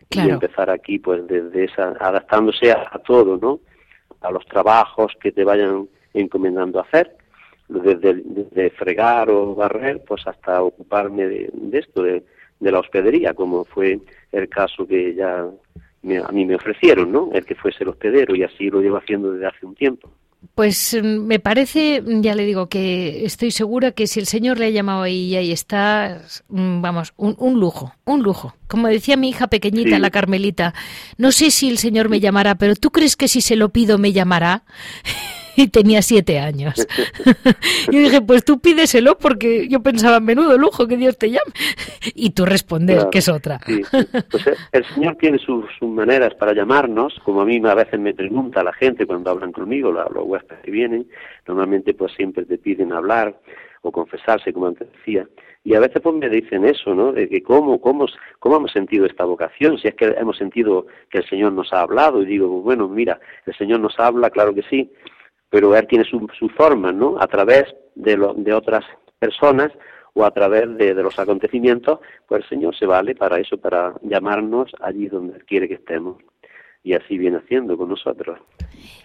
y 0.09 0.19
empezar 0.29 0.69
aquí 0.69 0.99
pues 0.99 1.25
desde 1.27 1.65
esa, 1.65 1.95
adaptándose 1.99 2.71
a, 2.71 2.99
todo, 3.05 3.37
¿no? 3.37 3.59
A 4.21 4.31
los 4.31 4.45
trabajos 4.45 5.13
que 5.21 5.31
te 5.31 5.43
vayan 5.43 5.87
encomendando 6.13 6.79
a 6.79 6.83
hacer, 6.83 7.15
desde, 7.67 8.21
desde 8.23 8.69
fregar 8.71 9.29
o 9.29 9.55
barrer, 9.55 10.03
pues 10.05 10.27
hasta 10.27 10.61
ocuparme 10.61 11.27
de, 11.27 11.49
de 11.51 11.79
esto, 11.79 12.03
de, 12.03 12.23
de 12.59 12.71
la 12.71 12.79
hospedería, 12.79 13.33
como 13.33 13.65
fue 13.65 13.99
el 14.31 14.49
caso 14.49 14.85
que 14.85 15.15
ya 15.15 15.47
a 16.23 16.31
mí 16.31 16.45
me 16.45 16.55
ofrecieron, 16.55 17.11
¿no? 17.11 17.29
El 17.33 17.45
que 17.45 17.55
fuese 17.55 17.83
el 17.83 17.89
hospedero 17.89 18.35
y 18.35 18.43
así 18.43 18.69
lo 18.69 18.81
llevo 18.81 18.97
haciendo 18.97 19.31
desde 19.31 19.47
hace 19.47 19.65
un 19.65 19.75
tiempo. 19.75 20.11
Pues 20.53 20.95
mm, 21.01 21.25
me 21.25 21.39
parece, 21.39 22.03
ya 22.05 22.35
le 22.35 22.45
digo 22.45 22.67
que 22.67 23.25
estoy 23.25 23.51
segura 23.51 23.91
que 23.91 24.05
si 24.07 24.19
el 24.19 24.27
Señor 24.27 24.59
le 24.59 24.65
ha 24.65 24.69
llamado 24.69 25.01
ahí 25.01 25.27
y 25.27 25.35
ahí 25.35 25.51
está, 25.51 26.21
mm, 26.49 26.81
vamos, 26.81 27.13
un, 27.17 27.59
lujo, 27.59 27.93
un 28.05 28.21
lujo. 28.21 28.53
Como 28.67 28.87
decía 28.87 29.17
mi 29.17 29.29
hija 29.29 29.47
pequeñita, 29.47 29.97
la 29.99 30.11
Carmelita, 30.11 30.73
no 31.17 31.31
sé 31.31 31.51
si 31.51 31.69
el 31.69 31.77
Señor 31.77 32.09
me 32.09 32.19
llamará, 32.19 32.55
pero 32.55 32.75
¿tú 32.75 32.91
crees 32.91 33.15
que 33.15 33.27
si 33.27 33.41
se 33.41 33.55
lo 33.55 33.69
pido 33.69 33.97
me 33.97 34.11
llamará? 34.11 34.63
y 35.57 35.67
tenía 35.67 36.01
siete 36.01 36.39
años. 36.39 36.87
yo 37.91 37.99
dije, 37.99 38.21
pues 38.21 38.43
tú 38.43 38.59
pídeselo 38.59 39.17
porque 39.17 39.67
yo 39.67 39.81
pensaba, 39.81 40.19
menudo 40.19 40.57
lujo 40.57 40.87
que 40.87 40.97
Dios 40.97 41.17
te 41.17 41.29
llame. 41.29 41.51
y 42.15 42.31
tú 42.31 42.45
respondes 42.45 43.05
que 43.05 43.19
es 43.19 43.29
otra. 43.29 43.59
Pues 43.65 44.47
eh, 44.47 44.55
el 44.71 44.85
Señor 44.93 45.15
tiene 45.17 45.37
sus, 45.37 45.65
maneras 45.81 46.33
para 46.35 46.53
llamarnos, 46.53 47.13
como 47.23 47.41
a 47.41 47.45
mí 47.45 47.61
a 47.63 47.75
veces 47.75 47.99
me 47.99 48.13
pregunta 48.13 48.63
la 48.63 48.73
gente 48.73 49.05
cuando 49.05 49.31
hablan 49.31 49.51
conmigo, 49.51 49.91
los 49.91 50.25
huéspedes 50.25 50.63
que 50.63 50.71
vienen, 50.71 51.07
normalmente 51.47 51.93
pues 51.93 52.11
siempre 52.13 52.45
te 52.45 52.57
piden 52.57 52.91
hablar 52.91 53.39
o 53.81 53.91
confesarse, 53.91 54.51
como 54.51 54.67
antes 54.67 54.91
decía. 54.91 55.27
Y 55.63 55.73
a 55.73 55.79
veces 55.79 55.99
pues 56.01 56.15
me 56.15 56.29
dicen 56.29 56.63
eso, 56.63 56.93
¿no? 56.93 57.11
De 57.11 57.27
que 57.27 57.41
cómo, 57.41 57.81
cómo, 57.81 58.05
cómo 58.39 58.57
hemos 58.57 58.71
sentido 58.71 59.05
esta 59.05 59.25
vocación, 59.25 59.79
si 59.79 59.87
es 59.87 59.95
que 59.95 60.05
hemos 60.05 60.37
sentido 60.37 60.85
que 61.09 61.19
el 61.19 61.29
Señor 61.29 61.53
nos 61.53 61.73
ha 61.73 61.81
hablado. 61.81 62.21
Y 62.21 62.25
digo, 62.25 62.47
bueno, 62.61 62.87
mira, 62.87 63.19
el 63.47 63.55
Señor 63.55 63.79
nos 63.79 63.99
habla, 63.99 64.29
claro 64.29 64.53
que 64.53 64.61
sí, 64.69 64.91
pero 65.55 65.73
Él 65.73 65.87
tiene 65.87 66.03
su, 66.03 66.27
su 66.37 66.49
forma, 66.49 66.91
¿no? 66.91 67.15
A 67.17 67.27
través 67.27 67.63
de, 67.95 68.17
lo, 68.17 68.33
de 68.33 68.51
otras 68.51 68.83
personas 69.17 69.71
o 70.13 70.25
a 70.25 70.31
través 70.31 70.63
de, 70.75 70.93
de, 70.93 71.01
los 71.01 71.17
acontecimientos, 71.17 71.99
pues 72.27 72.43
el 72.43 72.49
Señor 72.49 72.75
se 72.75 72.85
vale 72.85 73.15
para 73.15 73.39
eso, 73.39 73.55
para 73.57 73.93
llamarnos 74.01 74.69
allí 74.81 75.07
donde 75.07 75.39
quiere 75.45 75.69
que 75.69 75.75
estemos. 75.75 76.17
Y 76.83 76.93
así 76.93 77.17
viene 77.17 77.37
haciendo 77.37 77.77
con 77.77 77.87
nosotros. 77.87 78.37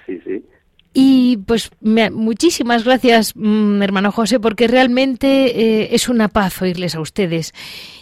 Sí, 0.06 0.20
sí. 0.24 0.44
Y 0.92 1.36
pues 1.46 1.70
muchísimas 1.80 2.82
gracias, 2.82 3.34
mmm, 3.36 3.80
hermano 3.80 4.10
José, 4.10 4.40
porque 4.40 4.66
realmente 4.66 5.60
eh, 5.60 5.88
es 5.92 6.08
una 6.08 6.28
paz 6.28 6.60
oírles 6.60 6.96
a 6.96 7.00
ustedes. 7.00 7.54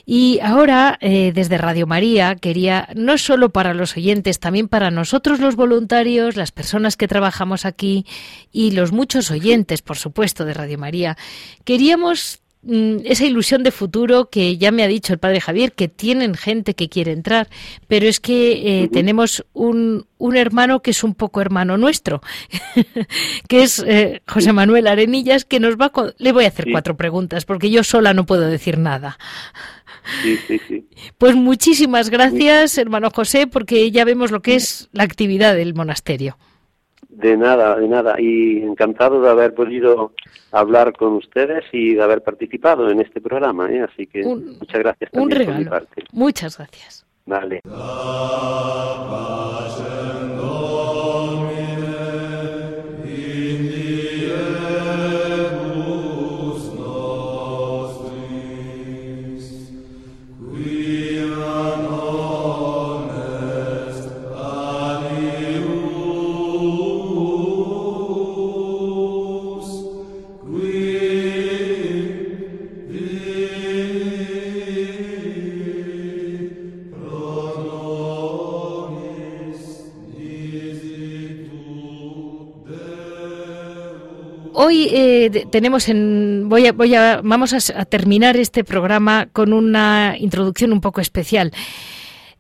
Y 0.07 0.41
ahora, 0.43 0.97
eh, 1.03 1.33
desde 1.35 1.59
Radio 1.59 1.87
María, 1.87 2.35
quería, 2.37 2.89
no 2.95 3.19
solo 3.19 3.51
para 3.51 3.75
los 3.75 3.95
oyentes, 3.99 4.41
también 4.41 4.69
para 4.69 4.91
nosotros 4.91 5.39
los 5.39 5.55
voluntarios, 5.55 6.37
las 6.37 6.51
personas 6.51 6.97
que 6.97 7.09
trabajamos 7.09 7.67
aquí 7.67 8.07
y 8.53 8.71
los 8.71 8.91
muchos 8.91 9.31
oyentes, 9.31 9.83
por 9.83 9.99
supuesto, 9.99 10.47
de 10.47 10.55
Radio 10.55 10.79
María, 10.79 11.19
queríamos 11.65 12.41
Mm, 12.41 12.48
esa 12.67 13.25
ilusión 13.25 13.63
de 13.63 13.71
futuro 13.71 14.29
que 14.31 14.59
ya 14.59 14.73
me 14.73 14.83
ha 14.83 14.89
dicho 14.89 15.13
el 15.13 15.19
padre 15.19 15.41
Javier, 15.41 15.73
que 15.73 15.89
tienen 15.89 16.35
gente 16.35 16.75
que 16.75 16.89
quiere 16.89 17.13
entrar, 17.13 17.49
pero 17.87 18.07
es 18.07 18.19
que 18.21 18.53
eh, 18.53 18.83
uh 18.83 18.87
-huh. 18.87 18.93
tenemos 18.93 19.45
un, 19.53 20.07
un, 20.19 20.37
hermano 20.37 20.83
que 20.83 20.91
es 20.91 21.05
un 21.05 21.15
poco 21.15 21.41
hermano 21.41 21.79
nuestro, 21.79 22.21
que 23.49 23.63
es 23.63 23.79
eh, 23.87 24.23
José 24.27 24.53
Manuel 24.53 24.89
Arenillas, 24.89 25.45
que 25.45 25.61
nos 25.61 25.77
va 25.77 25.91
con... 25.91 26.15
Le 26.19 26.33
voy 26.33 26.45
a 26.45 26.49
hacer 26.49 26.65
sí. 26.65 26.73
cuatro 26.73 26.97
preguntas, 26.97 27.45
porque 27.45 27.71
yo 27.71 27.85
sola 27.85 28.13
no 28.13 28.27
puedo 28.27 28.43
decir 28.43 28.77
nada. 28.77 29.19
Sí, 30.23 30.37
sí, 30.47 30.61
sí. 30.67 30.89
Pues 31.17 31.37
muchísimas 31.37 32.11
gracias, 32.11 32.77
hermano 32.77 33.11
José, 33.15 33.47
porque 33.47 33.91
ya 33.91 34.05
vemos 34.05 34.31
lo 34.31 34.43
que 34.43 34.57
es 34.57 34.89
la 34.93 35.05
actividad 35.05 35.55
del 35.55 35.75
monasterio. 35.75 36.37
De 37.09 37.37
nada, 37.37 37.77
de 37.77 37.89
nada. 37.89 38.21
Y 38.21 38.63
encantado 38.63 39.21
de 39.21 39.31
haber 39.31 39.55
podido 39.55 40.13
hablar 40.53 40.93
con 40.93 41.15
ustedes 41.15 41.65
y 41.73 41.95
de 41.95 42.03
haber 42.03 42.23
participado 42.23 42.91
en 42.91 43.01
este 43.01 43.21
programa. 43.21 43.71
¿eh? 43.71 43.83
Así 43.83 44.07
que 44.07 44.23
un, 44.23 44.59
muchas 44.59 44.81
gracias. 44.81 45.11
Un 45.13 45.31
regalo. 45.31 45.53
Por 45.53 45.65
mi 45.65 45.71
parte. 45.71 46.05
Muchas 46.13 46.59
gracias. 46.59 47.07
Vale. 47.27 47.61
Hoy 84.61 84.89
eh, 84.91 85.47
tenemos 85.53 85.89
en 85.89 86.49
voy 86.49 86.67
a, 86.67 86.73
voy 86.73 86.93
a 86.93 87.21
vamos 87.23 87.53
a, 87.53 87.85
terminar 87.85 88.37
este 88.37 88.65
programa 88.65 89.29
con 89.33 89.53
una 89.53 90.17
introducción 90.19 90.73
un 90.73 90.81
poco 90.81 91.01
especial. 91.01 91.53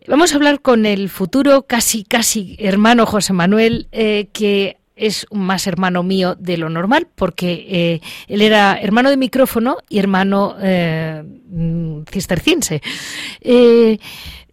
Vamos 0.09 0.33
a 0.33 0.35
hablar 0.35 0.61
con 0.61 0.85
el 0.85 1.11
futuro 1.11 1.67
casi 1.69 2.03
casi 2.03 2.57
hermano 2.59 3.07
José 3.07 3.33
Manuel 3.35 3.87
eh, 3.93 4.31
que 4.33 4.79
es 4.97 5.29
más 5.31 5.69
hermano 5.69 6.03
mío 6.03 6.35
de 6.35 6.57
lo 6.57 6.69
normal 6.69 7.07
porque 7.15 7.67
eh, 7.69 8.01
él 8.27 8.43
era 8.43 8.77
hermano 8.81 9.11
de 9.11 9.17
micrófono 9.17 9.77
y 9.89 10.01
hermano 10.01 10.57
eh, 10.61 11.23
cisterciense. 12.11 12.83
Eh, 13.41 13.97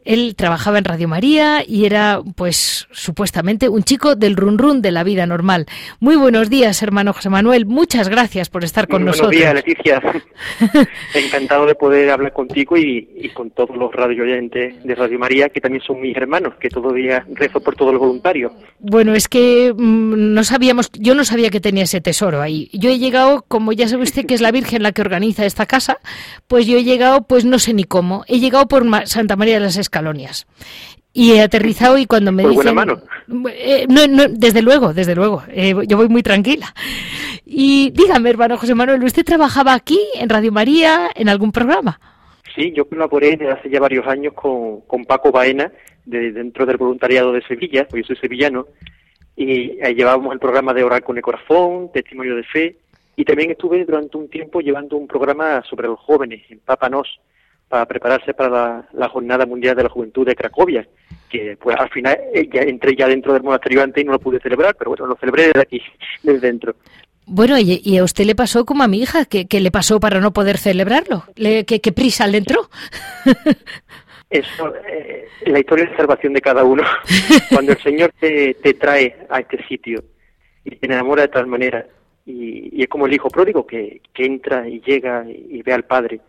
él 0.06 0.36
trabajaba 0.36 0.78
en 0.78 0.86
Radio 0.86 1.08
María 1.08 1.64
y 1.68 1.86
era, 1.86 2.22
pues, 2.36 2.88
supuestamente 2.92 3.68
un 3.70 3.84
chico 3.84 4.16
del 4.16 4.36
run 4.38 4.58
run 4.58 4.82
de 4.82 4.92
la 4.92 5.04
vida 5.04 5.26
normal. 5.26 5.66
Muy 6.00 6.16
buenos 6.16 6.50
días, 6.50 6.82
hermano 6.84 7.12
José 7.12 7.30
Manuel. 7.30 7.66
Muchas 7.66 8.08
gracias 8.08 8.50
por 8.50 8.64
estar 8.64 8.88
con 8.88 9.02
Muy 9.02 9.08
nosotros. 9.08 9.36
Buenos 9.36 9.64
días, 9.66 10.00
Leticia. 10.00 10.02
Encantado 11.16 11.66
de 11.66 11.76
poder 11.76 12.12
hablar 12.12 12.34
contigo 12.34 12.78
y, 12.78 13.10
y, 13.16 13.30
con 13.30 13.50
todos 13.52 13.76
los 13.76 13.92
radio 13.94 14.24
oyentes 14.24 14.84
de 14.84 14.96
Radio 14.96 15.18
María, 15.18 15.50
que 15.50 15.60
también 15.60 15.84
son 15.84 16.00
mis 16.00 16.16
hermanos, 16.16 16.54
que 16.60 16.70
todo 16.70 16.94
día 16.94 17.26
rezo 17.34 17.60
por 17.60 17.76
todos 17.76 17.92
los 17.92 18.00
voluntarios. 18.00 18.52
Bueno, 18.80 19.14
es 19.16 19.28
que 19.28 19.74
mmm, 19.76 20.34
no 20.34 20.44
sabíamos, 20.44 20.92
yo 20.94 21.16
no 21.16 21.26
sabía 21.26 21.50
que 21.50 21.60
tenía 21.60 21.84
ese 21.84 22.00
tesoro 22.00 22.42
ahí. 22.42 22.70
Yo 22.74 22.92
he 22.92 23.00
llegado, 23.00 23.44
como 23.48 23.74
ya 23.74 23.88
sabe 23.88 24.04
usted 24.04 24.26
que 24.26 24.36
es 24.36 24.42
la 24.42 24.52
Virgen 24.52 24.84
la 24.84 24.92
que 24.92 25.02
organiza 25.02 25.46
esta 25.46 25.66
casa, 25.66 25.98
pues 26.48 26.68
yo 26.68 26.78
he 26.78 26.84
llegado, 26.84 27.24
pues 27.24 27.44
no 27.44 27.58
sé 27.58 27.74
ni 27.74 27.86
cómo. 27.86 28.24
He 28.28 28.40
llegado 28.40 28.68
por 28.68 28.86
Santa 29.08 29.36
María 29.36 29.56
de 29.56 29.62
las 29.62 29.78
Escalonias. 29.96 30.46
Y 31.14 31.32
he 31.32 31.42
aterrizado 31.42 31.98
y 31.98 32.06
cuando 32.06 32.34
me 32.34 32.44
Por 32.44 32.52
dicen... 32.52 32.76
Buena 32.76 32.86
mano. 32.86 33.02
Eh, 33.50 33.86
no, 33.88 34.06
no, 34.08 34.28
desde 34.28 34.62
luego, 34.62 34.94
desde 34.94 35.16
luego. 35.16 35.44
Eh, 35.48 35.74
yo 35.88 35.96
voy 35.96 36.10
muy 36.10 36.22
tranquila. 36.22 36.74
Y 37.46 37.92
dígame, 37.92 38.30
hermano 38.30 38.58
José 38.58 38.76
Manuel, 38.76 39.02
¿usted 39.04 39.24
trabajaba 39.24 39.74
aquí, 39.74 40.00
en 40.16 40.28
Radio 40.28 40.52
María, 40.52 41.10
en 41.16 41.30
algún 41.30 41.54
programa? 41.54 41.98
Sí, 42.54 42.74
yo 42.76 42.86
colaboré 42.90 43.38
desde 43.38 43.52
hace 43.52 43.70
ya 43.70 43.80
varios 43.80 44.06
años 44.08 44.34
con, 44.34 44.82
con 44.82 45.06
Paco 45.06 45.32
Baena, 45.32 45.72
de, 46.06 46.34
dentro 46.34 46.66
del 46.66 46.78
voluntariado 46.78 47.32
de 47.32 47.42
Sevilla, 47.44 47.88
porque 47.88 48.02
yo 48.02 48.08
soy 48.08 48.18
sevillano, 48.18 48.68
y 49.38 49.78
llevábamos 49.94 50.34
el 50.34 50.40
programa 50.40 50.74
de 50.74 50.84
Orar 50.84 51.04
con 51.04 51.18
el 51.18 51.24
Corazón, 51.24 51.92
Testimonio 51.94 52.36
de 52.36 52.44
Fe, 52.44 52.78
y 53.16 53.24
también 53.24 53.52
estuve 53.52 53.86
durante 53.86 54.18
un 54.18 54.30
tiempo 54.30 54.60
llevando 54.60 54.98
un 54.98 55.08
programa 55.08 55.62
sobre 55.70 55.88
los 55.88 56.00
jóvenes 56.00 56.42
en 56.50 56.60
Papa 56.60 56.90
Nos, 56.90 57.20
para 57.68 57.86
prepararse 57.86 58.34
para 58.34 58.50
la, 58.50 58.88
la, 58.94 59.10
Jornada 59.10 59.46
Mundial 59.46 59.76
de 59.76 59.84
la 59.84 59.90
Juventud 59.90 60.26
de 60.26 60.36
Cracovia, 60.36 60.88
que 61.30 61.58
pues 61.60 61.76
al 61.80 61.90
final 61.90 62.18
eh, 62.34 62.48
ya 62.52 62.62
entré 62.62 62.96
ya 62.96 63.08
dentro 63.08 63.34
del 63.34 63.44
monasterio 63.44 63.82
antes 63.82 64.04
y 64.04 64.06
no 64.06 64.14
lo 64.14 64.20
pude 64.20 64.40
celebrar, 64.40 64.76
pero 64.78 64.92
bueno, 64.92 65.08
lo 65.08 65.16
celebré 65.16 65.48
desde 65.48 65.62
aquí, 65.62 65.82
desde 66.24 66.40
dentro. 66.40 66.76
Bueno, 67.28 67.58
y, 67.58 67.82
y 67.84 67.98
a 67.98 68.04
usted 68.04 68.26
le 68.26 68.36
pasó 68.36 68.66
como 68.66 68.84
a 68.84 68.88
mi 68.88 69.02
hija, 69.02 69.26
¿qué, 69.26 69.48
qué 69.48 69.60
le 69.60 69.72
pasó 69.72 70.00
para 70.00 70.20
no 70.20 70.32
poder 70.32 70.58
celebrarlo? 70.58 71.24
¿Le, 71.36 71.66
qué, 71.66 71.82
¿Qué 71.82 71.92
prisa 71.92 72.28
le 72.28 72.38
entró? 72.38 72.70
Eso, 74.30 74.74
eh, 74.88 75.28
la 75.46 75.60
historia 75.60 75.86
de 75.86 75.96
salvación 75.96 76.34
de 76.34 76.42
cada 76.42 76.64
uno. 76.64 76.84
Cuando 77.50 77.72
el 77.72 77.82
Señor 77.82 78.12
te, 78.20 78.54
te 78.56 78.74
trae 78.76 79.16
a 79.30 79.40
este 79.40 79.66
sitio 79.68 80.04
y 80.64 80.76
te 80.76 80.86
enamora 80.86 81.24
de 81.24 81.28
tal 81.30 81.48
manera, 81.48 81.86
y, 82.26 82.70
y 82.80 82.84
es 82.84 82.90
como 82.90 83.08
el 83.08 83.14
hijo 83.14 83.30
pródigo 83.30 83.66
que, 83.66 84.02
que 84.14 84.26
entra 84.26 84.68
y 84.68 84.82
llega 84.82 85.26
y, 85.28 85.58
y 85.58 85.62
ve 85.64 85.74
al 85.74 85.84
Padre, 85.84 86.22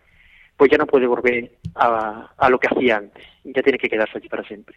pues 0.57 0.71
ya 0.71 0.77
no 0.77 0.87
puede 0.87 1.05
volver 1.05 1.51
a, 1.75 2.31
a, 2.35 2.49
lo 2.49 2.59
que 2.59 2.67
hacía 2.67 2.97
antes, 2.97 3.23
ya 3.43 3.61
tiene 3.61 3.77
que 3.77 3.89
quedarse 3.89 4.17
allí 4.17 4.27
para 4.27 4.43
siempre. 4.43 4.75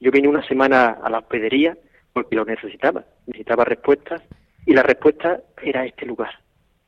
Yo 0.00 0.10
vine 0.10 0.28
una 0.28 0.46
semana 0.46 0.98
a 1.02 1.08
la 1.08 1.18
hospedería 1.18 1.78
porque 2.12 2.34
lo 2.34 2.44
necesitaba, 2.44 3.04
necesitaba 3.26 3.64
respuestas 3.64 4.22
y 4.66 4.74
la 4.74 4.82
respuesta 4.82 5.40
era 5.62 5.86
este 5.86 6.04
lugar, 6.04 6.32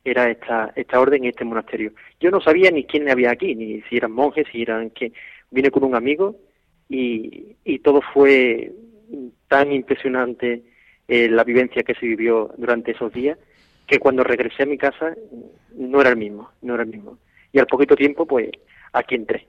era 0.03 0.29
esta, 0.29 0.73
esta 0.75 0.99
orden 0.99 1.23
y 1.23 1.29
este 1.29 1.45
monasterio. 1.45 1.93
Yo 2.19 2.31
no 2.31 2.41
sabía 2.41 2.69
ni 2.69 2.83
quién 2.83 3.09
había 3.09 3.31
aquí, 3.31 3.55
ni 3.55 3.81
si 3.83 3.95
eran 3.95 4.11
monjes, 4.11 4.45
si 4.51 4.61
eran 4.61 4.89
que 4.89 5.13
vine 5.49 5.71
con 5.71 5.85
un 5.85 5.95
amigo 5.95 6.35
y, 6.89 7.55
y 7.63 7.79
todo 7.79 8.01
fue 8.13 8.73
tan 9.47 9.71
impresionante 9.71 10.63
eh, 11.07 11.29
la 11.29 11.45
vivencia 11.45 11.83
que 11.83 11.95
se 11.95 12.05
vivió 12.05 12.53
durante 12.57 12.91
esos 12.91 13.13
días 13.13 13.37
que 13.87 13.99
cuando 13.99 14.23
regresé 14.23 14.63
a 14.63 14.65
mi 14.65 14.77
casa 14.77 15.13
no 15.75 16.01
era 16.01 16.09
el 16.09 16.17
mismo, 16.17 16.49
no 16.61 16.73
era 16.73 16.83
el 16.83 16.89
mismo 16.89 17.17
y 17.53 17.59
al 17.59 17.67
poquito 17.67 17.95
tiempo, 17.95 18.25
pues 18.25 18.49
aquí 18.91 19.15
entré. 19.15 19.47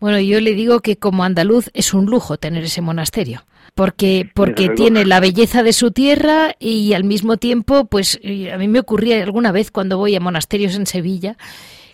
Bueno, 0.00 0.18
yo 0.18 0.40
le 0.40 0.54
digo 0.54 0.80
que 0.80 0.96
como 0.96 1.22
andaluz 1.22 1.70
es 1.74 1.94
un 1.94 2.06
lujo 2.06 2.38
tener 2.38 2.64
ese 2.64 2.80
monasterio, 2.80 3.44
porque 3.74 4.28
porque 4.34 4.70
tiene 4.70 5.04
la 5.04 5.20
belleza 5.20 5.62
de 5.62 5.72
su 5.72 5.90
tierra 5.90 6.54
y 6.58 6.94
al 6.94 7.04
mismo 7.04 7.36
tiempo, 7.36 7.84
pues 7.84 8.18
a 8.52 8.56
mí 8.56 8.66
me 8.66 8.80
ocurría 8.80 9.22
alguna 9.22 9.52
vez 9.52 9.70
cuando 9.70 9.98
voy 9.98 10.16
a 10.16 10.20
monasterios 10.20 10.74
en 10.74 10.86
Sevilla 10.86 11.36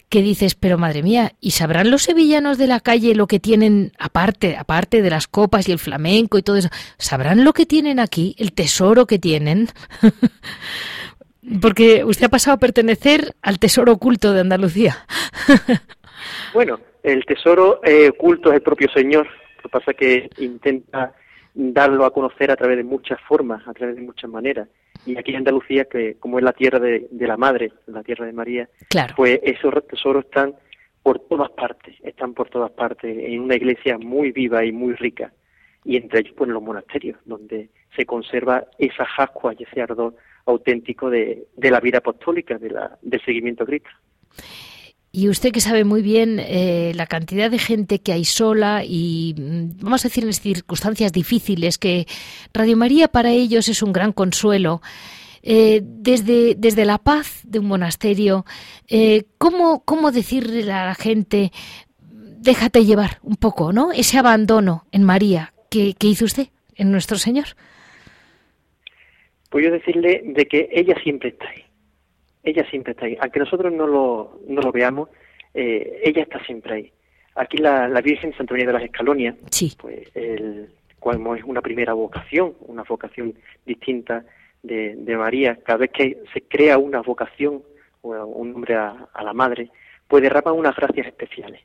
que 0.08 0.22
dices, 0.22 0.54
pero 0.54 0.78
madre 0.78 1.02
mía, 1.02 1.32
¿y 1.40 1.50
sabrán 1.52 1.90
los 1.90 2.02
sevillanos 2.02 2.58
de 2.58 2.68
la 2.68 2.80
calle 2.80 3.14
lo 3.14 3.26
que 3.26 3.40
tienen 3.40 3.92
aparte, 3.98 4.56
aparte 4.56 5.02
de 5.02 5.10
las 5.10 5.26
copas 5.26 5.68
y 5.68 5.72
el 5.72 5.80
flamenco 5.80 6.38
y 6.38 6.42
todo 6.42 6.56
eso? 6.56 6.68
¿Sabrán 6.96 7.44
lo 7.44 7.52
que 7.52 7.66
tienen 7.66 7.98
aquí, 7.98 8.36
el 8.38 8.52
tesoro 8.52 9.06
que 9.06 9.18
tienen? 9.18 9.68
Porque 11.60 12.04
usted 12.04 12.26
ha 12.26 12.28
pasado 12.28 12.56
a 12.56 12.60
pertenecer 12.60 13.34
al 13.42 13.58
tesoro 13.58 13.92
oculto 13.92 14.32
de 14.32 14.40
Andalucía. 14.40 14.96
bueno, 16.54 16.80
el 17.02 17.24
tesoro 17.24 17.80
eh, 17.84 18.08
oculto 18.08 18.50
es 18.50 18.56
el 18.56 18.62
propio 18.62 18.88
Señor. 18.90 19.26
Lo 19.56 19.62
que 19.62 19.68
pasa 19.68 19.90
es 19.92 19.96
que 19.96 20.30
intenta 20.38 21.14
darlo 21.54 22.04
a 22.04 22.12
conocer 22.12 22.50
a 22.50 22.56
través 22.56 22.76
de 22.76 22.84
muchas 22.84 23.20
formas, 23.22 23.66
a 23.66 23.72
través 23.72 23.96
de 23.96 24.02
muchas 24.02 24.30
maneras. 24.30 24.68
Y 25.06 25.16
aquí 25.16 25.30
en 25.30 25.38
Andalucía, 25.38 25.84
que 25.84 26.16
como 26.18 26.38
es 26.38 26.44
la 26.44 26.52
tierra 26.52 26.78
de, 26.78 27.08
la 27.12 27.36
Madre, 27.36 27.72
la 27.86 28.02
tierra 28.02 28.26
de 28.26 28.32
María, 28.32 28.68
pues 29.16 29.40
esos 29.42 29.72
tesoros 29.86 30.24
están 30.24 30.54
por 31.02 31.20
todas 31.20 31.50
partes, 31.50 31.94
están 32.02 32.34
por 32.34 32.50
todas 32.50 32.72
partes, 32.72 33.16
en 33.16 33.40
una 33.40 33.54
iglesia 33.54 33.96
muy 33.98 34.32
viva 34.32 34.64
y 34.64 34.72
muy 34.72 34.94
rica. 34.94 35.32
Y 35.84 35.96
entre 35.96 36.20
ellos, 36.20 36.34
pues 36.36 36.48
en 36.48 36.54
los 36.54 36.62
monasterios, 36.62 37.18
donde 37.24 37.68
se 37.94 38.04
conserva 38.04 38.64
esa 38.78 39.04
jascua 39.04 39.54
y 39.56 39.62
ese 39.62 39.80
ardor 39.80 40.14
auténtico 40.46 41.10
de, 41.10 41.48
la 41.56 41.80
vida 41.80 41.98
apostólica, 41.98 42.56
de 42.56 42.70
la, 42.70 42.98
del 43.02 43.20
seguimiento 43.24 43.64
a 43.64 43.66
Cristo. 43.66 43.90
Y 45.12 45.28
usted 45.28 45.50
que 45.50 45.60
sabe 45.60 45.84
muy 45.84 46.02
bien 46.02 46.38
eh, 46.38 46.92
la 46.94 47.06
cantidad 47.06 47.50
de 47.50 47.58
gente 47.58 48.00
que 48.00 48.12
hay 48.12 48.24
sola 48.24 48.82
y, 48.84 49.34
mm, 49.36 49.78
vamos 49.80 50.04
a 50.04 50.08
decir, 50.08 50.24
en 50.24 50.32
circunstancias 50.32 51.12
difíciles, 51.12 51.78
que 51.78 52.06
Radio 52.52 52.76
María 52.76 53.08
para 53.08 53.30
ellos 53.30 53.68
es 53.68 53.82
un 53.82 53.92
gran 53.92 54.12
consuelo. 54.12 54.82
Eh, 55.42 55.80
desde, 55.82 56.54
desde 56.56 56.84
la 56.84 56.98
paz 56.98 57.40
de 57.44 57.60
un 57.60 57.66
monasterio, 57.66 58.44
eh, 58.88 59.24
¿cómo, 59.38 59.84
¿cómo 59.84 60.10
decirle 60.10 60.70
a 60.72 60.86
la 60.86 60.94
gente, 60.94 61.52
déjate 62.10 62.84
llevar 62.84 63.18
un 63.22 63.36
poco, 63.36 63.72
¿no? 63.72 63.92
Ese 63.92 64.18
abandono 64.18 64.86
en 64.92 65.04
María 65.04 65.54
que, 65.70 65.94
que 65.94 66.08
hizo 66.08 66.24
usted, 66.24 66.48
en 66.74 66.90
nuestro 66.90 67.16
Señor. 67.16 67.46
Pues 69.56 69.64
yo 69.64 69.72
decirle 69.72 70.20
de 70.22 70.44
que 70.44 70.68
ella 70.70 70.94
siempre 71.02 71.30
está 71.30 71.48
ahí 71.48 71.64
ella 72.46 72.68
siempre 72.68 72.92
está 72.92 73.06
ahí. 73.06 73.16
Aunque 73.20 73.40
nosotros 73.40 73.72
no 73.72 73.86
lo, 73.86 74.38
no 74.46 74.60
lo 74.60 74.70
veamos, 74.70 75.08
eh, 75.54 76.02
ella 76.04 76.24
está 76.24 76.44
siempre 76.44 76.74
ahí. 76.74 76.92
Aquí 77.34 77.56
la, 77.56 77.88
la 77.88 78.02
Virgen 78.02 78.36
Santa 78.36 78.52
María 78.52 78.66
de 78.66 78.72
las 78.74 78.82
Escalonias, 78.82 79.34
pues 79.78 80.10
el, 80.14 80.68
como 81.00 81.34
es 81.34 81.42
una 81.44 81.62
primera 81.62 81.94
vocación, 81.94 82.52
una 82.60 82.82
vocación 82.82 83.32
distinta 83.64 84.26
de, 84.62 84.94
de, 84.94 85.16
María, 85.16 85.56
cada 85.64 85.78
vez 85.78 85.90
que 85.90 86.18
se 86.34 86.42
crea 86.42 86.76
una 86.76 87.00
vocación 87.00 87.62
o 88.02 88.10
un 88.10 88.52
nombre 88.52 88.74
a, 88.74 89.08
la 89.24 89.32
Madre, 89.32 89.70
pues 90.06 90.22
derrama 90.22 90.52
unas 90.52 90.76
gracias 90.76 91.06
especiales. 91.06 91.62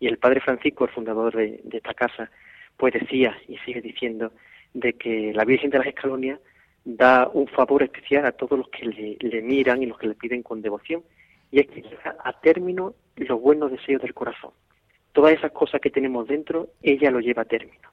Y 0.00 0.06
el 0.06 0.16
Padre 0.16 0.40
Francisco, 0.40 0.84
el 0.84 0.92
fundador 0.92 1.36
de, 1.36 1.60
de 1.62 1.76
esta 1.76 1.92
casa, 1.92 2.30
pues 2.78 2.94
decía 2.94 3.36
y 3.48 3.58
sigue 3.58 3.82
diciendo 3.82 4.32
de 4.72 4.94
que 4.94 5.32
la 5.34 5.44
Virgen 5.44 5.68
de 5.68 5.78
las 5.78 5.86
Escalonias 5.86 6.40
da 6.84 7.28
un 7.32 7.46
favor 7.48 7.82
especial 7.82 8.26
a 8.26 8.32
todos 8.32 8.58
los 8.58 8.68
que 8.68 8.86
le, 8.86 9.42
miran 9.42 9.82
y 9.82 9.86
los 9.86 9.98
que 9.98 10.08
le 10.08 10.14
piden 10.14 10.42
con 10.42 10.60
devoción, 10.60 11.02
y 11.50 11.60
es 11.60 11.66
que 11.68 11.82
llega 11.82 12.16
a 12.22 12.38
término 12.40 12.94
los 13.16 13.40
buenos 13.40 13.70
deseos 13.70 14.02
del 14.02 14.12
corazón. 14.12 14.50
Todas 15.12 15.32
esas 15.32 15.52
cosas 15.52 15.80
que 15.80 15.90
tenemos 15.90 16.28
dentro, 16.28 16.68
ella 16.82 17.10
lo 17.10 17.20
lleva 17.20 17.42
a 17.42 17.46
término. 17.46 17.88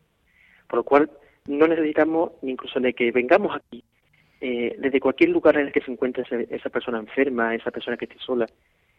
Por 0.67 0.77
lo 0.77 0.83
cual, 0.83 1.09
no 1.47 1.67
necesitamos 1.67 2.31
incluso 2.41 2.79
de 2.79 2.93
que 2.93 3.11
vengamos 3.11 3.55
aquí, 3.55 3.83
eh, 4.41 4.75
desde 4.77 4.99
cualquier 4.99 5.29
lugar 5.29 5.57
en 5.57 5.67
el 5.67 5.71
que 5.71 5.81
se 5.81 5.91
encuentre 5.91 6.25
esa, 6.49 6.69
persona 6.69 6.97
enferma, 6.97 7.55
esa 7.55 7.71
persona 7.71 7.95
que 7.95 8.05
esté 8.05 8.17
sola, 8.19 8.47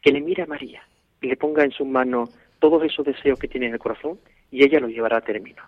que 0.00 0.12
le 0.12 0.20
mire 0.20 0.44
a 0.44 0.46
María, 0.46 0.82
y 1.20 1.26
le 1.26 1.36
ponga 1.36 1.64
en 1.64 1.72
sus 1.72 1.86
manos 1.86 2.30
todos 2.60 2.84
esos 2.84 3.04
deseos 3.04 3.38
que 3.38 3.48
tiene 3.48 3.66
en 3.66 3.74
el 3.74 3.78
corazón, 3.78 4.18
y 4.50 4.64
ella 4.64 4.80
lo 4.80 4.88
llevará 4.88 5.18
a 5.18 5.20
término. 5.22 5.62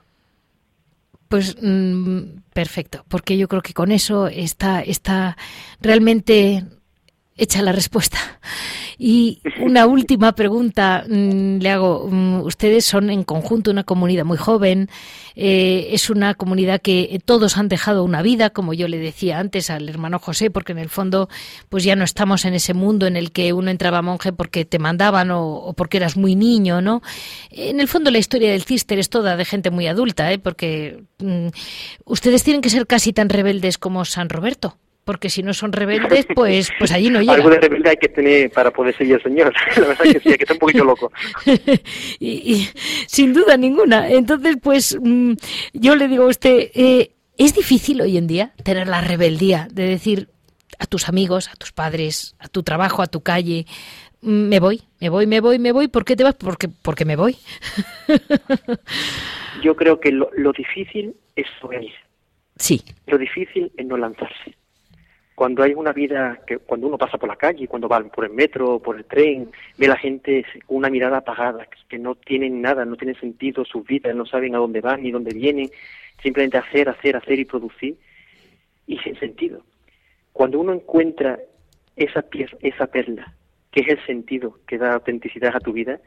Pues 1.28 1.56
mm, 1.60 2.40
perfecto, 2.52 3.04
porque 3.08 3.36
yo 3.36 3.48
creo 3.48 3.62
que 3.62 3.74
con 3.74 3.90
eso 3.92 4.28
está, 4.28 4.80
está 4.82 5.36
realmente 5.80 6.64
hecha 7.36 7.62
la 7.62 7.72
respuesta. 7.72 8.18
Y 8.98 9.40
una 9.60 9.86
última 9.86 10.32
pregunta 10.34 11.04
mm, 11.08 11.58
le 11.58 11.70
hago. 11.70 12.08
Mm, 12.10 12.40
ustedes 12.42 12.84
son 12.84 13.10
en 13.10 13.24
conjunto 13.24 13.70
una 13.70 13.84
comunidad 13.84 14.24
muy 14.24 14.36
joven. 14.36 14.88
Eh, 15.36 15.88
es 15.90 16.10
una 16.10 16.34
comunidad 16.34 16.80
que 16.80 17.20
todos 17.24 17.56
han 17.56 17.68
dejado 17.68 18.04
una 18.04 18.22
vida, 18.22 18.50
como 18.50 18.72
yo 18.72 18.86
le 18.86 18.98
decía 18.98 19.38
antes 19.38 19.68
al 19.70 19.88
hermano 19.88 20.18
José, 20.18 20.50
porque 20.50 20.72
en 20.72 20.78
el 20.78 20.88
fondo, 20.88 21.28
pues 21.68 21.82
ya 21.82 21.96
no 21.96 22.04
estamos 22.04 22.44
en 22.44 22.54
ese 22.54 22.72
mundo 22.74 23.06
en 23.06 23.16
el 23.16 23.32
que 23.32 23.52
uno 23.52 23.70
entraba 23.70 24.02
monje 24.02 24.32
porque 24.32 24.64
te 24.64 24.78
mandaban 24.78 25.30
o, 25.32 25.74
porque 25.76 25.96
eras 25.96 26.16
muy 26.16 26.36
niño, 26.36 26.80
¿no? 26.80 27.02
En 27.50 27.80
el 27.80 27.88
fondo 27.88 28.10
la 28.10 28.18
historia 28.18 28.52
del 28.52 28.62
cister 28.62 28.98
es 28.98 29.10
toda 29.10 29.36
de 29.36 29.44
gente 29.44 29.70
muy 29.70 29.88
adulta, 29.88 30.32
¿eh? 30.32 30.38
Porque 30.38 31.02
mm, 31.18 31.48
ustedes 32.04 32.44
tienen 32.44 32.62
que 32.62 32.70
ser 32.70 32.86
casi 32.86 33.12
tan 33.12 33.28
rebeldes 33.28 33.78
como 33.78 34.04
San 34.04 34.28
Roberto 34.28 34.78
porque 35.04 35.28
si 35.28 35.42
no 35.42 35.52
son 35.52 35.72
rebeldes, 35.72 36.26
pues 36.34 36.70
pues 36.78 36.92
allí 36.92 37.10
no 37.10 37.20
llega. 37.20 37.34
Algo 37.34 37.50
de 37.50 37.60
rebelde 37.60 37.90
hay 37.90 37.96
que 37.96 38.08
tener 38.08 38.50
para 38.50 38.70
poder 38.70 38.96
seguir 38.96 39.14
al 39.14 39.22
Señor. 39.22 39.52
La 39.76 39.88
verdad 39.88 40.06
es 40.06 40.14
que 40.14 40.20
sí, 40.20 40.28
hay 40.30 40.36
que 40.36 40.44
estar 40.44 40.56
un 40.56 40.60
poquito 40.60 40.84
loco. 40.84 41.12
y, 42.18 42.68
sin 43.06 43.32
duda 43.32 43.56
ninguna. 43.56 44.08
Entonces, 44.08 44.56
pues 44.62 44.98
mm, 45.00 45.34
yo 45.74 45.96
le 45.96 46.08
digo 46.08 46.24
a 46.24 46.28
usted, 46.28 46.70
eh, 46.74 47.12
¿es 47.36 47.54
difícil 47.54 48.00
hoy 48.00 48.16
en 48.16 48.26
día 48.26 48.52
tener 48.62 48.88
la 48.88 49.00
rebeldía 49.00 49.68
de 49.70 49.88
decir 49.88 50.28
a 50.78 50.86
tus 50.86 51.08
amigos, 51.08 51.48
a 51.48 51.56
tus 51.56 51.72
padres, 51.72 52.34
a 52.38 52.48
tu 52.48 52.62
trabajo, 52.62 53.02
a 53.02 53.06
tu 53.06 53.20
calle, 53.20 53.66
mm, 54.22 54.48
me 54.48 54.60
voy, 54.60 54.82
me 55.00 55.08
voy, 55.08 55.26
me 55.26 55.40
voy, 55.40 55.58
me 55.58 55.72
voy, 55.72 55.88
¿por 55.88 56.04
qué 56.04 56.16
te 56.16 56.24
vas? 56.24 56.34
Porque, 56.34 56.68
porque 56.68 57.04
me 57.04 57.16
voy. 57.16 57.36
yo 59.62 59.76
creo 59.76 60.00
que 60.00 60.10
lo, 60.10 60.30
lo 60.36 60.52
difícil 60.52 61.14
es 61.36 61.46
venir. 61.68 61.92
Sí. 62.56 62.82
Lo 63.06 63.18
difícil 63.18 63.70
es 63.76 63.86
no 63.86 63.96
lanzarse 63.96 64.54
cuando 65.34 65.62
hay 65.62 65.74
una 65.74 65.92
vida, 65.92 66.40
que 66.46 66.58
cuando 66.58 66.86
uno 66.86 66.98
pasa 66.98 67.18
por 67.18 67.28
la 67.28 67.36
calle, 67.36 67.66
cuando 67.66 67.88
va 67.88 68.00
por 68.04 68.24
el 68.24 68.32
metro, 68.32 68.78
por 68.78 68.96
el 68.96 69.04
tren, 69.04 69.50
ve 69.76 69.86
a 69.86 69.90
la 69.90 69.96
gente 69.96 70.44
con 70.66 70.76
una 70.76 70.90
mirada 70.90 71.18
apagada, 71.18 71.66
que 71.88 71.98
no 71.98 72.14
tienen 72.14 72.62
nada, 72.62 72.84
no 72.84 72.96
tienen 72.96 73.18
sentido 73.18 73.64
sus 73.64 73.84
vidas, 73.84 74.14
no 74.14 74.26
saben 74.26 74.54
a 74.54 74.58
dónde 74.58 74.80
van 74.80 75.02
ni 75.02 75.10
dónde 75.10 75.34
vienen, 75.34 75.70
simplemente 76.22 76.58
hacer, 76.58 76.88
hacer, 76.88 77.16
hacer 77.16 77.38
y 77.40 77.44
producir, 77.44 77.96
y 78.86 78.98
sin 78.98 79.18
sentido. 79.18 79.62
Cuando 80.32 80.60
uno 80.60 80.72
encuentra 80.72 81.40
esa, 81.96 82.24
esa 82.60 82.86
perla, 82.86 83.34
que 83.72 83.80
es 83.80 83.88
el 83.88 84.06
sentido 84.06 84.60
que 84.66 84.78
da 84.78 84.94
autenticidad 84.94 85.56
a 85.56 85.60
tu 85.60 85.72
vida, 85.72 86.00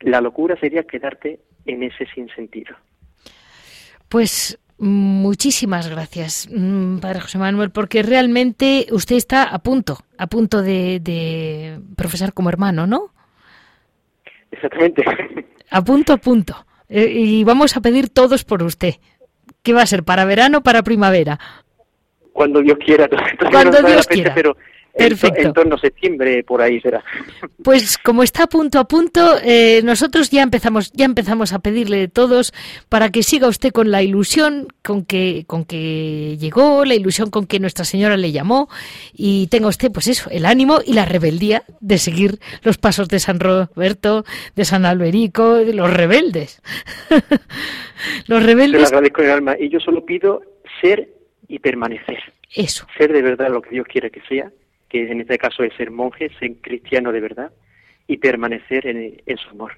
la 0.00 0.20
locura 0.20 0.56
sería 0.56 0.84
quedarte 0.84 1.40
en 1.66 1.82
ese 1.82 2.06
sinsentido. 2.06 2.76
Pues 4.08 4.58
Muchísimas 4.82 5.90
gracias, 5.90 6.48
mm, 6.50 7.00
Padre 7.00 7.20
José 7.20 7.36
Manuel, 7.36 7.70
porque 7.70 8.02
realmente 8.02 8.86
usted 8.92 9.16
está 9.16 9.42
a 9.42 9.58
punto, 9.58 9.98
a 10.16 10.26
punto 10.26 10.62
de, 10.62 11.78
profesar 11.96 12.32
como 12.32 12.48
hermano, 12.48 12.86
¿no? 12.86 13.12
Exactamente. 14.50 15.04
A 15.70 15.84
punto, 15.84 16.14
a 16.14 16.16
punto. 16.16 16.64
Eh, 16.88 17.12
y 17.14 17.44
vamos 17.44 17.76
a 17.76 17.82
pedir 17.82 18.08
todos 18.08 18.44
por 18.44 18.62
usted. 18.62 18.94
¿Qué 19.62 19.74
va 19.74 19.82
a 19.82 19.86
ser? 19.86 20.02
¿Para 20.02 20.24
verano 20.24 20.58
o 20.58 20.62
para 20.62 20.82
primavera? 20.82 21.38
Cuando 22.32 22.62
Dios 22.62 22.78
quiera. 22.82 23.06
Cuando 23.50 23.82
Dios 23.82 24.06
quiera. 24.06 24.32
Pero 24.34 24.56
Perfecto. 24.96 25.40
En 25.40 25.52
torno 25.52 25.74
a 25.76 25.78
septiembre, 25.78 26.42
por 26.44 26.60
ahí 26.62 26.80
será. 26.80 27.02
Pues 27.62 27.98
como 27.98 28.22
está 28.22 28.44
a 28.44 28.46
punto 28.46 28.78
a 28.78 28.88
punto, 28.88 29.36
eh, 29.44 29.82
nosotros 29.84 30.30
ya 30.30 30.42
empezamos, 30.42 30.90
ya 30.92 31.04
empezamos 31.04 31.52
a 31.52 31.58
pedirle 31.58 32.08
todos 32.08 32.54
para 32.88 33.10
que 33.10 33.22
siga 33.22 33.48
usted 33.48 33.70
con 33.70 33.90
la 33.90 34.02
ilusión 34.02 34.68
con 34.82 35.04
que, 35.04 35.44
con 35.46 35.66
que 35.66 36.38
llegó, 36.40 36.86
la 36.86 36.94
ilusión 36.94 37.28
con 37.28 37.46
que 37.46 37.60
Nuestra 37.60 37.84
Señora 37.84 38.16
le 38.16 38.32
llamó, 38.32 38.70
y 39.12 39.48
tenga 39.48 39.68
usted, 39.68 39.92
pues 39.92 40.08
eso, 40.08 40.30
el 40.30 40.46
ánimo 40.46 40.78
y 40.84 40.94
la 40.94 41.04
rebeldía 41.04 41.62
de 41.80 41.98
seguir 41.98 42.38
los 42.62 42.78
pasos 42.78 43.08
de 43.08 43.18
San 43.18 43.40
Roberto, 43.40 44.24
de 44.56 44.64
San 44.64 44.86
Alberico, 44.86 45.56
de 45.56 45.74
los 45.74 45.92
rebeldes. 45.92 46.62
los 48.26 48.42
rebeldes. 48.42 48.80
Se 48.80 48.90
lo 48.90 48.98
agradezco 48.98 49.22
el 49.22 49.30
alma. 49.30 49.56
Y 49.58 49.68
yo 49.68 49.80
solo 49.80 50.04
pido 50.06 50.40
ser 50.80 51.08
y 51.46 51.58
permanecer. 51.58 52.20
Eso. 52.54 52.86
Ser 52.96 53.12
de 53.12 53.20
verdad 53.20 53.50
lo 53.50 53.60
que 53.60 53.70
Dios 53.70 53.86
quiere 53.86 54.10
que 54.10 54.22
sea 54.22 54.50
que 54.90 55.10
en 55.10 55.20
este 55.20 55.38
caso 55.38 55.62
es 55.62 55.72
ser 55.74 55.90
monje, 55.90 56.30
ser 56.38 56.56
cristiano 56.56 57.12
de 57.12 57.20
verdad 57.20 57.52
y 58.06 58.18
permanecer 58.18 58.86
en, 58.86 59.36
su 59.38 59.48
amor. 59.50 59.72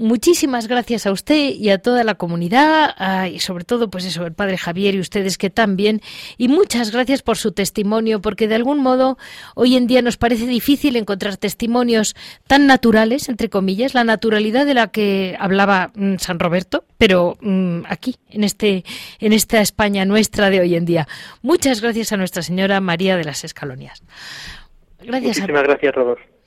Muchísimas 0.00 0.68
gracias 0.68 1.06
a 1.06 1.12
usted 1.12 1.50
y 1.50 1.70
a 1.70 1.78
toda 1.78 2.04
la 2.04 2.14
comunidad 2.14 3.26
y 3.26 3.40
sobre 3.40 3.64
todo 3.64 3.90
pues 3.90 4.04
eso 4.04 4.24
el 4.24 4.32
padre 4.32 4.56
Javier 4.56 4.94
y 4.94 5.00
ustedes 5.00 5.38
que 5.38 5.50
también. 5.50 6.00
Y 6.36 6.46
muchas 6.46 6.92
gracias 6.92 7.22
por 7.22 7.36
su 7.36 7.50
testimonio 7.50 8.20
porque 8.20 8.46
de 8.46 8.54
algún 8.54 8.80
modo 8.80 9.18
hoy 9.56 9.76
en 9.76 9.88
día 9.88 10.00
nos 10.00 10.16
parece 10.16 10.46
difícil 10.46 10.94
encontrar 10.94 11.36
testimonios 11.36 12.14
tan 12.46 12.66
naturales 12.66 13.28
entre 13.28 13.48
comillas 13.48 13.94
la 13.94 14.04
naturalidad 14.04 14.66
de 14.66 14.74
la 14.74 14.88
que 14.88 15.36
hablaba 15.38 15.90
mm, 15.94 16.16
San 16.18 16.38
Roberto 16.38 16.84
pero 16.96 17.36
mm, 17.40 17.80
aquí 17.88 18.16
en 18.30 18.44
este 18.44 18.84
en 19.18 19.32
esta 19.32 19.60
España 19.60 20.04
nuestra 20.04 20.50
de 20.50 20.60
hoy 20.60 20.76
en 20.76 20.84
día. 20.84 21.08
Muchas 21.42 21.80
gracias 21.80 22.12
a 22.12 22.16
Nuestra 22.16 22.42
Señora 22.42 22.80
María 22.80 23.16
de 23.16 23.24
las 23.24 23.42
Escalonias. 23.42 24.02
Gracias 25.00 25.38
Muchísimas 25.38 25.62
gracias 25.64 25.94
Rodolfo 25.94 26.37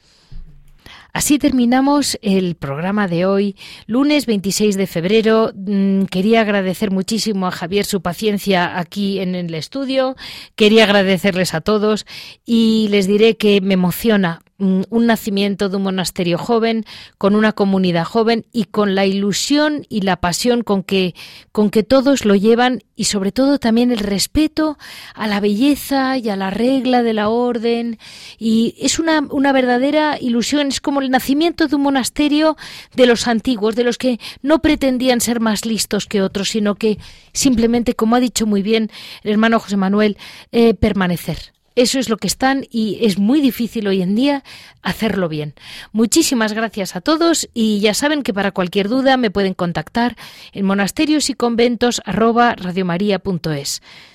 Así 1.13 1.39
terminamos 1.39 2.17
el 2.21 2.55
programa 2.55 3.07
de 3.07 3.25
hoy, 3.25 3.57
lunes 3.85 4.25
26 4.25 4.77
de 4.77 4.87
febrero. 4.87 5.51
Mm, 5.55 6.03
quería 6.03 6.41
agradecer 6.41 6.89
muchísimo 6.89 7.47
a 7.47 7.51
Javier 7.51 7.85
su 7.85 8.01
paciencia 8.01 8.79
aquí 8.79 9.19
en 9.19 9.35
el 9.35 9.53
estudio. 9.53 10.15
Quería 10.55 10.85
agradecerles 10.85 11.53
a 11.53 11.61
todos 11.61 12.05
y 12.45 12.87
les 12.91 13.07
diré 13.07 13.35
que 13.35 13.59
me 13.59 13.73
emociona 13.73 14.41
un 14.61 15.05
nacimiento 15.07 15.69
de 15.69 15.77
un 15.77 15.83
monasterio 15.83 16.37
joven, 16.37 16.85
con 17.17 17.35
una 17.35 17.51
comunidad 17.51 18.05
joven 18.05 18.45
y 18.51 18.65
con 18.65 18.93
la 18.93 19.05
ilusión 19.05 19.85
y 19.89 20.01
la 20.01 20.17
pasión 20.17 20.61
con 20.61 20.83
que, 20.83 21.15
con 21.51 21.69
que 21.69 21.83
todos 21.83 22.25
lo 22.25 22.35
llevan 22.35 22.83
y 22.95 23.05
sobre 23.05 23.31
todo 23.31 23.57
también 23.57 23.91
el 23.91 23.97
respeto 23.97 24.77
a 25.15 25.27
la 25.27 25.39
belleza 25.39 26.17
y 26.17 26.29
a 26.29 26.35
la 26.35 26.51
regla 26.51 27.01
de 27.01 27.13
la 27.13 27.29
orden. 27.29 27.97
Y 28.37 28.75
es 28.79 28.99
una, 28.99 29.21
una 29.31 29.51
verdadera 29.51 30.17
ilusión, 30.19 30.67
es 30.67 30.79
como 30.79 31.01
el 31.01 31.09
nacimiento 31.09 31.67
de 31.67 31.75
un 31.75 31.81
monasterio 31.81 32.55
de 32.93 33.07
los 33.07 33.27
antiguos, 33.27 33.75
de 33.75 33.83
los 33.83 33.97
que 33.97 34.19
no 34.43 34.61
pretendían 34.61 35.21
ser 35.21 35.39
más 35.39 35.65
listos 35.65 36.05
que 36.05 36.21
otros, 36.21 36.49
sino 36.49 36.75
que 36.75 36.99
simplemente, 37.33 37.95
como 37.95 38.15
ha 38.15 38.19
dicho 38.19 38.45
muy 38.45 38.61
bien 38.61 38.91
el 39.23 39.31
hermano 39.31 39.59
José 39.59 39.77
Manuel, 39.77 40.17
eh, 40.51 40.75
permanecer. 40.75 41.53
Eso 41.75 41.99
es 41.99 42.09
lo 42.09 42.17
que 42.17 42.27
están 42.27 42.65
y 42.69 42.99
es 43.01 43.17
muy 43.17 43.41
difícil 43.41 43.87
hoy 43.87 44.01
en 44.01 44.15
día 44.15 44.43
hacerlo 44.81 45.29
bien. 45.29 45.53
Muchísimas 45.93 46.53
gracias 46.53 46.95
a 46.95 47.01
todos 47.01 47.49
y 47.53 47.79
ya 47.79 47.93
saben 47.93 48.23
que 48.23 48.33
para 48.33 48.51
cualquier 48.51 48.89
duda 48.89 49.17
me 49.17 49.31
pueden 49.31 49.53
contactar 49.53 50.17
en 50.51 50.65
monasterios 50.65 51.29
y 51.29 51.33
conventos 51.33 52.01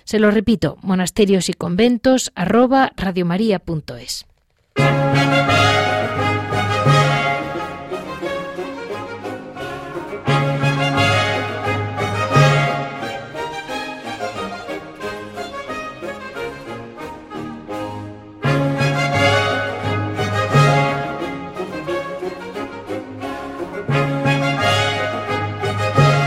Se 0.05 0.19
lo 0.19 0.31
repito, 0.31 0.79
monasterios 0.83 1.49
y 1.49 1.55
conventos 1.55 2.31